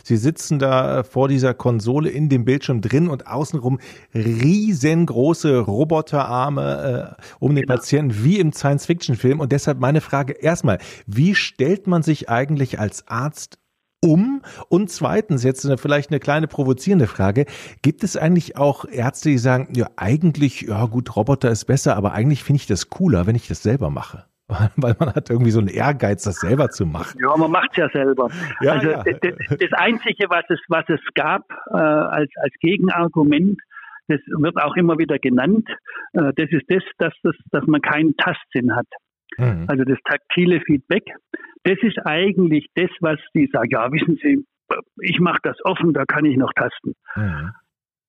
Sie 0.02 0.16
sitzen 0.16 0.58
da 0.58 1.02
vor 1.04 1.28
dieser 1.28 1.54
Konsole 1.54 2.10
in 2.10 2.28
dem 2.28 2.44
Bildschirm 2.44 2.80
drin 2.80 3.08
und 3.08 3.26
außenrum 3.26 3.78
riesengroße 4.14 5.60
Roboterarme 5.60 7.16
äh, 7.18 7.22
um 7.38 7.54
den 7.54 7.62
genau. 7.62 7.74
Patienten, 7.76 8.24
wie 8.24 8.38
im 8.38 8.52
Science-Fiction-Film. 8.52 9.40
Und 9.40 9.52
deshalb 9.52 9.78
meine 9.78 10.00
Frage 10.00 10.32
erstmal, 10.32 10.78
wie 11.06 11.34
stellt 11.34 11.86
man 11.86 12.02
sich 12.02 12.28
eigentlich 12.28 12.78
als 12.78 13.06
Arzt 13.08 13.63
um? 14.04 14.42
Und 14.68 14.90
zweitens, 14.90 15.42
jetzt 15.42 15.64
eine, 15.64 15.78
vielleicht 15.78 16.10
eine 16.10 16.20
kleine 16.20 16.46
provozierende 16.46 17.06
Frage. 17.06 17.46
Gibt 17.82 18.04
es 18.04 18.16
eigentlich 18.16 18.56
auch 18.56 18.84
Ärzte, 18.84 19.30
die 19.30 19.38
sagen, 19.38 19.68
ja, 19.74 19.88
eigentlich, 19.96 20.62
ja 20.62 20.86
gut, 20.86 21.16
Roboter 21.16 21.50
ist 21.50 21.64
besser, 21.64 21.96
aber 21.96 22.12
eigentlich 22.12 22.44
finde 22.44 22.60
ich 22.60 22.66
das 22.66 22.90
cooler, 22.90 23.26
wenn 23.26 23.34
ich 23.34 23.48
das 23.48 23.62
selber 23.62 23.90
mache? 23.90 24.24
Weil 24.76 24.94
man 24.98 25.14
hat 25.14 25.30
irgendwie 25.30 25.50
so 25.50 25.58
einen 25.58 25.68
Ehrgeiz, 25.68 26.24
das 26.24 26.36
selber 26.36 26.68
zu 26.68 26.84
machen. 26.84 27.18
Ja, 27.20 27.34
man 27.36 27.50
macht 27.50 27.70
es 27.72 27.78
ja 27.78 27.88
selber. 27.88 28.28
Ja, 28.60 28.72
also 28.72 28.90
ja. 28.90 29.02
Das, 29.02 29.72
Einzige, 29.72 30.28
was 30.28 30.44
es, 30.50 30.60
was 30.68 30.84
es 30.88 31.00
gab 31.14 31.42
äh, 31.70 31.76
als, 31.76 32.30
als 32.36 32.52
Gegenargument, 32.60 33.58
das 34.08 34.20
wird 34.38 34.56
auch 34.62 34.76
immer 34.76 34.98
wieder 34.98 35.18
genannt, 35.18 35.66
äh, 36.12 36.32
das 36.36 36.50
ist 36.50 36.64
das, 36.68 36.82
dass, 36.98 37.14
das, 37.22 37.34
dass 37.52 37.66
man 37.66 37.80
keinen 37.80 38.16
Tastsinn 38.16 38.76
hat. 38.76 38.86
Mhm. 39.38 39.64
Also 39.68 39.84
das 39.84 39.98
taktile 40.04 40.60
Feedback, 40.60 41.04
das 41.64 41.78
ist 41.82 41.98
eigentlich 42.04 42.66
das, 42.74 42.90
was 43.00 43.18
die 43.34 43.48
sagen, 43.52 43.68
ja, 43.70 43.90
wissen 43.92 44.18
Sie, 44.22 44.44
ich 45.00 45.20
mache 45.20 45.40
das 45.42 45.56
offen, 45.64 45.92
da 45.92 46.04
kann 46.04 46.24
ich 46.24 46.36
noch 46.36 46.52
tasten. 46.54 46.94
Mhm. 47.16 47.50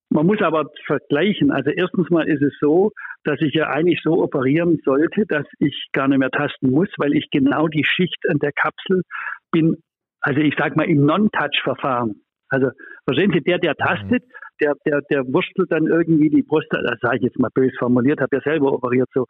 Man 0.08 0.26
muss 0.26 0.40
aber 0.40 0.70
vergleichen. 0.86 1.50
Also 1.50 1.70
erstens 1.70 2.10
mal 2.10 2.28
ist 2.28 2.42
es 2.42 2.54
so, 2.60 2.92
dass 3.24 3.40
ich 3.40 3.54
ja 3.54 3.68
eigentlich 3.68 4.00
so 4.02 4.22
operieren 4.22 4.78
sollte, 4.84 5.26
dass 5.26 5.46
ich 5.58 5.88
gar 5.92 6.06
nicht 6.06 6.18
mehr 6.18 6.30
tasten 6.30 6.70
muss, 6.70 6.88
weil 6.98 7.14
ich 7.14 7.28
genau 7.30 7.66
die 7.66 7.84
Schicht 7.84 8.24
an 8.28 8.38
der 8.38 8.52
Kapsel 8.52 9.02
bin, 9.50 9.76
also 10.20 10.40
ich 10.40 10.54
sage 10.56 10.76
mal 10.76 10.88
im 10.88 11.04
Non-Touch-Verfahren. 11.04 12.22
Also 12.48 12.68
verstehen 13.04 13.32
Sie, 13.32 13.40
der, 13.40 13.58
der 13.58 13.72
mhm. 13.72 13.84
tastet, 13.84 14.24
der, 14.60 14.74
der, 14.86 15.00
der 15.10 15.24
wurstelt 15.26 15.70
dann 15.70 15.86
irgendwie 15.86 16.30
die 16.30 16.42
Brust, 16.42 16.68
das 16.70 17.00
sage 17.00 17.18
ich 17.18 17.22
jetzt 17.24 17.38
mal 17.38 17.50
böse 17.52 17.74
formuliert, 17.78 18.20
habe 18.20 18.36
ja 18.36 18.42
selber 18.42 18.72
operiert 18.72 19.08
so, 19.12 19.26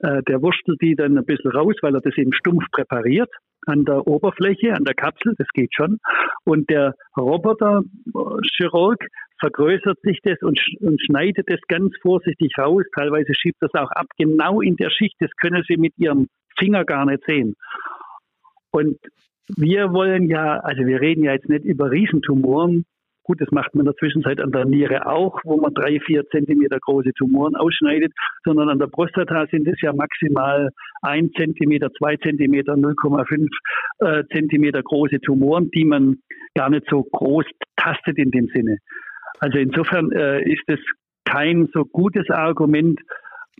äh, 0.00 0.22
der 0.28 0.40
wurstelt 0.42 0.80
die 0.80 0.94
dann 0.94 1.18
ein 1.18 1.24
bisschen 1.24 1.50
raus, 1.50 1.74
weil 1.82 1.94
er 1.94 2.00
das 2.00 2.16
eben 2.16 2.32
stumpf 2.32 2.64
präpariert 2.70 3.30
an 3.66 3.84
der 3.84 4.06
Oberfläche, 4.06 4.72
an 4.74 4.84
der 4.84 4.94
Kapsel, 4.94 5.34
das 5.36 5.48
geht 5.52 5.74
schon. 5.74 5.98
Und 6.44 6.70
der 6.70 6.94
Roboter-Chirurg 7.16 9.04
vergrößert 9.40 9.98
sich 10.02 10.20
das 10.22 10.38
und, 10.42 10.60
und 10.80 11.00
schneidet 11.02 11.48
das 11.48 11.60
ganz 11.68 11.94
vorsichtig 12.00 12.52
raus. 12.58 12.84
Teilweise 12.96 13.32
schiebt 13.34 13.58
das 13.60 13.74
auch 13.74 13.90
ab, 13.90 14.06
genau 14.16 14.60
in 14.60 14.76
der 14.76 14.90
Schicht. 14.90 15.16
Das 15.20 15.30
können 15.40 15.62
Sie 15.68 15.76
mit 15.76 15.92
Ihrem 15.96 16.28
Finger 16.58 16.84
gar 16.84 17.04
nicht 17.04 17.22
sehen. 17.26 17.54
Und 18.70 18.98
wir 19.56 19.92
wollen 19.92 20.28
ja, 20.28 20.60
also 20.60 20.84
wir 20.86 21.00
reden 21.00 21.24
ja 21.24 21.32
jetzt 21.32 21.48
nicht 21.48 21.64
über 21.64 21.90
Riesentumoren, 21.90 22.84
Gut, 23.28 23.42
das 23.42 23.50
macht 23.50 23.74
man 23.74 23.84
in 23.84 23.92
der 23.92 23.96
Zwischenzeit 23.96 24.40
an 24.40 24.52
der 24.52 24.64
Niere 24.64 25.06
auch, 25.06 25.38
wo 25.44 25.58
man 25.58 25.74
drei, 25.74 26.00
vier 26.00 26.26
Zentimeter 26.30 26.78
große 26.80 27.12
Tumoren 27.12 27.56
ausschneidet, 27.56 28.10
sondern 28.42 28.70
an 28.70 28.78
der 28.78 28.86
Prostata 28.86 29.44
sind 29.50 29.68
es 29.68 29.78
ja 29.82 29.92
maximal 29.92 30.70
ein 31.02 31.30
Zentimeter, 31.36 31.90
zwei 31.98 32.16
Zentimeter, 32.16 32.72
0,5 32.72 33.46
äh, 33.98 34.24
Zentimeter 34.32 34.82
große 34.82 35.20
Tumoren, 35.20 35.70
die 35.72 35.84
man 35.84 36.16
gar 36.54 36.70
nicht 36.70 36.86
so 36.88 37.02
groß 37.02 37.44
tastet 37.76 38.16
in 38.16 38.30
dem 38.30 38.48
Sinne. 38.54 38.78
Also 39.40 39.58
insofern 39.58 40.10
äh, 40.12 40.42
ist 40.50 40.64
es 40.66 40.80
kein 41.26 41.68
so 41.74 41.84
gutes 41.84 42.30
Argument, 42.30 42.98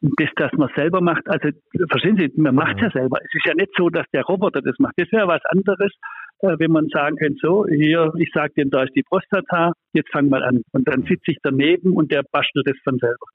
das, 0.01 0.29
das 0.37 0.53
man 0.53 0.71
selber 0.75 1.01
macht, 1.01 1.29
also 1.29 1.49
verstehen 1.89 2.17
Sie, 2.17 2.31
man 2.41 2.55
macht 2.55 2.77
es 2.77 2.83
ja 2.83 2.91
selber. 3.01 3.19
Es 3.21 3.35
ist 3.35 3.47
ja 3.47 3.55
nicht 3.55 3.71
so, 3.77 3.89
dass 3.89 4.07
der 4.13 4.23
Roboter 4.23 4.63
das 4.63 4.79
macht. 4.79 4.95
Das 4.97 5.11
wäre 5.13 5.29
was 5.29 5.45
anderes, 5.47 5.93
äh, 6.41 6.57
wenn 6.59 6.71
man 6.71 6.89
sagen 6.89 7.17
könnte, 7.17 7.39
so, 7.41 7.67
hier, 7.67 8.13
ich 8.17 8.31
sage 8.33 8.53
dem, 8.57 8.71
da 8.71 8.85
ist 8.85 8.95
die 8.95 9.03
Prostata, 9.03 9.73
jetzt 9.93 10.11
fang 10.13 10.29
mal 10.29 10.43
an. 10.43 10.63
Und 10.73 10.89
dann 10.89 11.03
sitze 11.03 11.33
ich 11.33 11.39
daneben 11.43 11.95
und 11.95 12.13
der 12.13 12.23
bastelt 12.31 12.67
das 12.67 12.77
von 12.85 12.99
selber. 12.99 13.27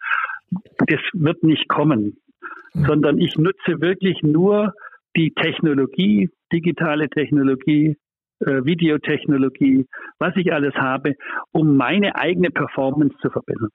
Das 0.87 0.99
wird 1.13 1.43
nicht 1.43 1.67
kommen, 1.67 2.17
mhm. 2.73 2.85
sondern 2.85 3.19
ich 3.19 3.35
nutze 3.37 3.81
wirklich 3.81 4.21
nur 4.21 4.73
die 5.15 5.31
Technologie, 5.31 6.29
digitale 6.51 7.09
Technologie, 7.09 7.97
äh, 8.39 8.65
Videotechnologie, 8.65 9.85
was 10.19 10.35
ich 10.35 10.51
alles 10.53 10.73
habe, 10.75 11.15
um 11.51 11.77
meine 11.77 12.15
eigene 12.15 12.49
Performance 12.49 13.15
zu 13.21 13.29
verbessern. 13.29 13.69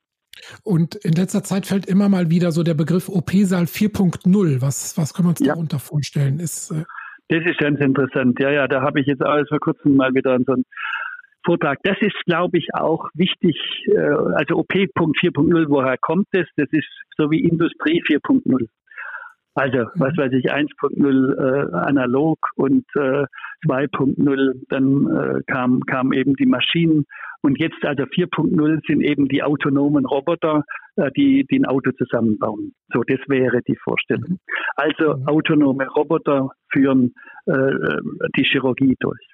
Und 0.62 0.94
in 0.96 1.12
letzter 1.12 1.42
Zeit 1.42 1.66
fällt 1.66 1.87
immer 1.87 2.09
mal 2.09 2.31
wieder 2.31 2.53
so 2.53 2.62
der 2.62 2.74
Begriff 2.74 3.09
OP-Saal 3.09 3.64
4.0. 3.64 4.61
Was, 4.61 4.96
was 4.96 5.14
können 5.14 5.27
wir 5.29 5.31
uns 5.31 5.40
ja. 5.40 5.55
darunter 5.55 5.79
vorstellen? 5.79 6.40
Ist, 6.40 6.70
äh 6.70 6.85
das 7.29 7.44
ist 7.44 7.59
ganz 7.59 7.79
interessant. 7.81 8.40
Ja, 8.40 8.51
ja, 8.51 8.68
da 8.68 8.81
habe 8.81 9.01
ich 9.01 9.07
jetzt 9.07 9.22
alles 9.22 9.48
vor 9.48 9.61
kurzem 9.61 9.96
mal 9.96 10.14
wieder 10.14 10.38
so 10.46 10.53
ein 10.53 10.64
Vortrag. 11.45 11.78
Das 11.82 11.97
ist, 12.01 12.16
glaube 12.26 12.59
ich, 12.59 12.68
auch 12.74 13.09
wichtig. 13.14 13.57
Äh, 13.86 13.99
also 13.99 14.57
OP.4.0, 14.57 15.66
woher 15.68 15.97
kommt 15.99 16.28
es? 16.32 16.47
Das 16.57 16.68
ist 16.72 16.89
so 17.16 17.30
wie 17.30 17.41
Industrie 17.41 18.03
4.0. 18.03 18.68
Also, 19.55 19.91
was 19.97 20.16
weiß 20.16 20.32
ich, 20.34 20.53
1.0 20.53 21.34
äh, 21.34 21.74
analog 21.74 22.39
und 22.55 22.84
äh, 22.95 23.24
2.0, 23.66 24.53
dann 24.68 25.07
äh, 25.16 25.43
kam, 25.53 25.80
kam 25.80 26.12
eben 26.12 26.34
die 26.36 26.47
Maschinen. 26.47 27.07
Und 27.41 27.59
jetzt 27.59 27.84
also 27.84 28.03
4.0 28.03 28.80
sind 28.86 29.01
eben 29.01 29.28
die 29.28 29.43
autonomen 29.43 30.05
Roboter, 30.05 30.64
äh, 30.97 31.11
die, 31.16 31.47
die 31.51 31.61
ein 31.61 31.66
Auto 31.66 31.93
zusammenbauen. 31.93 32.72
So, 32.93 33.03
das 33.03 33.20
wäre 33.28 33.61
die 33.66 33.76
Vorstellung. 33.76 34.39
Also 34.74 35.16
mhm. 35.16 35.28
autonome 35.28 35.86
Roboter 35.89 36.51
führen 36.72 37.14
äh, 37.47 37.53
die 38.36 38.45
Chirurgie 38.45 38.97
durch. 38.99 39.24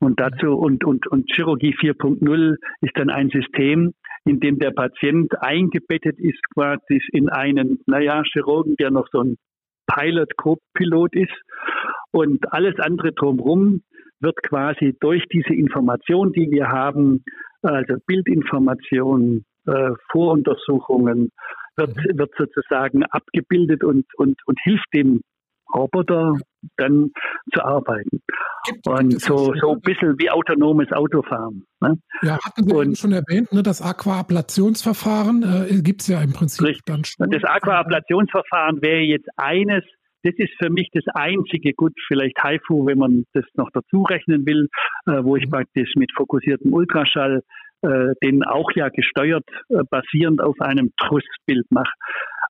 Und 0.00 0.18
dazu 0.18 0.56
und, 0.56 0.84
und, 0.84 1.06
und 1.06 1.30
Chirurgie 1.30 1.74
4.0 1.74 2.56
ist 2.80 2.96
dann 2.96 3.10
ein 3.10 3.28
System, 3.30 3.92
in 4.24 4.40
dem 4.40 4.58
der 4.58 4.70
Patient 4.70 5.30
eingebettet 5.40 6.18
ist 6.18 6.40
quasi 6.54 7.00
in 7.12 7.28
einen, 7.28 7.80
naja, 7.86 8.22
Chirurgen, 8.32 8.76
der 8.76 8.90
noch 8.90 9.08
so 9.12 9.22
ein 9.22 9.36
Pilot, 9.86 10.36
Co-Pilot 10.36 11.14
ist. 11.14 11.42
Und 12.12 12.52
alles 12.52 12.78
andere 12.78 13.12
drumherum 13.12 13.82
wird 14.20 14.42
quasi 14.42 14.96
durch 15.00 15.24
diese 15.32 15.54
Information, 15.54 16.32
die 16.32 16.50
wir 16.50 16.68
haben, 16.68 17.24
also 17.62 17.94
Bildinformationen, 18.06 19.44
äh, 19.66 19.90
Voruntersuchungen, 20.10 21.30
wird, 21.76 21.96
wird 21.96 22.30
sozusagen 22.36 23.04
abgebildet 23.04 23.84
und, 23.84 24.04
und, 24.16 24.36
und 24.46 24.58
hilft 24.62 24.86
dem 24.92 25.20
Roboter 25.74 26.34
dann 26.76 27.10
zu 27.54 27.62
arbeiten. 27.62 28.20
Und 28.86 29.20
so, 29.20 29.54
so 29.60 29.72
ein 29.72 29.80
bisschen 29.80 30.18
wie 30.18 30.30
autonomes 30.30 30.90
Autofahren. 30.92 31.64
Ne? 31.80 31.96
Ja, 32.22 32.38
hatten 32.44 32.64
Sie 32.68 32.74
und, 32.74 32.98
schon 32.98 33.12
erwähnt, 33.12 33.52
ne, 33.52 33.62
das 33.62 33.80
Aquaablationsverfahren 33.80 35.42
äh, 35.42 35.82
gibt 35.82 36.02
es 36.02 36.08
ja 36.08 36.20
im 36.20 36.32
Prinzip 36.32 36.66
richtig. 36.66 36.84
dann 36.86 37.04
schon. 37.04 37.30
Das 37.30 37.44
Aquaablationsverfahren 37.44 38.82
wäre 38.82 39.00
jetzt 39.00 39.28
eines, 39.36 39.84
das 40.22 40.34
ist 40.36 40.52
für 40.58 40.70
mich 40.70 40.88
das 40.92 41.04
einzige, 41.14 41.72
gut, 41.72 41.92
vielleicht 42.06 42.42
HIFU, 42.42 42.86
wenn 42.86 42.98
man 42.98 43.24
das 43.32 43.44
noch 43.54 43.70
dazu 43.72 44.02
rechnen 44.02 44.46
will, 44.46 44.68
äh, 45.06 45.22
wo 45.22 45.36
ich 45.36 45.46
mhm. 45.46 45.50
praktisch 45.50 45.92
mit 45.96 46.10
fokussiertem 46.16 46.72
Ultraschall 46.72 47.42
äh, 47.82 48.12
den 48.22 48.44
auch 48.44 48.70
ja 48.74 48.88
gesteuert 48.88 49.48
äh, 49.68 49.78
basierend 49.90 50.42
auf 50.42 50.60
einem 50.60 50.92
Trussbild 50.98 51.66
mache. 51.70 51.92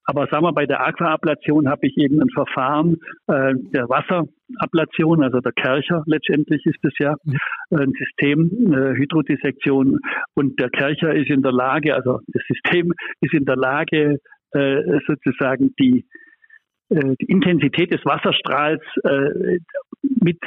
Aber 0.05 0.27
sagen 0.27 0.45
wir, 0.45 0.53
bei 0.53 0.67
der 0.67 0.85
Aquaablation 0.85 1.69
habe 1.69 1.87
ich 1.87 1.97
eben 1.97 2.21
ein 2.21 2.31
Verfahren 2.31 2.97
äh, 3.29 3.55
der 3.73 3.89
Wasserablation, 3.89 5.23
also 5.23 5.39
der 5.39 5.53
Kercher 5.53 6.03
letztendlich 6.07 6.67
ist 6.67 6.83
es 6.83 6.95
ja 6.99 7.15
mhm. 7.25 7.37
ein 7.71 7.93
System, 7.97 8.73
äh, 8.73 8.97
Hydrodissektion. 8.97 10.01
Und 10.35 10.59
der 10.59 10.71
Kercher 10.71 11.15
ist 11.15 11.31
in 11.31 11.43
der 11.43 11.53
Lage, 11.53 11.95
also 11.95 12.19
das 12.27 12.43
System 12.49 12.93
ist 13.21 13.35
in 13.35 13.45
der 13.45 13.57
Lage, 13.57 14.19
äh, 14.53 14.99
sozusagen 15.07 15.75
die, 15.79 16.05
die 16.91 17.27
Intensität 17.27 17.93
des 17.93 18.05
Wasserstrahls 18.05 18.83
äh, 19.05 19.59
mit 20.03 20.39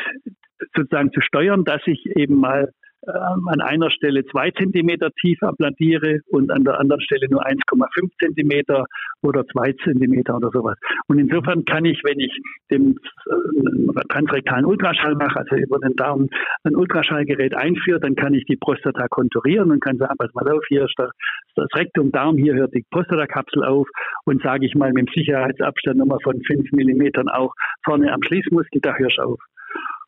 sozusagen 0.75 1.11
zu 1.11 1.21
steuern, 1.21 1.63
dass 1.63 1.81
ich 1.85 2.05
eben 2.15 2.35
mal 2.35 2.73
an 3.07 3.61
einer 3.61 3.89
Stelle 3.91 4.25
zwei 4.25 4.51
Zentimeter 4.51 5.09
tief 5.19 5.41
abladiere 5.41 6.19
und 6.29 6.51
an 6.51 6.63
der 6.63 6.79
anderen 6.79 7.01
Stelle 7.01 7.27
nur 7.29 7.45
1,5 7.45 8.09
Zentimeter 8.19 8.85
oder 9.21 9.45
zwei 9.47 9.73
Zentimeter 9.83 10.35
oder 10.37 10.49
sowas. 10.51 10.77
Und 11.07 11.19
insofern 11.19 11.65
kann 11.65 11.85
ich, 11.85 12.01
wenn 12.03 12.19
ich 12.19 12.31
den 12.71 12.97
äh, 13.25 14.03
transrektalen 14.09 14.65
Ultraschall 14.65 15.15
mache, 15.15 15.39
also 15.39 15.55
über 15.55 15.79
den 15.79 15.95
Daumen 15.95 16.29
ein 16.63 16.75
Ultraschallgerät 16.75 17.55
einführe, 17.55 17.99
dann 17.99 18.15
kann 18.15 18.33
ich 18.33 18.45
die 18.45 18.57
Prostata 18.57 19.07
konturieren 19.07 19.71
und 19.71 19.83
kann 19.83 19.97
sagen, 19.97 20.15
pass 20.17 20.33
mal 20.33 20.49
auf, 20.49 20.63
hier 20.67 20.85
ist 20.85 20.95
das, 20.97 21.11
das 21.55 21.67
Rektum, 21.75 22.11
Darm, 22.11 22.37
hier 22.37 22.53
hört 22.53 22.73
die 22.73 22.85
Prostatakapsel 22.91 23.63
auf 23.63 23.87
und 24.25 24.41
sage 24.41 24.65
ich 24.65 24.75
mal 24.75 24.93
mit 24.93 25.07
dem 25.07 25.13
Sicherheitsabstand 25.13 25.97
nochmal 25.97 26.19
von 26.23 26.41
fünf 26.43 26.71
Millimetern 26.71 27.27
auch 27.29 27.53
vorne 27.83 28.11
am 28.11 28.23
Schließmuskel, 28.23 28.81
da 28.81 28.95
hörst 28.95 29.17
du 29.17 29.23
auf 29.23 29.39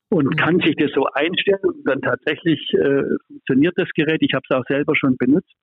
und 0.10 0.26
mhm. 0.26 0.36
kann 0.36 0.60
sich 0.60 0.76
das 0.78 0.92
so 0.94 1.06
einstellen 1.14 1.64
und 1.64 1.88
dann 1.88 2.02
tatsächlich 2.02 2.62
äh, 2.74 3.04
funktioniert 3.28 3.74
das 3.78 3.90
Gerät. 3.96 4.22
Ich 4.22 4.34
habe 4.34 4.44
es 4.50 4.56
auch 4.56 4.66
selber 4.68 4.96
schon 4.96 5.18
benutzt 5.18 5.54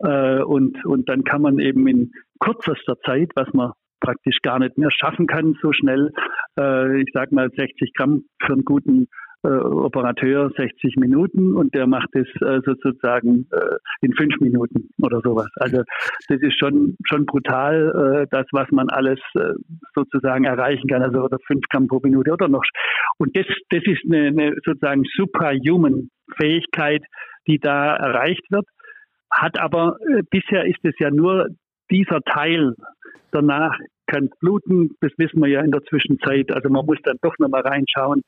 äh, 0.00 0.42
und 0.42 0.84
und 0.84 1.08
dann 1.08 1.24
kann 1.24 1.42
man 1.42 1.58
eben 1.58 1.86
in 1.86 2.12
kürzester 2.40 2.98
Zeit, 3.00 3.30
was 3.34 3.52
man 3.52 3.72
praktisch 4.00 4.38
gar 4.42 4.58
nicht 4.58 4.76
mehr 4.76 4.90
schaffen 4.90 5.26
kann, 5.26 5.56
so 5.62 5.72
schnell, 5.72 6.12
äh, 6.58 7.00
ich 7.00 7.08
sage 7.12 7.34
mal 7.34 7.50
60 7.50 7.94
Gramm 7.94 8.24
für 8.44 8.52
einen 8.52 8.64
guten 8.64 9.08
äh, 9.44 9.48
Operateur 9.48 10.50
60 10.56 10.96
Minuten 10.96 11.54
und 11.54 11.74
der 11.74 11.86
macht 11.86 12.08
es 12.14 12.26
äh, 12.40 12.60
sozusagen 12.64 13.46
äh, 13.52 13.76
in 14.00 14.12
fünf 14.14 14.40
Minuten 14.40 14.88
oder 15.02 15.20
sowas. 15.22 15.48
Also 15.56 15.82
das 16.28 16.40
ist 16.40 16.58
schon 16.58 16.96
schon 17.06 17.26
brutal, 17.26 18.24
äh, 18.24 18.26
das 18.30 18.46
was 18.52 18.70
man 18.70 18.88
alles 18.88 19.20
äh, 19.34 19.52
sozusagen 19.94 20.44
erreichen 20.44 20.88
kann, 20.88 21.02
also 21.02 21.20
oder 21.20 21.38
fünf 21.46 21.64
Gramm 21.70 21.86
pro 21.86 22.00
Minute 22.02 22.32
oder 22.32 22.48
noch. 22.48 22.64
Und 23.18 23.36
das 23.36 23.46
das 23.70 23.82
ist 23.84 24.02
eine, 24.06 24.28
eine 24.28 24.56
sozusagen 24.64 25.04
superhuman 25.16 26.08
Fähigkeit, 26.36 27.02
die 27.46 27.58
da 27.58 27.96
erreicht 27.96 28.50
wird. 28.50 28.66
Hat 29.30 29.58
aber 29.60 29.96
äh, 30.08 30.22
bisher 30.30 30.64
ist 30.64 30.84
es 30.84 30.94
ja 30.98 31.10
nur 31.10 31.48
dieser 31.90 32.20
Teil. 32.22 32.74
Danach 33.30 33.76
kann 34.06 34.30
bluten, 34.40 34.90
das 35.00 35.12
wissen 35.16 35.40
wir 35.40 35.48
ja 35.48 35.60
in 35.60 35.70
der 35.70 35.82
Zwischenzeit. 35.82 36.52
Also 36.54 36.68
man 36.68 36.86
muss 36.86 36.98
dann 37.02 37.16
doch 37.22 37.34
nochmal 37.38 37.62
reinschauen. 37.62 38.22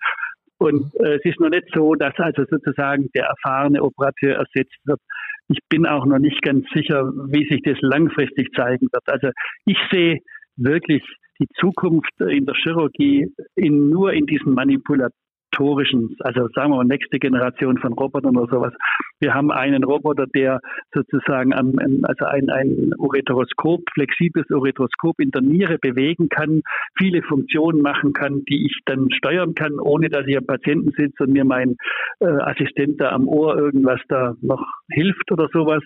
Und 0.59 0.95
äh, 1.01 1.17
es 1.17 1.25
ist 1.25 1.41
noch 1.41 1.51
nicht 1.51 1.67
so, 1.75 1.95
dass 1.95 2.15
also 2.17 2.45
sozusagen 2.51 3.11
der 3.15 3.27
erfahrene 3.27 3.83
Operateur 3.83 4.37
ersetzt 4.37 4.79
wird. 4.85 5.01
Ich 5.49 5.59
bin 5.69 5.87
auch 5.87 6.07
noch 6.07 6.19
nicht 6.19 6.43
ganz 6.43 6.67
sicher, 6.75 7.13
wie 7.29 7.47
sich 7.49 7.63
das 7.63 7.79
langfristig 7.81 8.49
zeigen 8.55 8.89
wird. 8.91 9.05
Also 9.07 9.31
ich 9.65 9.79
sehe 9.93 10.21
wirklich 10.57 11.03
die 11.39 11.47
Zukunft 11.61 12.11
in 12.21 12.47
der 12.47 12.55
Chirurgie 12.55 13.29
in, 13.55 13.91
nur 13.91 14.13
in 14.13 14.27
diesen 14.27 14.55
Manipulationen 14.55 15.26
motorischen, 15.57 16.17
also 16.21 16.49
sagen 16.55 16.73
wir 16.73 16.77
mal 16.77 16.85
nächste 16.85 17.19
Generation 17.19 17.79
von 17.79 17.93
Robotern 17.93 18.37
oder 18.37 18.51
sowas. 18.53 18.73
Wir 19.21 19.35
haben 19.35 19.51
einen 19.51 19.85
Roboter, 19.85 20.27
der 20.27 20.61
sozusagen 20.93 21.55
am, 21.55 21.75
also 22.03 22.25
ein, 22.27 22.51
ein 22.51 22.93
Ureteroskop, 22.99 23.81
flexibles 23.95 24.47
Ureteroskop 24.51 25.19
in 25.21 25.31
der 25.31 25.43
Niere 25.43 25.79
bewegen 25.79 26.29
kann, 26.29 26.63
viele 26.99 27.23
Funktionen 27.23 27.81
machen 27.81 28.13
kann, 28.13 28.43
die 28.49 28.67
ich 28.67 28.79
dann 28.85 29.09
steuern 29.13 29.55
kann, 29.55 29.79
ohne 29.81 30.11
dass 30.11 30.27
ich 30.27 30.37
am 30.37 30.47
Patienten 30.47 30.93
sitze 30.97 31.25
und 31.25 31.33
mir 31.33 31.45
mein 31.45 31.77
äh, 32.21 32.27
Assistent 32.27 33.01
da 33.01 33.11
am 33.11 33.29
Ohr 33.29 33.57
irgendwas 33.57 34.01
da 34.09 34.35
noch 34.43 34.65
hilft 34.91 35.31
oder 35.33 35.49
sowas. 35.53 35.83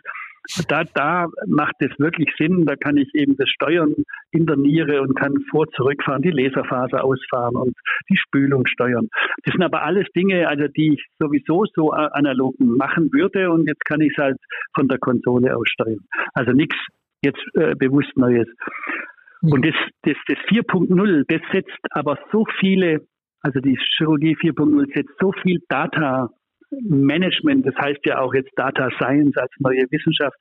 Da, 0.69 0.85
da 0.95 1.29
macht 1.47 1.77
es 1.81 1.91
wirklich 1.99 2.31
Sinn. 2.37 2.65
Da 2.67 2.77
kann 2.77 2.97
ich 2.97 3.15
eben 3.15 3.37
das 3.37 3.49
steuern 3.49 3.95
in 4.31 4.47
der 4.47 4.57
Niere 4.57 5.03
und 5.03 5.15
kann 5.15 5.35
vor 5.51 5.71
zurückfahren, 5.73 6.23
die 6.23 6.31
Laserphase 6.31 7.03
ausfahren 7.03 7.57
und 7.57 7.77
die 8.09 8.17
Spülung 8.17 8.67
steuern. 8.67 9.09
Das 9.45 9.53
sind 9.53 9.63
aber 9.63 9.83
alles 9.83 10.07
Dinge, 10.17 10.49
also 10.49 10.67
die 10.69 10.95
ich 10.95 11.07
sowieso 11.19 11.65
so 11.75 11.91
analog 11.91 12.55
machen 12.59 13.13
würde 13.13 13.51
und 13.51 13.69
jetzt 13.69 13.85
kann 13.85 14.01
ich 14.01 14.13
es 14.17 14.23
halt 14.23 14.39
von 14.75 14.89
der 14.89 14.99
Konsole 14.99 15.57
aus 15.57 15.69
steuern. 15.69 16.01
Also 16.35 16.53
nichts 16.53 16.77
jetzt 17.23 17.43
äh, 17.55 17.75
bewusst 17.75 18.17
Neues. 18.17 18.49
Und 19.43 19.65
das, 19.65 19.75
das, 20.03 20.17
das 20.27 20.39
4.0, 20.49 21.25
das 21.29 21.41
setzt 21.53 21.79
aber 21.91 22.19
so 22.31 22.45
viele, 22.59 23.07
also 23.43 23.61
die 23.61 23.79
Chirurgie 23.97 24.37
4.0 24.37 24.95
setzt 24.95 25.15
so 25.19 25.33
viel 25.33 25.61
Data 25.69 26.29
Management, 26.71 27.67
das 27.67 27.75
heißt 27.77 28.01
ja 28.05 28.21
auch 28.21 28.35
jetzt 28.35 28.51
Data 28.57 28.91
Science 28.97 29.37
als 29.37 29.53
neue 29.59 29.85
Wissenschaft, 29.91 30.37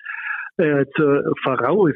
äh, 0.57 0.85
zu, 0.95 1.33
voraus. 1.43 1.93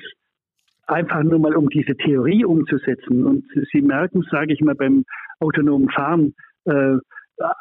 Einfach 0.86 1.24
nur 1.24 1.40
mal, 1.40 1.56
um 1.56 1.70
diese 1.70 1.96
Theorie 1.96 2.44
umzusetzen. 2.44 3.26
Und 3.26 3.46
Sie 3.72 3.82
merken, 3.82 4.24
sage 4.30 4.54
ich 4.54 4.62
mal, 4.62 4.76
beim 4.76 5.06
autonomen 5.40 5.90
Fahren, 5.90 6.34
äh, 6.66 6.98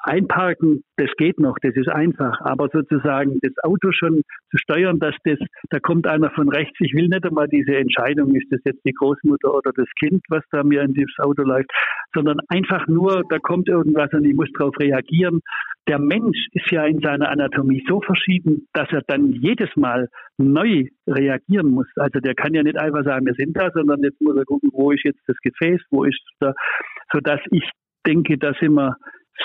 Einparken, 0.05 0.85
das 0.97 1.09
geht 1.17 1.41
noch, 1.41 1.57
das 1.63 1.75
ist 1.77 1.89
einfach. 1.89 2.41
Aber 2.43 2.69
sozusagen 2.73 3.39
das 3.41 3.53
Auto 3.63 3.91
schon 3.93 4.23
zu 4.51 4.59
steuern, 4.59 4.99
dass 4.99 5.15
das, 5.25 5.39
da 5.71 5.81
kommt 5.81 6.07
einer 6.07 6.31
von 6.31 6.49
rechts, 6.51 6.77
ich 6.81 6.93
will 6.95 7.09
nicht 7.09 7.25
einmal 7.25 7.49
diese 7.49 7.77
Entscheidung, 7.77 8.35
ist 8.35 8.51
das 8.51 8.61
jetzt 8.65 8.83
die 8.87 8.93
Großmutter 8.93 9.53
oder 9.53 9.73
das 9.75 9.89
Kind, 9.99 10.23
was 10.29 10.45
da 10.51 10.63
mir 10.63 10.83
in 10.83 10.93
dieses 10.93 11.19
Auto 11.19 11.43
läuft, 11.43 11.71
sondern 12.15 12.39
einfach 12.49 12.87
nur, 12.87 13.23
da 13.29 13.39
kommt 13.39 13.69
irgendwas 13.69 14.13
und 14.13 14.25
ich 14.25 14.35
muss 14.35 14.51
darauf 14.59 14.79
reagieren. 14.79 15.41
Der 15.89 15.99
Mensch 15.99 16.47
ist 16.53 16.71
ja 16.71 16.85
in 16.85 17.01
seiner 17.01 17.29
Anatomie 17.29 17.85
so 17.89 18.01
verschieden, 18.01 18.69
dass 18.73 18.89
er 18.93 19.03
dann 19.07 19.33
jedes 19.33 19.69
Mal 19.77 20.09
neu 20.39 20.87
reagieren 21.09 21.69
muss. 21.69 21.89
Also 21.97 22.21
der 22.21 22.35
kann 22.35 22.55
ja 22.55 22.63
nicht 22.63 22.79
einfach 22.79 23.05
sagen, 23.05 23.27
wir 23.27 23.35
sind 23.35 23.57
da, 23.57 23.71
sondern 23.73 24.03
jetzt 24.03 24.21
muss 24.21 24.37
er 24.37 24.45
gucken, 24.45 24.71
wo 24.73 24.93
ist 24.93 25.05
jetzt 25.05 25.23
das 25.27 25.37
Gefäß, 25.43 25.81
wo 25.91 26.05
ist 26.05 26.21
da, 26.41 26.55
sodass 27.13 27.41
ich 27.51 27.69
denke, 28.07 28.39
da 28.39 28.53
sind 28.61 28.75
wir 28.75 28.97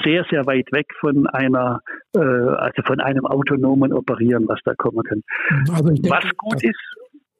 sehr, 0.04 0.26
sehr 0.30 0.46
weit 0.46 0.72
weg 0.72 0.88
von 1.00 1.28
einer, 1.28 1.80
äh, 2.16 2.20
also 2.20 2.82
von 2.86 3.00
einem 3.00 3.26
autonomen 3.26 3.94
Operieren, 3.94 4.48
was 4.48 4.60
da 4.64 4.74
kommen 4.76 5.04
kann. 5.04 5.22
Also 5.74 5.90
denke, 5.90 6.10
was 6.10 6.26
gut 6.38 6.64
ist, 6.64 6.96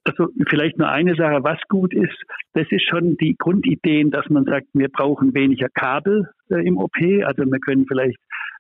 also 0.06 0.30
vielleicht 0.50 0.78
nur 0.78 0.90
eine 0.90 1.16
Sache, 1.16 1.44
was 1.44 1.60
gut 1.68 1.94
ist, 1.94 2.18
das 2.54 2.66
ist 2.72 2.88
schon 2.88 3.18
die 3.18 3.36
Grundideen, 3.38 4.12
dass 4.12 4.28
man 4.30 4.46
sagt, 4.46 4.68
wir 4.74 4.90
brauchen 4.90 5.34
weniger 5.34 5.68
Kabel 5.70 6.30
äh, 6.50 6.66
im 6.66 6.78
OP, 6.78 6.96
also 7.24 7.44
wir 7.44 7.60
können 7.60 7.86
vielleicht 7.88 8.18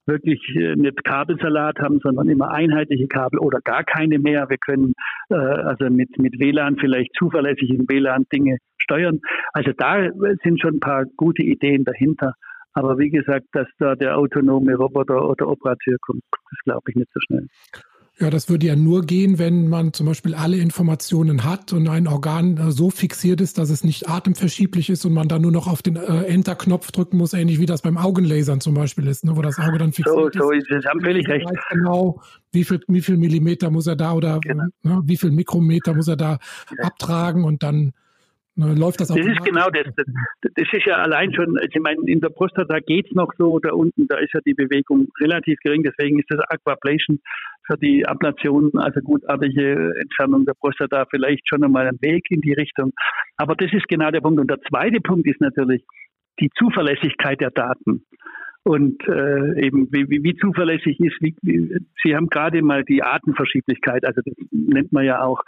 wirklich 0.07 0.41
äh, 0.55 0.75
nicht 0.75 1.03
Kabelsalat 1.03 1.79
haben, 1.79 1.99
sondern 2.01 2.29
immer 2.29 2.51
einheitliche 2.51 3.07
Kabel 3.07 3.39
oder 3.39 3.59
gar 3.61 3.83
keine 3.83 4.19
mehr. 4.19 4.49
Wir 4.49 4.57
können 4.57 4.93
äh, 5.29 5.35
also 5.35 5.89
mit, 5.89 6.17
mit 6.17 6.39
WLAN 6.39 6.77
vielleicht 6.77 7.13
zuverlässig 7.17 7.69
in 7.69 7.87
WLAN 7.87 8.25
Dinge 8.33 8.57
steuern. 8.77 9.19
Also 9.53 9.71
da 9.77 10.09
sind 10.43 10.61
schon 10.61 10.75
ein 10.75 10.79
paar 10.79 11.05
gute 11.17 11.43
Ideen 11.43 11.83
dahinter. 11.83 12.33
Aber 12.73 12.97
wie 12.99 13.09
gesagt, 13.09 13.47
dass 13.53 13.67
da 13.79 13.95
der 13.95 14.17
autonome 14.17 14.75
Roboter 14.75 15.27
oder 15.27 15.47
Operateur 15.47 15.97
kommt, 16.01 16.21
das 16.31 16.59
glaube 16.63 16.83
ich 16.89 16.95
nicht 16.95 17.09
so 17.11 17.19
schnell. 17.25 17.47
Ja, 18.19 18.31
das 18.31 18.49
würde 18.49 18.65
ja 18.65 18.75
nur 18.75 19.03
gehen, 19.03 19.37
wenn 19.37 19.67
man 19.67 19.93
zum 19.93 20.07
Beispiel 20.07 20.33
alle 20.33 20.57
Informationen 20.57 21.43
hat 21.43 21.71
und 21.71 21.87
ein 21.87 22.07
Organ 22.07 22.57
äh, 22.57 22.71
so 22.71 22.89
fixiert 22.89 23.41
ist, 23.41 23.59
dass 23.59 23.69
es 23.69 23.83
nicht 23.83 24.09
atemverschieblich 24.09 24.89
ist 24.89 25.05
und 25.05 25.13
man 25.13 25.27
dann 25.27 25.43
nur 25.43 25.51
noch 25.51 25.67
auf 25.67 25.83
den 25.83 25.97
äh, 25.97 26.23
Enter-Knopf 26.23 26.91
drücken 26.91 27.17
muss, 27.17 27.33
ähnlich 27.33 27.59
wie 27.59 27.67
das 27.67 27.83
beim 27.83 27.95
Augenlasern 27.95 28.59
zum 28.59 28.73
Beispiel 28.73 29.05
ist, 29.05 29.23
ne, 29.23 29.37
wo 29.37 29.43
das 29.43 29.59
Auge 29.59 29.77
dann 29.77 29.93
fixiert 29.93 30.15
so, 30.15 30.27
ist. 30.27 30.37
So 30.37 30.51
ist 30.51 30.71
es, 30.71 30.85
haben 30.85 31.01
völlig 31.01 31.27
recht. 31.27 31.47
Genau, 31.69 32.19
wie 32.51 32.63
viel, 32.63 32.79
wie 32.87 33.01
viel 33.01 33.17
Millimeter 33.17 33.69
muss 33.69 33.85
er 33.85 33.95
da 33.95 34.13
oder 34.13 34.39
genau. 34.39 34.65
ne, 34.81 35.01
wie 35.05 35.17
viel 35.17 35.29
Mikrometer 35.29 35.93
muss 35.93 36.07
er 36.07 36.17
da 36.17 36.39
ja. 36.75 36.85
abtragen 36.85 37.43
und 37.43 37.61
dann 37.61 37.93
Ne, 38.59 38.73
läuft 38.73 38.99
das 38.99 39.11
auch? 39.11 39.15
Das 39.15 39.27
ist 39.27 39.45
genau 39.45 39.69
das. 39.69 39.85
Das 39.95 40.51
ist 40.55 40.85
ja 40.87 40.95
allein 40.95 41.31
schon, 41.31 41.59
also 41.59 41.69
ich 41.71 41.79
meine, 41.79 42.01
in 42.07 42.19
der 42.19 42.29
Prostata 42.29 42.79
geht 42.79 43.05
es 43.05 43.11
noch 43.11 43.31
so, 43.37 43.59
da 43.59 43.71
unten, 43.71 44.07
da 44.07 44.17
ist 44.17 44.33
ja 44.33 44.39
die 44.43 44.55
Bewegung 44.55 45.09
relativ 45.21 45.59
gering, 45.59 45.83
deswegen 45.83 46.17
ist 46.17 46.25
das 46.31 46.39
Aquablation 46.49 47.19
für 47.67 47.77
die 47.77 48.05
Ablation, 48.05 48.71
also 48.75 48.99
gutartige 49.01 49.93
Entfernung 49.99 50.45
der 50.45 50.53
Prostata, 50.53 51.05
vielleicht 51.09 51.47
schon 51.47 51.63
einmal 51.63 51.87
ein 51.87 51.99
Weg 52.01 52.25
in 52.29 52.41
die 52.41 52.53
Richtung. 52.53 52.93
Aber 53.37 53.55
das 53.55 53.71
ist 53.73 53.87
genau 53.87 54.09
der 54.09 54.21
Punkt. 54.21 54.39
Und 54.39 54.49
der 54.49 54.61
zweite 54.69 55.01
Punkt 55.01 55.27
ist 55.27 55.41
natürlich 55.41 55.83
die 56.39 56.49
Zuverlässigkeit 56.57 57.41
der 57.41 57.51
Daten 57.51 58.05
und 58.63 59.01
äh, 59.07 59.65
eben 59.65 59.87
wie, 59.91 60.09
wie, 60.09 60.23
wie 60.23 60.35
zuverlässig 60.35 60.99
ist. 60.99 61.15
Wie, 61.21 61.35
wie, 61.41 61.79
Sie 62.03 62.15
haben 62.15 62.27
gerade 62.27 62.61
mal 62.61 62.83
die 62.83 63.01
Artenverschieblichkeit, 63.01 64.05
also 64.05 64.21
das 64.23 64.33
nennt 64.51 64.91
man 64.91 65.05
ja 65.05 65.21
auch 65.21 65.41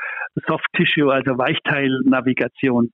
Soft 0.47 0.67
Tissue, 0.73 1.11
also 1.11 1.37
Weichteilnavigation. 1.37 2.91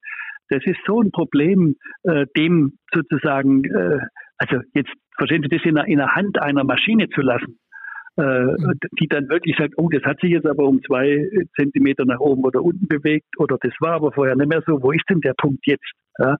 Das 0.49 0.63
ist 0.65 0.79
so 0.85 1.01
ein 1.01 1.11
Problem, 1.11 1.75
äh, 2.03 2.25
dem 2.37 2.77
sozusagen, 2.93 3.65
äh, 3.65 3.99
also 4.37 4.61
jetzt 4.73 4.91
verstehen 5.17 5.43
Sie 5.43 5.55
das 5.55 5.65
in 5.65 5.75
der, 5.75 5.85
in 5.85 5.97
der 5.97 6.15
Hand 6.15 6.41
einer 6.41 6.63
Maschine 6.63 7.07
zu 7.09 7.21
lassen, 7.21 7.59
die 8.17 9.07
dann 9.09 9.27
wirklich 9.27 9.57
sagt, 9.57 9.73
oh, 9.77 9.89
das 9.89 10.03
hat 10.03 10.19
sich 10.21 10.31
jetzt 10.31 10.45
aber 10.47 10.63
um 10.63 10.81
zwei 10.83 11.27
Zentimeter 11.55 12.05
nach 12.05 12.19
oben 12.19 12.43
oder 12.43 12.61
unten 12.61 12.87
bewegt 12.87 13.27
oder 13.37 13.57
das 13.59 13.73
war 13.79 13.93
aber 13.93 14.11
vorher 14.13 14.35
nicht 14.35 14.47
mehr 14.47 14.63
so. 14.65 14.81
Wo 14.81 14.91
ist 14.91 15.03
denn 15.09 15.19
der 15.19 15.33
Punkt 15.33 15.65
jetzt? 15.67 15.91
Ja? 16.19 16.37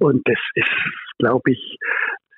Und 0.00 0.22
das 0.26 0.38
ist, 0.54 0.70
glaube 1.18 1.52
ich, 1.52 1.76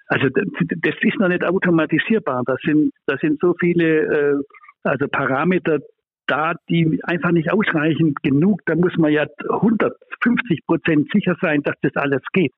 also 0.09 0.29
das 0.29 0.95
ist 1.01 1.19
noch 1.19 1.29
nicht 1.29 1.45
automatisierbar. 1.45 2.43
Das 2.45 2.59
sind, 2.63 2.93
das 3.07 3.21
sind 3.21 3.41
so 3.41 3.55
viele 3.59 4.01
äh, 4.01 4.43
also 4.83 5.09
Parameter 5.09 5.79
da, 6.27 6.55
die 6.69 7.01
einfach 7.05 7.33
nicht 7.33 7.53
ausreichen 7.53 8.15
genug. 8.23 8.61
Da 8.67 8.75
muss 8.75 8.97
man 8.97 9.13
ja 9.13 9.27
150 9.49 10.67
Prozent 10.67 11.11
sicher 11.13 11.37
sein, 11.41 11.63
dass 11.63 11.75
das 11.83 11.97
alles 11.97 12.23
geht. 12.33 12.53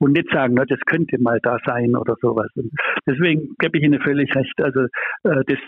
Und 0.00 0.12
nicht 0.12 0.30
sagen, 0.30 0.54
na, 0.54 0.64
das 0.64 0.80
könnte 0.86 1.20
mal 1.20 1.38
da 1.42 1.58
sein 1.64 1.96
oder 1.96 2.16
sowas. 2.20 2.48
Und 2.56 2.70
deswegen 3.06 3.54
gebe 3.58 3.78
ich 3.78 3.84
Ihnen 3.84 4.00
völlig 4.00 4.34
recht. 4.34 4.54
Also 4.62 4.80
äh, 5.24 5.44
das 5.46 5.58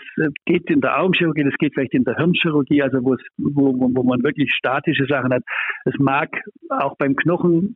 geht 0.45 0.69
in 0.69 0.81
der 0.81 0.99
Augenchirurgie, 0.99 1.43
das 1.43 1.57
geht 1.57 1.73
vielleicht 1.73 1.93
in 1.93 2.03
der 2.03 2.15
Hirnchirurgie, 2.15 2.81
also 2.81 3.03
wo, 3.03 3.15
wo, 3.37 3.73
wo 3.95 4.03
man 4.03 4.23
wirklich 4.23 4.53
statische 4.53 5.05
Sachen 5.05 5.33
hat. 5.33 5.43
Es 5.85 5.95
mag 5.99 6.29
auch 6.69 6.97
beim 6.97 7.15
Knochen 7.15 7.75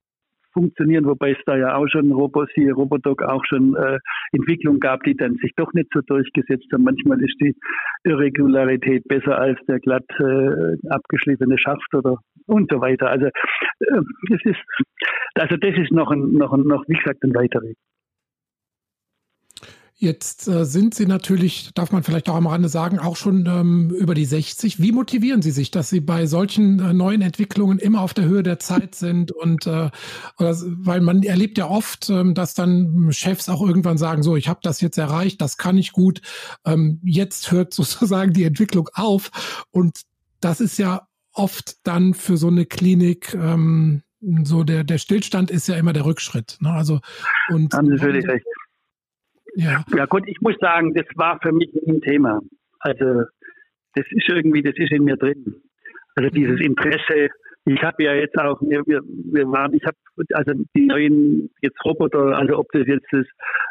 funktionieren, 0.54 1.06
wobei 1.06 1.32
es 1.32 1.38
da 1.46 1.58
ja 1.58 1.76
auch 1.76 1.88
schon 1.88 2.12
Robosi, 2.12 2.70
Robodoc 2.70 3.24
auch 3.24 3.44
schon 3.46 3.76
äh, 3.76 4.00
Entwicklungen 4.32 4.80
gab, 4.80 5.04
die 5.04 5.16
dann 5.16 5.36
sich 5.36 5.52
doch 5.56 5.72
nicht 5.74 5.90
so 5.94 6.02
durchgesetzt 6.02 6.68
haben. 6.72 6.84
Manchmal 6.84 7.22
ist 7.22 7.36
die 7.42 7.56
Irregularität 8.04 9.08
besser 9.08 9.38
als 9.38 9.60
der 9.68 9.80
glatt 9.80 10.06
äh, 10.20 10.76
abgeschliffene 10.90 11.58
Schaft 11.58 11.94
oder 11.94 12.18
und 12.48 12.72
so 12.72 12.82
weiter. 12.82 13.10
Also 13.10 13.28
äh, 13.28 14.02
das 14.30 14.40
ist 14.44 14.60
also 15.36 15.56
das 15.58 15.78
ist 15.78 15.92
noch 15.92 16.12
ein, 16.12 16.34
noch 16.34 16.54
ein, 16.54 16.62
noch 16.62 16.84
wie 16.88 16.96
gesagt 16.96 17.24
ein 17.24 17.34
weiterer. 17.34 17.74
Jetzt 20.02 20.48
äh, 20.48 20.66
sind 20.66 20.96
Sie 20.96 21.06
natürlich, 21.06 21.76
darf 21.76 21.92
man 21.92 22.02
vielleicht 22.02 22.28
auch 22.28 22.34
am 22.34 22.48
Rande 22.48 22.70
sagen, 22.70 22.98
auch 22.98 23.16
schon 23.16 23.46
ähm, 23.46 23.92
über 23.92 24.16
die 24.16 24.26
60. 24.26 24.82
Wie 24.82 24.92
motivieren 24.92 25.44
Sie 25.44 25.52
sich, 25.52 25.70
dass 25.70 25.92
Sie 25.92 26.00
bei 26.00 26.26
solchen 26.26 26.80
äh, 26.80 26.92
neuen 26.92 27.22
Entwicklungen 27.22 27.78
immer 27.78 28.02
auf 28.02 28.16
der 28.16 28.26
Höhe 28.26 28.42
der 28.42 28.58
Zeit 28.58 28.96
sind? 28.96 29.32
Und 29.32 29.68
äh, 29.68 29.92
oder, 30.40 30.58
weil 30.66 31.02
man 31.02 31.22
erlebt 31.22 31.60
ja 31.60 31.70
oft, 31.70 32.10
ähm, 32.10 32.34
dass 32.34 32.56
dann 32.56 33.12
Chefs 33.12 33.48
auch 33.48 33.62
irgendwann 33.62 34.00
sagen: 34.00 34.24
So, 34.24 34.36
ich 34.36 34.48
habe 34.48 34.60
das 34.64 34.82
jetzt 34.82 34.98
erreicht, 34.98 35.40
das 35.40 35.58
kann 35.58 35.78
ich 35.78 35.92
gut. 35.92 36.24
Ähm, 36.66 37.00
jetzt 37.04 37.52
hört 37.52 37.72
sozusagen 37.76 38.34
die 38.34 38.46
Entwicklung 38.46 38.90
auf. 38.96 39.30
Und 39.70 40.02
das 40.40 40.62
ist 40.62 40.80
ja 40.80 41.08
oft 41.32 41.76
dann 41.84 42.16
für 42.16 42.38
so 42.38 42.48
eine 42.48 42.66
Klinik 42.66 43.36
ähm, 43.36 44.02
so 44.46 44.64
der 44.64 44.84
der 44.84 44.98
Stillstand 44.98 45.52
ist 45.52 45.68
ja 45.68 45.76
immer 45.76 45.94
der 45.94 46.06
Rückschritt. 46.06 46.58
Ne? 46.60 46.72
Also 46.72 47.02
und 47.50 47.72
haben 47.76 47.88
Sie 47.88 48.00
völlig 48.00 48.28
recht. 48.28 48.46
Ja. 49.56 49.84
ja 49.96 50.06
gut, 50.06 50.24
ich 50.28 50.40
muss 50.42 50.56
sagen, 50.60 50.94
das 50.94 51.06
war 51.16 51.40
für 51.42 51.52
mich 51.52 51.70
ein 51.88 52.02
Thema. 52.02 52.40
Also 52.80 53.24
das 53.96 54.06
ist 54.10 54.30
irgendwie, 54.30 54.62
das 54.62 54.76
ist 54.78 54.92
in 54.92 55.04
mir 55.04 55.18
drin. 55.18 55.62
Also 56.16 56.30
dieses 56.30 56.60
Interesse, 56.60 57.30
ich 57.66 57.82
habe 57.84 58.04
ja 58.04 58.14
jetzt 58.16 58.38
auch, 58.40 58.60
wir, 58.62 58.82
wir, 58.88 59.52
waren, 59.52 59.74
ich 59.74 59.84
habe 59.86 59.96
also 60.34 60.54
die 60.76 60.86
neuen 60.88 61.50
jetzt 61.62 61.78
Roboter, 61.86 62.38
also 62.38 62.58
ob 62.58 62.68
das 62.72 62.88
jetzt 62.88 63.06
das 63.12 63.26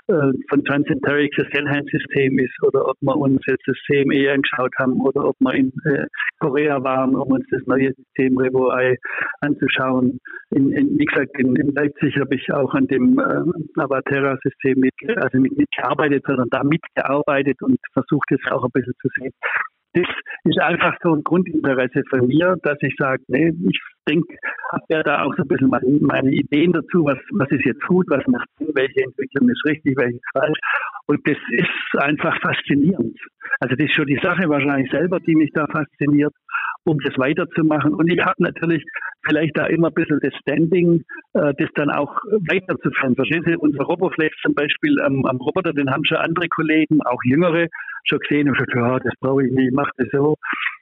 äh, 0.07 0.33
von 0.49 0.65
Transenteric 0.65 1.35
das 1.37 1.49
Cellheim-System 1.51 2.39
ist 2.39 2.63
oder 2.63 2.89
ob 2.89 2.97
wir 3.01 3.17
uns 3.17 3.41
jetzt 3.49 3.67
das 3.67 3.77
CME 3.87 4.33
angeschaut 4.33 4.73
haben 4.79 5.01
oder 5.01 5.25
ob 5.29 5.37
wir 5.41 5.55
in 5.55 5.73
äh, 5.87 6.07
Korea 6.39 6.83
waren, 6.85 7.17
um 7.17 7.33
uns 7.33 7.47
das 7.51 7.63
neue 7.67 7.93
System 7.95 8.39
RevoEye 8.39 8.97
anzuschauen. 9.41 10.21
In, 10.51 10.71
in, 10.73 10.97
wie 10.99 11.05
gesagt, 11.05 11.37
in, 11.39 11.57
in 11.57 11.75
Leipzig 11.75 12.17
habe 12.19 12.35
ich 12.37 12.53
auch 12.53 12.73
an 12.75 12.87
dem 12.87 13.19
äh, 13.19 13.81
Avatera-System 13.81 14.79
mit, 14.79 14.95
also 15.17 15.39
nicht 15.39 15.57
mitgearbeitet, 15.57 16.25
sondern 16.27 16.49
da 16.51 16.63
mitgearbeitet 16.63 17.61
und 17.63 17.79
versucht 17.93 18.31
es 18.31 18.53
auch 18.53 18.65
ein 18.65 18.71
bisschen 18.73 18.95
zu 19.03 19.09
sehen 19.19 19.33
das 19.95 20.07
ist 20.45 20.61
einfach 20.61 20.95
so 21.03 21.15
ein 21.15 21.25
Grundinteresse 21.25 22.03
von 22.09 22.27
mir, 22.27 22.57
dass 22.63 22.79
ich 22.81 22.95
sage, 22.99 23.23
nee, 23.29 23.53
ich 23.69 23.81
denke, 24.09 24.37
habe 24.73 24.85
ja 24.89 25.03
da 25.03 25.23
auch 25.25 25.35
so 25.37 25.43
ein 25.43 25.49
bisschen 25.49 25.69
meine, 25.69 25.99
meine, 26.01 26.31
Ideen 26.31 26.73
dazu, 26.73 27.05
was, 27.05 27.19
was 27.33 27.51
ist 27.51 27.65
jetzt 27.65 27.83
gut, 27.87 28.07
was 28.09 28.27
macht 28.27 28.49
Sinn, 28.59 28.71
welche 28.75 29.03
Entwicklung 29.03 29.49
ist 29.49 29.65
richtig, 29.67 29.97
welche 29.97 30.17
ist 30.17 30.31
falsch. 30.33 30.59
Und 31.07 31.27
das 31.27 31.37
ist 31.51 32.03
einfach 32.03 32.41
faszinierend. 32.41 33.19
Also 33.59 33.75
das 33.75 33.87
ist 33.87 33.95
schon 33.95 34.07
die 34.07 34.21
Sache 34.23 34.49
wahrscheinlich 34.49 34.91
selber, 34.91 35.19
die 35.21 35.35
mich 35.35 35.51
da 35.53 35.67
fasziniert, 35.67 36.33
um 36.85 36.99
das 37.01 37.19
weiterzumachen. 37.19 37.95
Und 37.95 38.11
ich 38.11 38.21
habe 38.21 38.43
natürlich 38.43 38.85
vielleicht 39.27 39.57
da 39.59 39.67
immer 39.67 39.89
ein 39.89 39.95
bisschen 39.95 40.21
das 40.23 40.35
Standing, 40.41 41.03
äh, 41.35 41.53
das 41.59 41.69
dann 41.75 41.91
auch 41.91 42.15
weiterzuführen. 42.49 43.17
Verstehen 43.17 43.45
Sie, 43.45 43.57
unser 43.57 43.83
Roboflex 43.85 44.37
zum 44.43 44.55
Beispiel 44.55 45.01
am, 45.03 45.25
am 45.27 45.37
Roboter, 45.37 45.73
den 45.73 45.91
haben 45.91 46.05
schon 46.05 46.19
andere 46.19 46.49
Kollegen, 46.49 47.03
auch 47.03 47.21
jüngere, 47.25 47.67
schon 48.05 48.19
gesehen 48.21 48.49
und 48.49 48.55
gesagt, 48.55 48.75
ja, 48.75 48.99
das 48.99 49.13
brauche 49.21 49.45
ich 49.45 49.53
nicht, 49.53 49.69
ich 49.69 49.75
mache 49.75 49.91
das 49.97 50.09
so. 50.13 50.37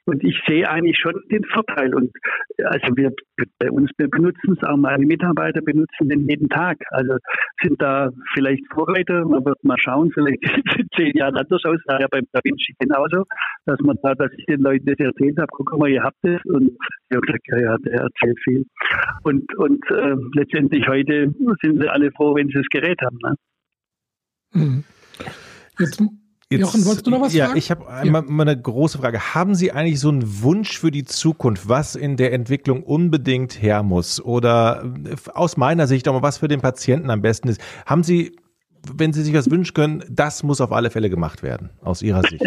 Und 0.05 0.23
ich 0.23 0.35
sehe 0.47 0.67
eigentlich 0.67 0.97
schon 0.97 1.13
den 1.31 1.43
Vorteil. 1.45 1.93
Und 1.93 2.11
also 2.63 2.87
wir 2.95 3.11
bei 3.59 3.69
uns, 3.69 3.91
wir 3.97 4.09
benutzen 4.09 4.57
es 4.57 4.67
auch, 4.67 4.77
meine 4.77 5.05
Mitarbeiter 5.05 5.61
benutzen 5.61 6.09
den 6.09 6.27
jeden 6.27 6.49
Tag. 6.49 6.77
Also 6.91 7.17
sind 7.61 7.79
da 7.81 8.09
vielleicht 8.33 8.63
Vorreiter, 8.73 9.25
man 9.25 9.45
wird 9.45 9.63
mal 9.63 9.77
schauen, 9.79 10.11
vielleicht 10.11 10.41
in 10.77 10.87
zehn 10.95 11.15
Jahren 11.15 11.37
anders 11.37 11.63
aus, 11.63 11.77
ja 11.87 12.07
beim 12.09 12.25
Da 12.31 12.39
Vinci 12.43 12.73
genauso, 12.79 13.25
dass 13.65 13.79
man 13.81 13.97
da, 14.01 14.15
dass 14.15 14.31
ich 14.37 14.45
den 14.45 14.61
Leuten 14.61 14.85
das 14.85 14.99
erzählt 14.99 15.37
habe, 15.37 15.47
guck 15.51 15.77
mal, 15.77 15.89
ihr 15.89 16.03
habt 16.03 16.17
es 16.23 16.43
und 16.45 16.71
ich 17.09 17.15
habe 17.15 17.25
gesagt, 17.25 17.47
ja, 17.47 17.59
ja, 17.59 17.77
der 17.77 18.01
erzählt 18.01 18.39
viel. 18.43 18.65
Und, 19.23 19.55
und 19.57 19.83
äh, 19.91 20.15
letztendlich 20.33 20.87
heute 20.87 21.31
sind 21.61 21.81
sie 21.81 21.89
alle 21.89 22.11
froh, 22.11 22.35
wenn 22.35 22.47
sie 22.47 22.53
das 22.53 22.67
Gerät 22.71 22.99
haben. 23.01 23.17
Ne? 23.23 23.35
Mhm. 24.53 24.83
Jetzt 25.77 26.01
Jetzt, 26.51 26.61
Jochen, 26.61 26.85
wolltest 26.85 27.05
du 27.05 27.11
noch 27.11 27.21
was 27.21 27.35
ja, 27.35 27.45
fragen? 27.45 27.59
Ich 27.59 27.69
habe 27.69 27.85
ja. 28.03 28.11
mal, 28.11 28.23
mal 28.23 28.47
eine 28.47 28.59
große 28.59 28.97
Frage. 28.97 29.35
Haben 29.35 29.53
Sie 29.53 29.71
eigentlich 29.71 29.99
so 29.99 30.09
einen 30.09 30.23
Wunsch 30.41 30.79
für 30.79 30.89
die 30.89 31.03
Zukunft, 31.03 31.69
was 31.69 31.95
in 31.95 32.17
der 32.17 32.33
Entwicklung 32.33 32.81
unbedingt 32.81 33.61
her 33.61 33.83
muss? 33.83 34.19
Oder 34.19 34.83
äh, 35.05 35.15
aus 35.31 35.57
meiner 35.57 35.85
Sicht 35.85 36.07
auch 36.07 36.13
mal, 36.13 36.23
was 36.23 36.39
für 36.39 36.47
den 36.47 36.59
Patienten 36.59 37.11
am 37.11 37.21
besten 37.21 37.49
ist? 37.49 37.61
Haben 37.85 38.01
Sie, 38.01 38.35
wenn 38.91 39.13
Sie 39.13 39.21
sich 39.21 39.35
was 39.35 39.51
wünschen 39.51 39.75
können, 39.75 40.03
das 40.09 40.41
muss 40.41 40.59
auf 40.59 40.71
alle 40.71 40.89
Fälle 40.89 41.11
gemacht 41.11 41.43
werden, 41.43 41.69
aus 41.81 42.01
Ihrer 42.01 42.23
Sicht? 42.23 42.43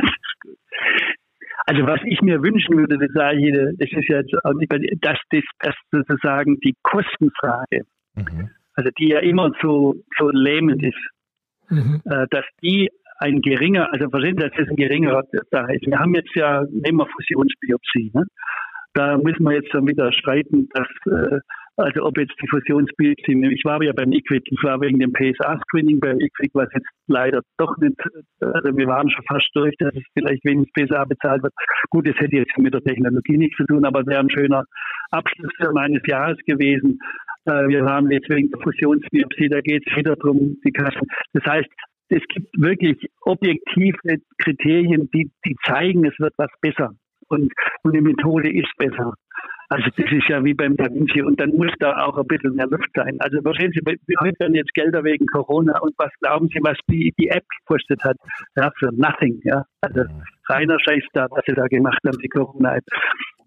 Also 1.67 1.87
was 1.87 2.01
ich 2.05 2.21
mir 2.23 2.43
wünschen 2.43 2.77
würde, 2.77 2.99
das 2.99 3.89
ist 3.89 4.09
ja 4.09 4.17
jetzt 4.17 4.35
auch 4.45 4.53
nicht, 4.55 4.73
dass 5.01 5.19
das, 5.31 5.45
das 5.61 5.75
sozusagen 5.93 6.59
die 6.59 6.75
Kostenfrage, 6.83 7.85
mhm. 8.17 8.51
also 8.75 8.91
die 8.99 9.11
ja 9.11 9.21
immer 9.21 9.53
so, 9.63 9.95
so 10.19 10.29
lähmend 10.31 10.83
ist, 10.83 10.99
mhm. 11.69 12.03
Äh, 12.05 12.27
dass 12.31 12.45
die 12.63 12.91
ein 13.23 13.41
geringer, 13.41 13.93
also 13.93 14.09
verstehen 14.11 14.37
Sie, 14.39 14.49
das 14.49 14.59
ist 14.59 14.71
ein 14.71 14.77
geringer 14.77 15.23
da 15.51 15.67
ist. 15.67 15.87
Wir 15.87 15.99
haben 15.99 16.15
jetzt 16.15 16.35
ja, 16.35 16.65
nehmen 16.71 16.99
wir 16.99 17.07
Fusionsbiopsie, 17.07 18.11
ne? 18.15 18.25
Da 18.95 19.17
müssen 19.17 19.45
wir 19.45 19.55
jetzt 19.55 19.73
dann 19.73 19.87
wieder 19.87 20.13
streiten, 20.13 20.69
dass, 20.75 20.89
äh, 21.07 21.41
Also 21.77 22.05
ob 22.05 22.19
jetzt 22.19 22.35
die 22.43 22.49
Fusionsbiopsie, 22.49 23.33
ich 23.51 23.65
war 23.65 23.83
ja 23.83 23.93
beim 23.95 24.13
IQWIC, 24.13 24.43
ich 24.45 24.63
war 24.63 24.79
wegen 24.83 24.99
dem 24.99 25.13
PSA-Screening 25.13 26.01
beim 26.01 26.21
IQWIC, 26.21 26.51
was 26.53 26.69
jetzt 26.75 26.91
leider 27.07 27.41
doch 27.57 27.75
nicht, 27.79 27.97
also 28.41 28.77
wir 28.77 28.87
waren 28.87 29.09
schon 29.11 29.25
fast 29.27 29.49
durch, 29.55 29.75
dass 29.79 29.95
es 29.95 30.05
vielleicht 30.13 30.45
wenig 30.45 30.69
PSA 30.75 31.05
bezahlt 31.05 31.43
wird. 31.43 31.55
Gut, 31.89 32.07
das 32.07 32.17
hätte 32.17 32.37
jetzt 32.37 32.59
mit 32.59 32.75
der 32.75 32.83
Technologie 32.83 33.39
nichts 33.39 33.57
zu 33.57 33.65
tun, 33.65 33.87
aber 33.87 34.05
wäre 34.07 34.21
ein 34.21 34.31
schöner 34.31 34.65
Abschluss 35.11 35.53
meines 35.73 36.03
Jahres 36.07 36.37
gewesen. 36.47 36.99
Äh, 37.47 37.69
wir 37.69 37.85
haben 37.87 38.11
jetzt 38.11 38.29
wegen 38.29 38.51
der 38.51 38.61
Fusionsbiopsie, 38.61 39.49
da 39.49 39.63
geht 39.63 39.83
es 39.87 39.97
wieder 39.97 40.17
darum, 40.17 40.59
die 40.65 40.73
Kassen. 40.73 41.09
Das 41.33 41.45
heißt, 41.47 41.71
es 42.09 42.23
gibt 42.29 42.49
wirklich 42.59 42.99
objektive 43.23 44.19
Kriterien, 44.39 45.09
die, 45.15 45.31
die 45.45 45.57
zeigen, 45.65 46.05
es 46.05 46.19
wird 46.19 46.35
was 46.37 46.51
besser 46.61 46.95
und, 47.29 47.53
und 47.83 47.95
die 47.95 48.01
Methode 48.01 48.53
ist 48.53 48.71
besser. 48.77 49.15
Also 49.73 49.89
das 49.97 50.13
ist 50.13 50.29
ja 50.29 50.45
wie 50.45 50.53
beim 50.53 50.77
Da 50.77 50.85
Vinci 50.85 51.23
und 51.23 51.41
dann 51.41 51.49
muss 51.57 51.73
da 51.79 52.05
auch 52.05 52.19
ein 52.19 52.27
bisschen 52.27 52.55
mehr 52.57 52.67
Luft 52.67 52.91
sein. 52.95 53.17
Also 53.21 53.41
verstehen 53.41 53.73
Sie, 53.73 53.81
heute 54.21 54.37
werden 54.39 54.55
jetzt 54.55 54.75
Gelder 54.75 55.03
wegen 55.03 55.25
Corona 55.27 55.79
und 55.81 55.95
was 55.97 56.11
glauben 56.21 56.49
Sie, 56.49 56.61
was 56.63 56.77
die, 56.91 57.15
die 57.19 57.29
App 57.29 57.45
gekostet 57.61 58.05
hat? 58.05 58.17
Ja, 58.55 58.71
für 58.79 58.93
nothing, 58.93 59.41
ja. 59.45 59.65
Also 59.81 60.03
reiner 60.51 60.79
Scheiß 60.79 61.05
da, 61.15 61.27
was 61.31 61.43
sie 61.47 61.55
da 61.55 61.67
gemacht 61.69 62.01
haben, 62.07 62.19
die 62.23 62.29
Corona-App. 62.29 62.85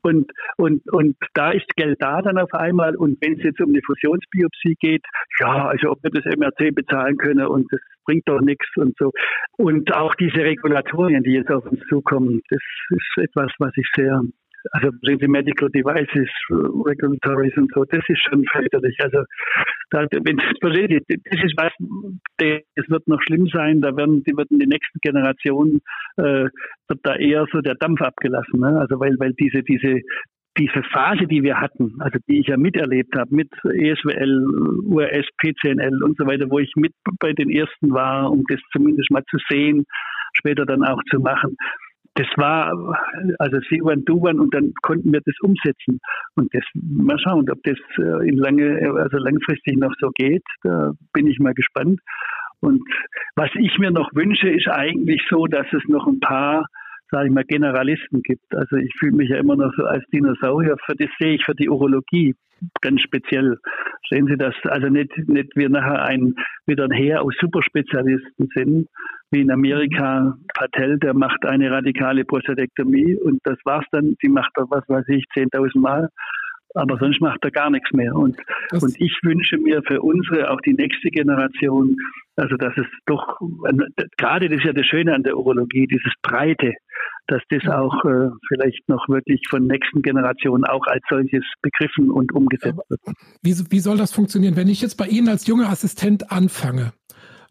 Und, 0.05 0.31
und, 0.57 0.87
und 0.91 1.15
da 1.33 1.49
ist 1.49 1.65
Geld 1.75 1.97
da 1.99 2.21
dann 2.21 2.37
auf 2.37 2.53
einmal. 2.53 2.95
Und 2.95 3.17
wenn 3.21 3.39
es 3.39 3.43
jetzt 3.43 3.59
um 3.59 3.69
eine 3.69 3.81
Fusionsbiopsie 3.83 4.75
geht, 4.79 5.03
ja, 5.39 5.67
also 5.67 5.89
ob 5.89 6.03
wir 6.03 6.11
das 6.11 6.25
MRT 6.25 6.75
bezahlen 6.75 7.17
können 7.17 7.47
und 7.47 7.65
das 7.71 7.81
bringt 8.05 8.29
doch 8.29 8.39
nichts 8.39 8.67
und 8.75 8.95
so. 8.99 9.11
Und 9.57 9.91
auch 9.95 10.13
diese 10.13 10.43
Regulatorien, 10.43 11.23
die 11.23 11.31
jetzt 11.31 11.49
auf 11.49 11.65
uns 11.65 11.79
zukommen, 11.89 12.41
das 12.49 12.61
ist 12.91 13.17
etwas, 13.17 13.51
was 13.57 13.71
ich 13.77 13.87
sehr 13.95 14.21
also 14.71 14.89
sehen 15.01 15.19
Sie 15.19 15.27
Medical 15.27 15.69
Devices, 15.69 16.29
Regulatories 16.49 17.55
und 17.57 17.71
so, 17.73 17.85
das 17.85 18.03
ist 18.07 18.21
schon 18.29 18.43
fürchterlich. 18.45 18.95
Also 18.99 19.23
da, 19.91 20.05
wenn 20.11 20.39
versteht 20.61 21.03
das 21.07 21.43
ist 21.43 21.53
was, 21.57 21.71
es 22.39 22.89
wird 22.89 23.07
noch 23.07 23.21
schlimm 23.21 23.47
sein, 23.47 23.81
da 23.81 23.95
werden 23.95 24.23
die 24.23 24.35
werden 24.35 24.59
die 24.59 24.67
nächsten 24.67 24.99
Generationen 25.01 25.81
äh, 26.17 26.49
wird 26.87 26.99
da 27.03 27.15
eher 27.15 27.45
so 27.51 27.61
der 27.61 27.75
Dampf 27.75 28.01
abgelassen. 28.01 28.59
Ne? 28.59 28.79
Also 28.79 28.99
weil, 28.99 29.15
weil 29.19 29.33
diese, 29.33 29.63
diese 29.63 30.01
diese 30.57 30.83
Phase, 30.93 31.27
die 31.27 31.43
wir 31.43 31.59
hatten, 31.59 31.95
also 31.99 32.17
die 32.29 32.39
ich 32.39 32.47
ja 32.47 32.55
miterlebt 32.55 33.13
habe 33.17 33.35
mit 33.35 33.49
ESWL, 33.63 34.45
URS, 34.85 35.27
PCNL 35.37 36.01
und 36.01 36.17
so 36.17 36.25
weiter, 36.25 36.49
wo 36.49 36.59
ich 36.59 36.71
mit 36.77 36.93
bei 37.19 37.33
den 37.33 37.49
ersten 37.49 37.91
war, 37.91 38.31
um 38.31 38.41
das 38.47 38.61
zumindest 38.71 39.11
mal 39.11 39.23
zu 39.29 39.37
sehen, 39.49 39.85
später 40.33 40.65
dann 40.65 40.85
auch 40.85 41.01
zu 41.11 41.19
machen 41.19 41.57
das 42.15 42.27
war, 42.37 42.71
also 43.39 43.59
sie 43.69 43.81
waren 43.81 44.03
du 44.05 44.21
waren 44.21 44.39
und 44.39 44.53
dann 44.53 44.73
konnten 44.81 45.11
wir 45.11 45.21
das 45.25 45.35
umsetzen. 45.41 45.99
Und 46.35 46.53
das, 46.53 46.63
mal 46.73 47.19
schauen, 47.19 47.49
ob 47.49 47.61
das 47.63 47.77
äh, 47.97 48.27
in 48.27 48.37
lange, 48.37 48.79
also 48.97 49.17
langfristig 49.17 49.77
noch 49.77 49.93
so 49.99 50.09
geht. 50.15 50.43
Da 50.63 50.93
bin 51.13 51.27
ich 51.27 51.39
mal 51.39 51.53
gespannt. 51.53 51.99
Und 52.61 52.81
was 53.35 53.49
ich 53.55 53.77
mir 53.79 53.91
noch 53.91 54.09
wünsche, 54.15 54.49
ist 54.49 54.67
eigentlich 54.67 55.21
so, 55.29 55.45
dass 55.45 55.67
es 55.73 55.83
noch 55.87 56.07
ein 56.07 56.19
paar, 56.21 56.65
sage 57.11 57.27
ich 57.27 57.33
mal, 57.33 57.43
Generalisten 57.43 58.21
gibt. 58.21 58.53
Also 58.53 58.77
ich 58.77 58.93
fühle 58.99 59.17
mich 59.17 59.29
ja 59.29 59.37
immer 59.37 59.55
noch 59.55 59.71
so 59.77 59.83
als 59.85 60.03
Dinosaurier. 60.11 60.75
Für 60.85 60.95
das 60.95 61.09
sehe 61.19 61.35
ich 61.35 61.43
für 61.45 61.55
die 61.55 61.69
Urologie 61.69 62.35
ganz 62.81 63.01
speziell. 63.01 63.57
Sehen 64.09 64.27
Sie 64.27 64.37
das? 64.37 64.53
Also 64.65 64.87
nicht, 64.87 65.11
nicht 65.27 65.55
wir 65.55 65.69
nachher 65.69 66.03
ein, 66.03 66.35
wieder 66.65 66.85
ein 66.85 66.91
Heer 66.91 67.21
aus 67.21 67.33
Superspezialisten 67.39 68.49
sind, 68.53 68.87
wie 69.31 69.41
in 69.41 69.51
Amerika 69.51 70.37
Patel, 70.53 70.99
der 70.99 71.13
macht 71.13 71.45
eine 71.45 71.71
radikale 71.71 72.23
Prostatektomie 72.23 73.15
und 73.15 73.39
das 73.43 73.57
war's 73.65 73.85
dann. 73.91 74.15
Die 74.23 74.29
macht 74.29 74.51
er, 74.57 74.65
was 74.69 74.87
weiß 74.87 75.05
ich, 75.09 75.25
10.000 75.35 75.79
Mal. 75.79 76.09
Aber 76.75 76.97
sonst 76.97 77.21
macht 77.21 77.43
er 77.43 77.51
gar 77.51 77.69
nichts 77.69 77.91
mehr. 77.93 78.13
Und, 78.13 78.37
und 78.71 78.99
ich 78.99 79.17
wünsche 79.23 79.57
mir 79.57 79.81
für 79.83 80.01
unsere, 80.01 80.51
auch 80.51 80.59
die 80.61 80.73
nächste 80.73 81.09
Generation, 81.09 81.95
also 82.35 82.55
dass 82.57 82.73
es 82.77 82.85
doch, 83.05 83.39
gerade 84.17 84.49
das 84.49 84.59
ist 84.59 84.65
ja 84.65 84.73
das 84.73 84.85
Schöne 84.85 85.13
an 85.15 85.23
der 85.23 85.37
Urologie, 85.37 85.87
dieses 85.87 86.11
Breite, 86.21 86.73
dass 87.27 87.41
das 87.49 87.65
auch 87.67 88.03
äh, 88.05 88.29
vielleicht 88.47 88.87
noch 88.87 89.07
wirklich 89.09 89.41
von 89.49 89.65
nächsten 89.65 90.01
Generationen 90.01 90.65
auch 90.65 90.85
als 90.85 91.01
solches 91.09 91.43
begriffen 91.61 92.11
und 92.11 92.33
umgesetzt 92.33 92.77
wird. 92.89 93.01
Wie, 93.41 93.53
wie 93.71 93.79
soll 93.79 93.97
das 93.97 94.13
funktionieren, 94.13 94.55
wenn 94.55 94.67
ich 94.67 94.81
jetzt 94.81 94.95
bei 94.95 95.07
Ihnen 95.07 95.29
als 95.29 95.47
junger 95.47 95.69
Assistent 95.69 96.31
anfange? 96.31 96.91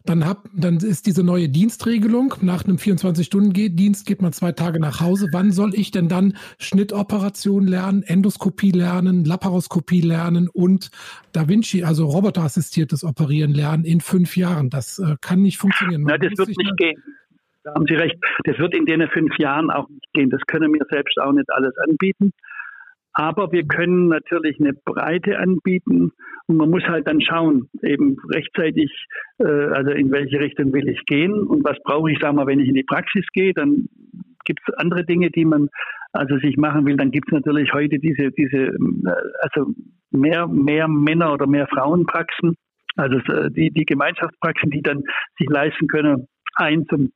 Dann, 0.05 0.25
hab, 0.25 0.47
dann 0.53 0.77
ist 0.77 1.07
diese 1.07 1.23
neue 1.23 1.49
Dienstregelung. 1.49 2.35
Nach 2.41 2.63
einem 2.63 2.77
24-Stunden-Dienst 2.77 4.05
geht 4.05 4.21
man 4.21 4.33
zwei 4.33 4.51
Tage 4.51 4.79
nach 4.79 5.01
Hause. 5.01 5.29
Wann 5.31 5.51
soll 5.51 5.73
ich 5.73 5.91
denn 5.91 6.07
dann 6.07 6.37
Schnittoperation 6.59 7.65
lernen, 7.65 8.03
Endoskopie 8.03 8.71
lernen, 8.71 9.25
Laparoskopie 9.25 10.01
lernen 10.01 10.47
und 10.47 10.91
Da 11.31 11.47
Vinci, 11.49 11.83
also 11.83 12.05
roboterassistiertes 12.05 13.03
Operieren 13.03 13.53
lernen 13.53 13.83
in 13.83 13.99
fünf 13.99 14.37
Jahren? 14.37 14.69
Das 14.69 14.99
äh, 14.99 15.15
kann 15.21 15.41
nicht 15.41 15.57
funktionieren. 15.57 16.03
Man 16.03 16.19
Na, 16.19 16.29
das 16.29 16.37
wird 16.37 16.57
nicht 16.57 16.77
gehen. 16.77 17.01
Da 17.63 17.73
haben 17.73 17.85
Sie 17.87 17.95
recht. 17.95 18.15
Das 18.43 18.59
wird 18.59 18.75
in 18.75 18.85
den 18.85 19.07
fünf 19.09 19.35
Jahren 19.39 19.71
auch 19.71 19.89
nicht 19.89 20.13
gehen. 20.13 20.29
Das 20.29 20.41
können 20.45 20.71
wir 20.71 20.85
selbst 20.91 21.17
auch 21.19 21.31
nicht 21.31 21.49
alles 21.49 21.73
anbieten. 21.77 22.31
Aber 23.17 23.53
wir 23.53 23.65
können 23.65 24.09
natürlich 24.09 24.59
eine 24.59 24.73
Breite 24.73 25.39
anbieten 25.39 26.11
und 26.47 26.57
man 26.57 26.69
muss 26.69 26.83
halt 26.83 27.07
dann 27.07 27.21
schauen, 27.21 27.69
eben 27.81 28.17
rechtzeitig, 28.29 28.91
äh, 29.39 29.45
also 29.45 29.91
in 29.91 30.11
welche 30.11 30.39
Richtung 30.39 30.73
will 30.73 30.89
ich 30.89 31.03
gehen 31.05 31.33
und 31.33 31.63
was 31.63 31.81
brauche 31.83 32.11
ich, 32.11 32.19
sagen 32.19 32.35
wir, 32.35 32.45
wenn 32.45 32.59
ich 32.59 32.67
in 32.67 32.75
die 32.75 32.83
Praxis 32.83 33.25
gehe, 33.33 33.53
dann 33.53 33.87
gibt 34.43 34.59
es 34.67 34.73
andere 34.75 35.05
Dinge, 35.05 35.31
die 35.31 35.45
man 35.45 35.69
also 36.11 36.37
sich 36.39 36.57
machen 36.57 36.85
will. 36.85 36.97
Dann 36.97 37.11
gibt 37.11 37.29
es 37.29 37.33
natürlich 37.33 37.71
heute 37.73 37.99
diese, 37.99 38.31
diese, 38.31 38.57
äh, 38.57 39.15
also 39.39 39.71
mehr, 40.11 40.47
mehr 40.47 40.89
Männer 40.89 41.31
oder 41.31 41.47
mehr 41.47 41.67
Frauenpraxen, 41.67 42.55
also 42.97 43.17
äh, 43.31 43.49
die, 43.49 43.71
die 43.71 43.85
Gemeinschaftspraxen, 43.85 44.71
die 44.71 44.81
dann 44.81 45.03
sich 45.39 45.49
leisten 45.49 45.87
können, 45.87 46.27
ein 46.55 46.85
zum 46.87 47.11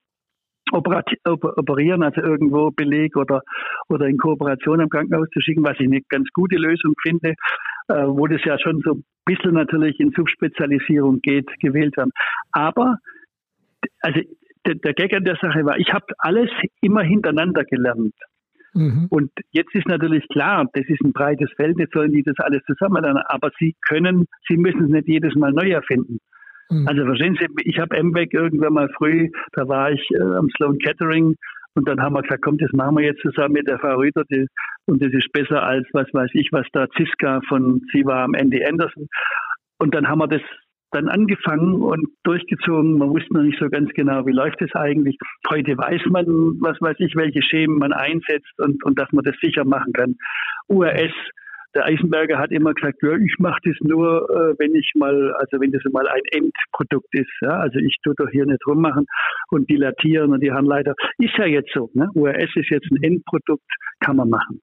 operieren, 0.72 2.04
also 2.04 2.22
irgendwo 2.22 2.72
Beleg 2.72 3.16
oder, 3.16 3.42
oder 3.88 4.08
in 4.08 4.18
Kooperation 4.18 4.82
am 4.82 4.90
Krankenhaus 4.90 5.30
zu 5.30 5.42
schicken, 5.42 5.64
was 5.64 5.80
ich 5.80 5.88
eine 5.88 6.02
ganz 6.10 6.28
gute 6.34 6.58
Lösung 6.58 6.94
finde, 7.02 7.34
äh, 7.88 8.06
wo 8.08 8.28
das 8.28 8.44
ja 8.44 8.58
schon 8.60 8.82
so 8.84 8.94
ein 8.94 9.04
bisschen 9.26 9.54
natürlich 9.54 10.00
in 10.00 10.12
Subspezialisierung 10.12 11.22
geht, 11.22 11.48
gewählt 11.60 11.98
werden. 11.98 12.12
Aber 12.52 12.98
also 14.02 14.20
der, 14.66 14.76
der 14.76 14.94
Gag 14.94 15.14
an 15.14 15.24
der 15.24 15.38
Sache 15.42 15.66
war, 15.66 15.78
ich 15.78 15.92
habe 15.94 16.06
alles 16.18 16.50
immer 16.82 17.02
hintereinander 17.02 17.64
gelernt. 17.64 18.14
Mhm. 18.74 19.08
Und 19.10 19.32
jetzt 19.52 19.74
ist 19.74 19.88
natürlich 19.88 20.28
klar, 20.30 20.66
das 20.74 20.86
ist 20.88 21.02
ein 21.04 21.14
breites 21.14 21.50
Feld, 21.56 21.80
jetzt 21.80 21.94
sollen 21.94 22.12
die 22.12 22.24
das 22.24 22.38
alles 22.38 22.62
zusammen 22.66 23.04
lernen, 23.04 23.24
aber 23.28 23.50
sie 23.60 23.76
können, 23.88 24.28
sie 24.48 24.58
müssen 24.58 24.86
es 24.86 24.90
nicht 24.90 25.08
jedes 25.08 25.36
Mal 25.36 25.52
neu 25.52 25.72
erfinden. 25.72 26.20
Mhm. 26.70 26.88
Also 26.88 27.06
verstehen 27.06 27.38
Sie, 27.40 27.48
ich 27.64 27.80
habe 27.80 28.02
MWEG 28.02 28.34
irgendwann 28.34 28.74
mal 28.74 28.90
früh, 28.98 29.30
da 29.54 29.68
war 29.68 29.92
ich 29.92 30.06
äh, 30.12 30.22
am 30.22 30.50
Sloan 30.56 30.78
Kettering 30.78 31.36
und 31.76 31.88
dann 31.88 32.02
haben 32.02 32.14
wir 32.14 32.22
gesagt, 32.22 32.44
komm, 32.44 32.58
das 32.58 32.72
machen 32.74 32.98
wir 32.98 33.06
jetzt 33.06 33.22
zusammen 33.22 33.54
mit 33.54 33.68
der 33.68 33.80
Frau 33.80 33.96
Rüder 33.98 34.24
die, 34.30 34.48
und 34.86 35.02
das 35.02 35.14
ist 35.14 35.32
besser 35.32 35.64
als 35.64 35.88
was 35.94 36.08
weiß 36.14 36.32
ich, 36.34 36.50
was 36.52 36.66
da 36.74 36.88
Ziska 36.98 37.42
von 37.48 37.82
sie 37.94 38.06
war 38.06 38.24
am 38.24 38.34
Andy 38.34 38.64
Anderson. 38.64 39.08
Und 39.80 39.96
dann 39.96 40.08
haben 40.08 40.20
wir 40.20 40.28
das 40.28 40.42
dann 40.92 41.08
angefangen 41.08 41.82
und 41.82 42.08
durchgezogen. 42.24 42.98
Man 42.98 43.10
wusste 43.10 43.34
noch 43.34 43.44
nicht 43.44 43.60
so 43.60 43.70
ganz 43.70 43.90
genau, 43.94 44.26
wie 44.26 44.32
läuft 44.32 44.62
es 44.62 44.74
eigentlich. 44.74 45.18
Heute 45.50 45.78
weiß 45.78 46.02
man, 46.10 46.26
was 46.60 46.82
weiß 46.82 46.98
ich, 47.00 47.16
welche 47.16 47.42
Schemen 47.44 47.78
man 47.78 47.94
einsetzt 47.94 48.52
und, 48.58 48.84
und 48.84 48.98
dass 49.00 49.12
man 49.12 49.24
das 49.24 49.36
sicher 49.42 49.66
machen 49.66 49.94
kann. 49.94 50.16
URS 50.68 51.14
der 51.76 51.86
Eisenberger 51.86 52.40
hat 52.40 52.52
immer 52.52 52.74
gesagt, 52.74 53.02
ja, 53.04 53.16
ich 53.16 53.36
mache 53.40 53.60
das 53.64 53.76
nur, 53.82 54.28
äh, 54.30 54.56
wenn 54.58 54.76
ich 54.76 54.92
mal, 54.96 55.34
also 55.34 55.60
wenn 55.60 55.72
das 55.72 55.84
mal 55.92 56.08
ein 56.08 56.22
Endprodukt 56.32 57.10
ist. 57.12 57.32
Ja? 57.42 57.60
Also 57.60 57.80
ich 57.80 57.98
tue 58.04 58.14
doch 58.18 58.30
hier 58.32 58.46
nicht 58.46 58.66
rummachen 58.66 59.06
und 59.50 59.70
dilatieren 59.70 60.34
und 60.34 60.42
die 60.42 60.52
Handleiter. 60.52 60.96
Ist 61.18 61.38
ja 61.38 61.46
jetzt 61.46 61.72
so. 61.74 61.90
Ne? 61.94 62.10
URS 62.16 62.56
ist 62.56 62.70
jetzt 62.70 62.90
ein 62.92 63.04
Endprodukt, 63.04 63.70
kann 64.00 64.16
man 64.16 64.30
machen. 64.30 64.62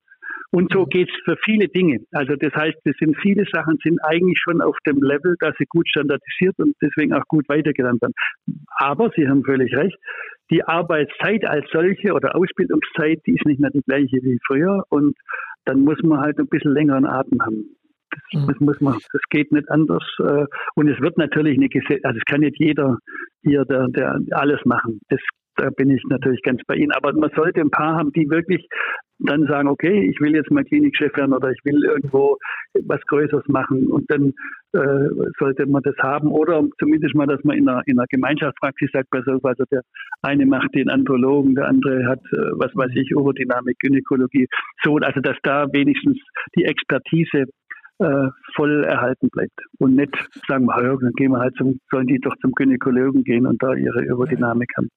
Und 0.50 0.72
so 0.72 0.86
geht's 0.86 1.12
für 1.24 1.36
viele 1.44 1.68
Dinge. 1.68 2.00
Also 2.12 2.34
das 2.36 2.52
heißt, 2.54 2.78
es 2.84 2.96
sind 2.98 3.16
viele 3.20 3.44
Sachen 3.52 3.78
sind 3.82 3.98
eigentlich 4.04 4.38
schon 4.38 4.60
auf 4.60 4.76
dem 4.86 5.02
Level, 5.02 5.34
dass 5.40 5.54
sie 5.58 5.66
gut 5.68 5.88
standardisiert 5.88 6.54
und 6.58 6.74
deswegen 6.80 7.12
auch 7.14 7.26
gut 7.28 7.48
weitergelernt 7.48 8.00
werden. 8.00 8.14
Aber 8.76 9.10
Sie 9.16 9.28
haben 9.28 9.44
völlig 9.44 9.74
recht, 9.76 9.96
die 10.50 10.64
Arbeitszeit 10.64 11.44
als 11.44 11.66
solche 11.72 12.12
oder 12.12 12.36
Ausbildungszeit, 12.36 13.18
die 13.26 13.34
ist 13.34 13.44
nicht 13.46 13.60
mehr 13.60 13.70
die 13.70 13.82
gleiche 13.82 14.18
wie 14.22 14.38
früher 14.46 14.84
und 14.88 15.16
dann 15.66 15.80
muss 15.80 15.98
man 16.02 16.20
halt 16.20 16.38
ein 16.38 16.48
bisschen 16.48 16.72
längeren 16.72 17.06
Atem 17.06 17.40
haben. 17.42 17.76
Das, 18.10 18.40
mhm. 18.40 18.46
das, 18.46 18.60
muss 18.60 18.80
man, 18.80 18.94
das 18.94 19.22
geht 19.30 19.52
nicht 19.52 19.70
anders. 19.70 20.04
Äh, 20.20 20.46
und 20.74 20.88
es 20.88 21.00
wird 21.00 21.18
natürlich 21.18 21.56
eine 21.58 21.68
Gesetz, 21.68 22.02
also 22.04 22.18
es 22.18 22.24
kann 22.24 22.40
nicht 22.40 22.58
jeder 22.58 22.98
hier 23.42 23.64
der, 23.64 23.88
der 23.88 24.18
alles 24.30 24.64
machen. 24.64 25.00
Das, 25.08 25.20
da 25.56 25.70
bin 25.70 25.90
ich 25.90 26.02
natürlich 26.08 26.42
ganz 26.42 26.62
bei 26.66 26.76
Ihnen. 26.76 26.92
Aber 26.92 27.12
man 27.12 27.30
sollte 27.34 27.60
ein 27.60 27.70
paar 27.70 27.96
haben, 27.96 28.12
die 28.12 28.28
wirklich 28.30 28.66
dann 29.18 29.46
sagen, 29.46 29.68
okay, 29.68 30.08
ich 30.10 30.20
will 30.20 30.34
jetzt 30.34 30.50
mal 30.50 30.64
Klinikchef 30.64 31.16
werden 31.16 31.32
oder 31.32 31.50
ich 31.50 31.60
will 31.64 31.82
irgendwo 31.84 32.36
was 32.84 33.00
Größeres 33.06 33.46
machen 33.48 33.86
und 33.88 34.10
dann 34.10 34.32
äh, 34.72 35.08
sollte 35.38 35.66
man 35.66 35.82
das 35.82 35.96
haben 35.98 36.28
oder 36.28 36.62
zumindest 36.78 37.14
mal, 37.14 37.26
dass 37.26 37.42
man 37.44 37.56
in 37.56 37.68
einer, 37.68 37.82
in 37.86 37.98
einer 37.98 38.06
Gemeinschaftspraxis 38.08 38.90
sagt, 38.92 39.08
also 39.12 39.64
der 39.70 39.82
eine 40.22 40.44
macht 40.46 40.74
den 40.74 40.90
Andrologen, 40.90 41.54
der 41.54 41.68
andere 41.68 42.06
hat, 42.06 42.20
äh, 42.32 42.50
was 42.52 42.74
weiß 42.74 42.90
ich, 42.94 43.16
Urodynamik, 43.16 43.78
Gynäkologie, 43.78 44.46
so, 44.82 44.96
also 44.96 45.20
dass 45.20 45.36
da 45.42 45.66
wenigstens 45.72 46.18
die 46.56 46.64
Expertise 46.64 47.44
äh, 47.98 48.28
voll 48.54 48.84
erhalten 48.84 49.28
bleibt. 49.30 49.58
Und 49.78 49.96
nicht 49.96 50.14
sagen, 50.46 50.66
ja, 50.68 50.96
dann 50.96 51.12
gehen 51.12 51.32
wir 51.32 51.40
halt 51.40 51.56
zum, 51.56 51.80
sollen 51.90 52.06
die 52.06 52.18
doch 52.18 52.36
zum 52.42 52.52
Gynäkologen 52.52 53.24
gehen 53.24 53.46
und 53.46 53.62
da 53.62 53.72
ihre 53.72 54.00
Aerodynamik 54.00 54.70
haben. 54.76 54.90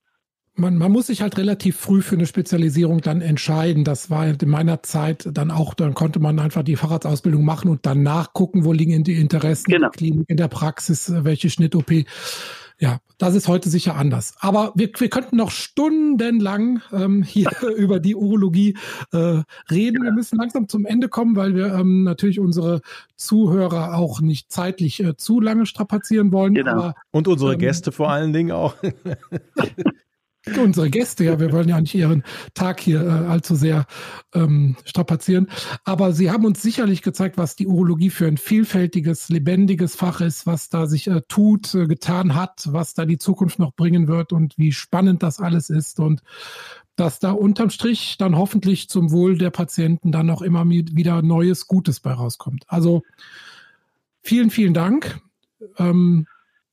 Man, 0.60 0.78
man 0.78 0.92
muss 0.92 1.08
sich 1.08 1.22
halt 1.22 1.38
relativ 1.38 1.78
früh 1.78 2.02
für 2.02 2.16
eine 2.16 2.26
Spezialisierung 2.26 3.02
dann 3.02 3.22
entscheiden. 3.22 3.84
Das 3.84 4.10
war 4.10 4.28
in 4.28 4.38
meiner 4.50 4.84
Zeit 4.84 5.28
dann 5.32 5.52
auch, 5.52 5.74
dann 5.74 5.94
konnte 5.94 6.20
man 6.20 6.40
einfach 6.40 6.64
die 6.64 6.76
Fahrradsausbildung 6.76 7.44
machen 7.44 7.70
und 7.70 7.86
danach 7.86 8.34
gucken, 8.34 8.66
wo 8.66 8.74
liegen 8.74 9.04
die 9.04 9.20
Interessen 9.20 9.72
genau. 9.72 9.78
in 9.78 9.82
der 9.82 9.90
Klinik, 9.92 10.30
in 10.30 10.38
der 10.38 10.48
Praxis, 10.50 11.12
welche 11.16 11.50
Schnitt-OP. 11.50 12.06
Ja, 12.82 13.00
das 13.18 13.36
ist 13.36 13.50
heute 13.50 13.70
sicher 13.70 13.96
anders. 13.96 14.36
Aber 14.40 14.72
wir, 14.74 14.90
wir 14.98 15.10
könnten 15.10 15.36
noch 15.36 15.52
stundenlang 15.52 16.82
ähm, 16.94 17.24
hier 17.28 17.50
über 17.78 18.00
die 18.00 18.16
Urologie 18.16 18.78
äh, 19.12 19.44
reden. 19.70 20.04
Wir 20.04 20.14
müssen 20.14 20.38
langsam 20.38 20.68
zum 20.70 20.86
Ende 20.86 21.10
kommen, 21.10 21.36
weil 21.36 21.56
wir 21.56 21.74
ähm, 21.74 22.04
natürlich 22.04 22.40
unsere 22.40 22.82
Zuhörer 23.18 23.98
auch 23.98 24.22
nicht 24.22 24.52
zeitlich 24.52 25.04
äh, 25.04 25.18
zu 25.18 25.42
lange 25.42 25.66
strapazieren 25.66 26.32
wollen. 26.32 26.54
Genau. 26.54 26.72
Aber, 26.72 26.96
Und 27.12 27.28
unsere 27.28 27.54
ähm, 27.54 27.60
Gäste 27.60 27.92
vor 27.92 28.10
allen 28.10 28.32
Dingen 28.32 28.52
auch. 28.52 28.76
unsere 30.58 30.90
Gäste, 30.90 31.26
ja, 31.26 31.40
wir 31.40 31.52
wollen 31.52 31.70
ja 31.70 31.80
nicht 31.80 31.96
ihren 31.96 32.24
Tag 32.54 32.80
hier 32.80 33.02
äh, 33.02 33.10
allzu 33.10 33.56
sehr 33.56 33.86
ähm, 34.34 34.78
strapazieren. 34.86 35.50
Aber 35.84 36.14
sie 36.14 36.32
haben 36.32 36.46
uns 36.46 36.62
sicherlich 36.62 37.02
gezeigt, 37.02 37.38
was 37.38 37.56
die 37.56 37.68
Urologie 37.68 38.10
für 38.10 38.28
ein 38.28 38.38
vielfältiges, 38.38 39.30
lebendiges 39.30 39.96
Fach 39.96 40.22
ist, 40.22 40.48
was 40.48 40.70
da 40.70 40.88
sich 40.88 41.08
äh, 41.08 41.22
tut, 41.28 41.74
äh, 41.76 41.88
getan 41.88 42.36
hat, 42.36 42.68
was 42.72 42.94
da 42.94 43.06
die 43.06 43.18
Zukunft 43.18 43.60
noch 43.60 43.74
bringen 43.74 44.08
wird 44.08 44.32
und 44.32 44.58
wie 44.58 44.72
spannend 44.72 45.24
das 45.24 45.40
alles 45.40 45.70
ist 45.70 46.00
und 46.00 46.22
dass 46.96 47.20
da 47.20 47.32
unterm 47.32 47.70
Strich 47.70 48.18
dann 48.18 48.38
hoffentlich 48.38 48.90
zum 48.90 49.12
Wohl 49.12 49.38
der 49.38 49.52
Patienten 49.52 50.12
dann 50.12 50.30
auch 50.30 50.42
immer 50.42 50.68
wieder 50.70 51.22
Neues, 51.22 51.68
Gutes 51.68 52.02
bei 52.02 52.12
rauskommt. 52.12 52.66
Also 52.68 53.04
vielen, 54.22 54.50
vielen 54.50 54.74
Dank. 54.74 55.22
Ähm, 55.78 56.28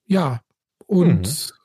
ja, 0.06 0.40
und 0.86 1.22
mhm. 1.22 1.55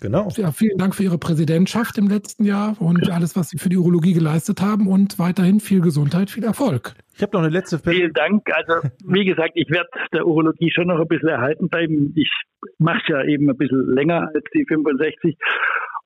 Genau. 0.00 0.28
Ja, 0.36 0.50
vielen 0.50 0.78
Dank 0.78 0.94
für 0.94 1.02
Ihre 1.02 1.18
Präsidentschaft 1.18 1.98
im 1.98 2.08
letzten 2.08 2.44
Jahr 2.44 2.74
und 2.80 3.10
alles, 3.10 3.36
was 3.36 3.50
Sie 3.50 3.58
für 3.58 3.68
die 3.68 3.76
Urologie 3.76 4.14
geleistet 4.14 4.62
haben 4.62 4.86
und 4.86 5.18
weiterhin 5.18 5.60
viel 5.60 5.82
Gesundheit, 5.82 6.30
viel 6.30 6.44
Erfolg. 6.44 6.94
Ich 7.14 7.22
habe 7.22 7.36
noch 7.36 7.42
eine 7.42 7.52
letzte 7.52 7.78
Frage. 7.78 7.96
Vielen 7.96 8.12
Dank. 8.14 8.48
Also 8.50 8.88
wie 9.04 9.26
gesagt, 9.26 9.52
ich 9.54 9.68
werde 9.70 9.88
der 10.12 10.26
Urologie 10.26 10.70
schon 10.70 10.86
noch 10.86 10.98
ein 10.98 11.06
bisschen 11.08 11.28
erhalten 11.28 11.68
bleiben. 11.68 12.14
Ich 12.16 12.30
mache 12.78 13.00
es 13.02 13.08
ja 13.08 13.24
eben 13.24 13.50
ein 13.50 13.56
bisschen 13.56 13.94
länger 13.94 14.30
als 14.34 14.44
die 14.54 14.64
65 14.66 15.36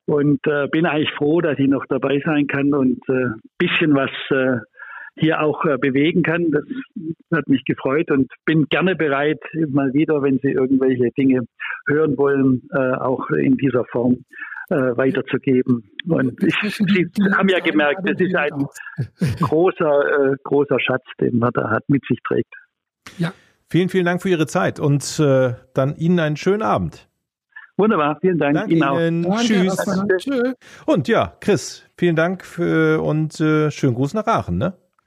und 0.07 0.45
äh, 0.47 0.67
bin 0.69 0.87
eigentlich 0.87 1.13
froh, 1.13 1.41
dass 1.41 1.59
ich 1.59 1.69
noch 1.69 1.87
dabei 1.89 2.21
sein 2.25 2.47
kann 2.47 2.75
und 2.75 3.01
ein 3.09 3.35
äh, 3.35 3.49
bisschen 3.59 3.95
was 3.95 4.11
äh, 4.31 4.59
hier 5.17 5.41
auch 5.41 5.65
äh, 5.65 5.79
bewegen 5.79 6.23
kann. 6.23 6.51
Das 6.51 6.65
hat 7.33 7.49
mich 7.49 7.65
gefreut 7.65 8.11
und 8.11 8.33
bin 8.45 8.67
gerne 8.69 8.97
bereit, 8.97 9.41
mal 9.69 9.93
wieder, 9.93 10.23
wenn 10.23 10.39
Sie 10.39 10.51
irgendwelche 10.51 11.11
Dinge 11.13 11.47
hören 11.87 12.17
wollen, 12.17 12.63
äh, 12.73 12.97
auch 12.97 13.31
in 13.31 13.57
dieser 13.57 13.85
Form 13.85 14.25
äh, 14.71 14.75
weiterzugeben. 14.75 15.91
Und 16.09 16.43
ich, 16.43 16.55
Sie 16.63 17.09
haben 17.33 17.49
ja 17.49 17.61
gemerkt, 17.61 18.01
das 18.09 18.21
ist 18.21 18.35
ein 18.35 18.67
großer, 19.41 20.33
äh, 20.33 20.37
großer 20.43 20.81
Schatz, 20.81 21.05
den 21.21 21.39
man 21.39 21.51
da 21.55 21.71
hat, 21.71 21.85
mit 21.89 22.03
sich 22.07 22.19
trägt. 22.27 22.53
Ja. 23.19 23.33
Vielen, 23.71 23.89
vielen 23.89 24.05
Dank 24.05 24.23
für 24.23 24.29
Ihre 24.29 24.47
Zeit 24.47 24.79
und 24.79 25.19
äh, 25.19 25.55
dann 25.75 25.97
Ihnen 25.97 26.21
einen 26.21 26.37
schönen 26.37 26.63
Abend. 26.63 27.09
Wunderbar, 27.77 28.19
vielen 28.21 28.39
Dank. 28.39 28.55
Danke 28.55 28.75
Ihnen. 28.75 29.25
Ihnen. 29.25 29.37
Tschüss. 29.39 30.55
Und 30.87 31.09
ja, 31.09 31.37
Chris, 31.41 31.85
vielen 31.97 32.15
Dank 32.15 32.45
für, 32.45 33.03
und 33.03 33.41
äh, 33.41 33.71
schönen 33.73 33.95
Gruß 33.95 34.15
nach 34.15 34.27
Aachen. 34.27 34.59
Ne? 34.59 34.75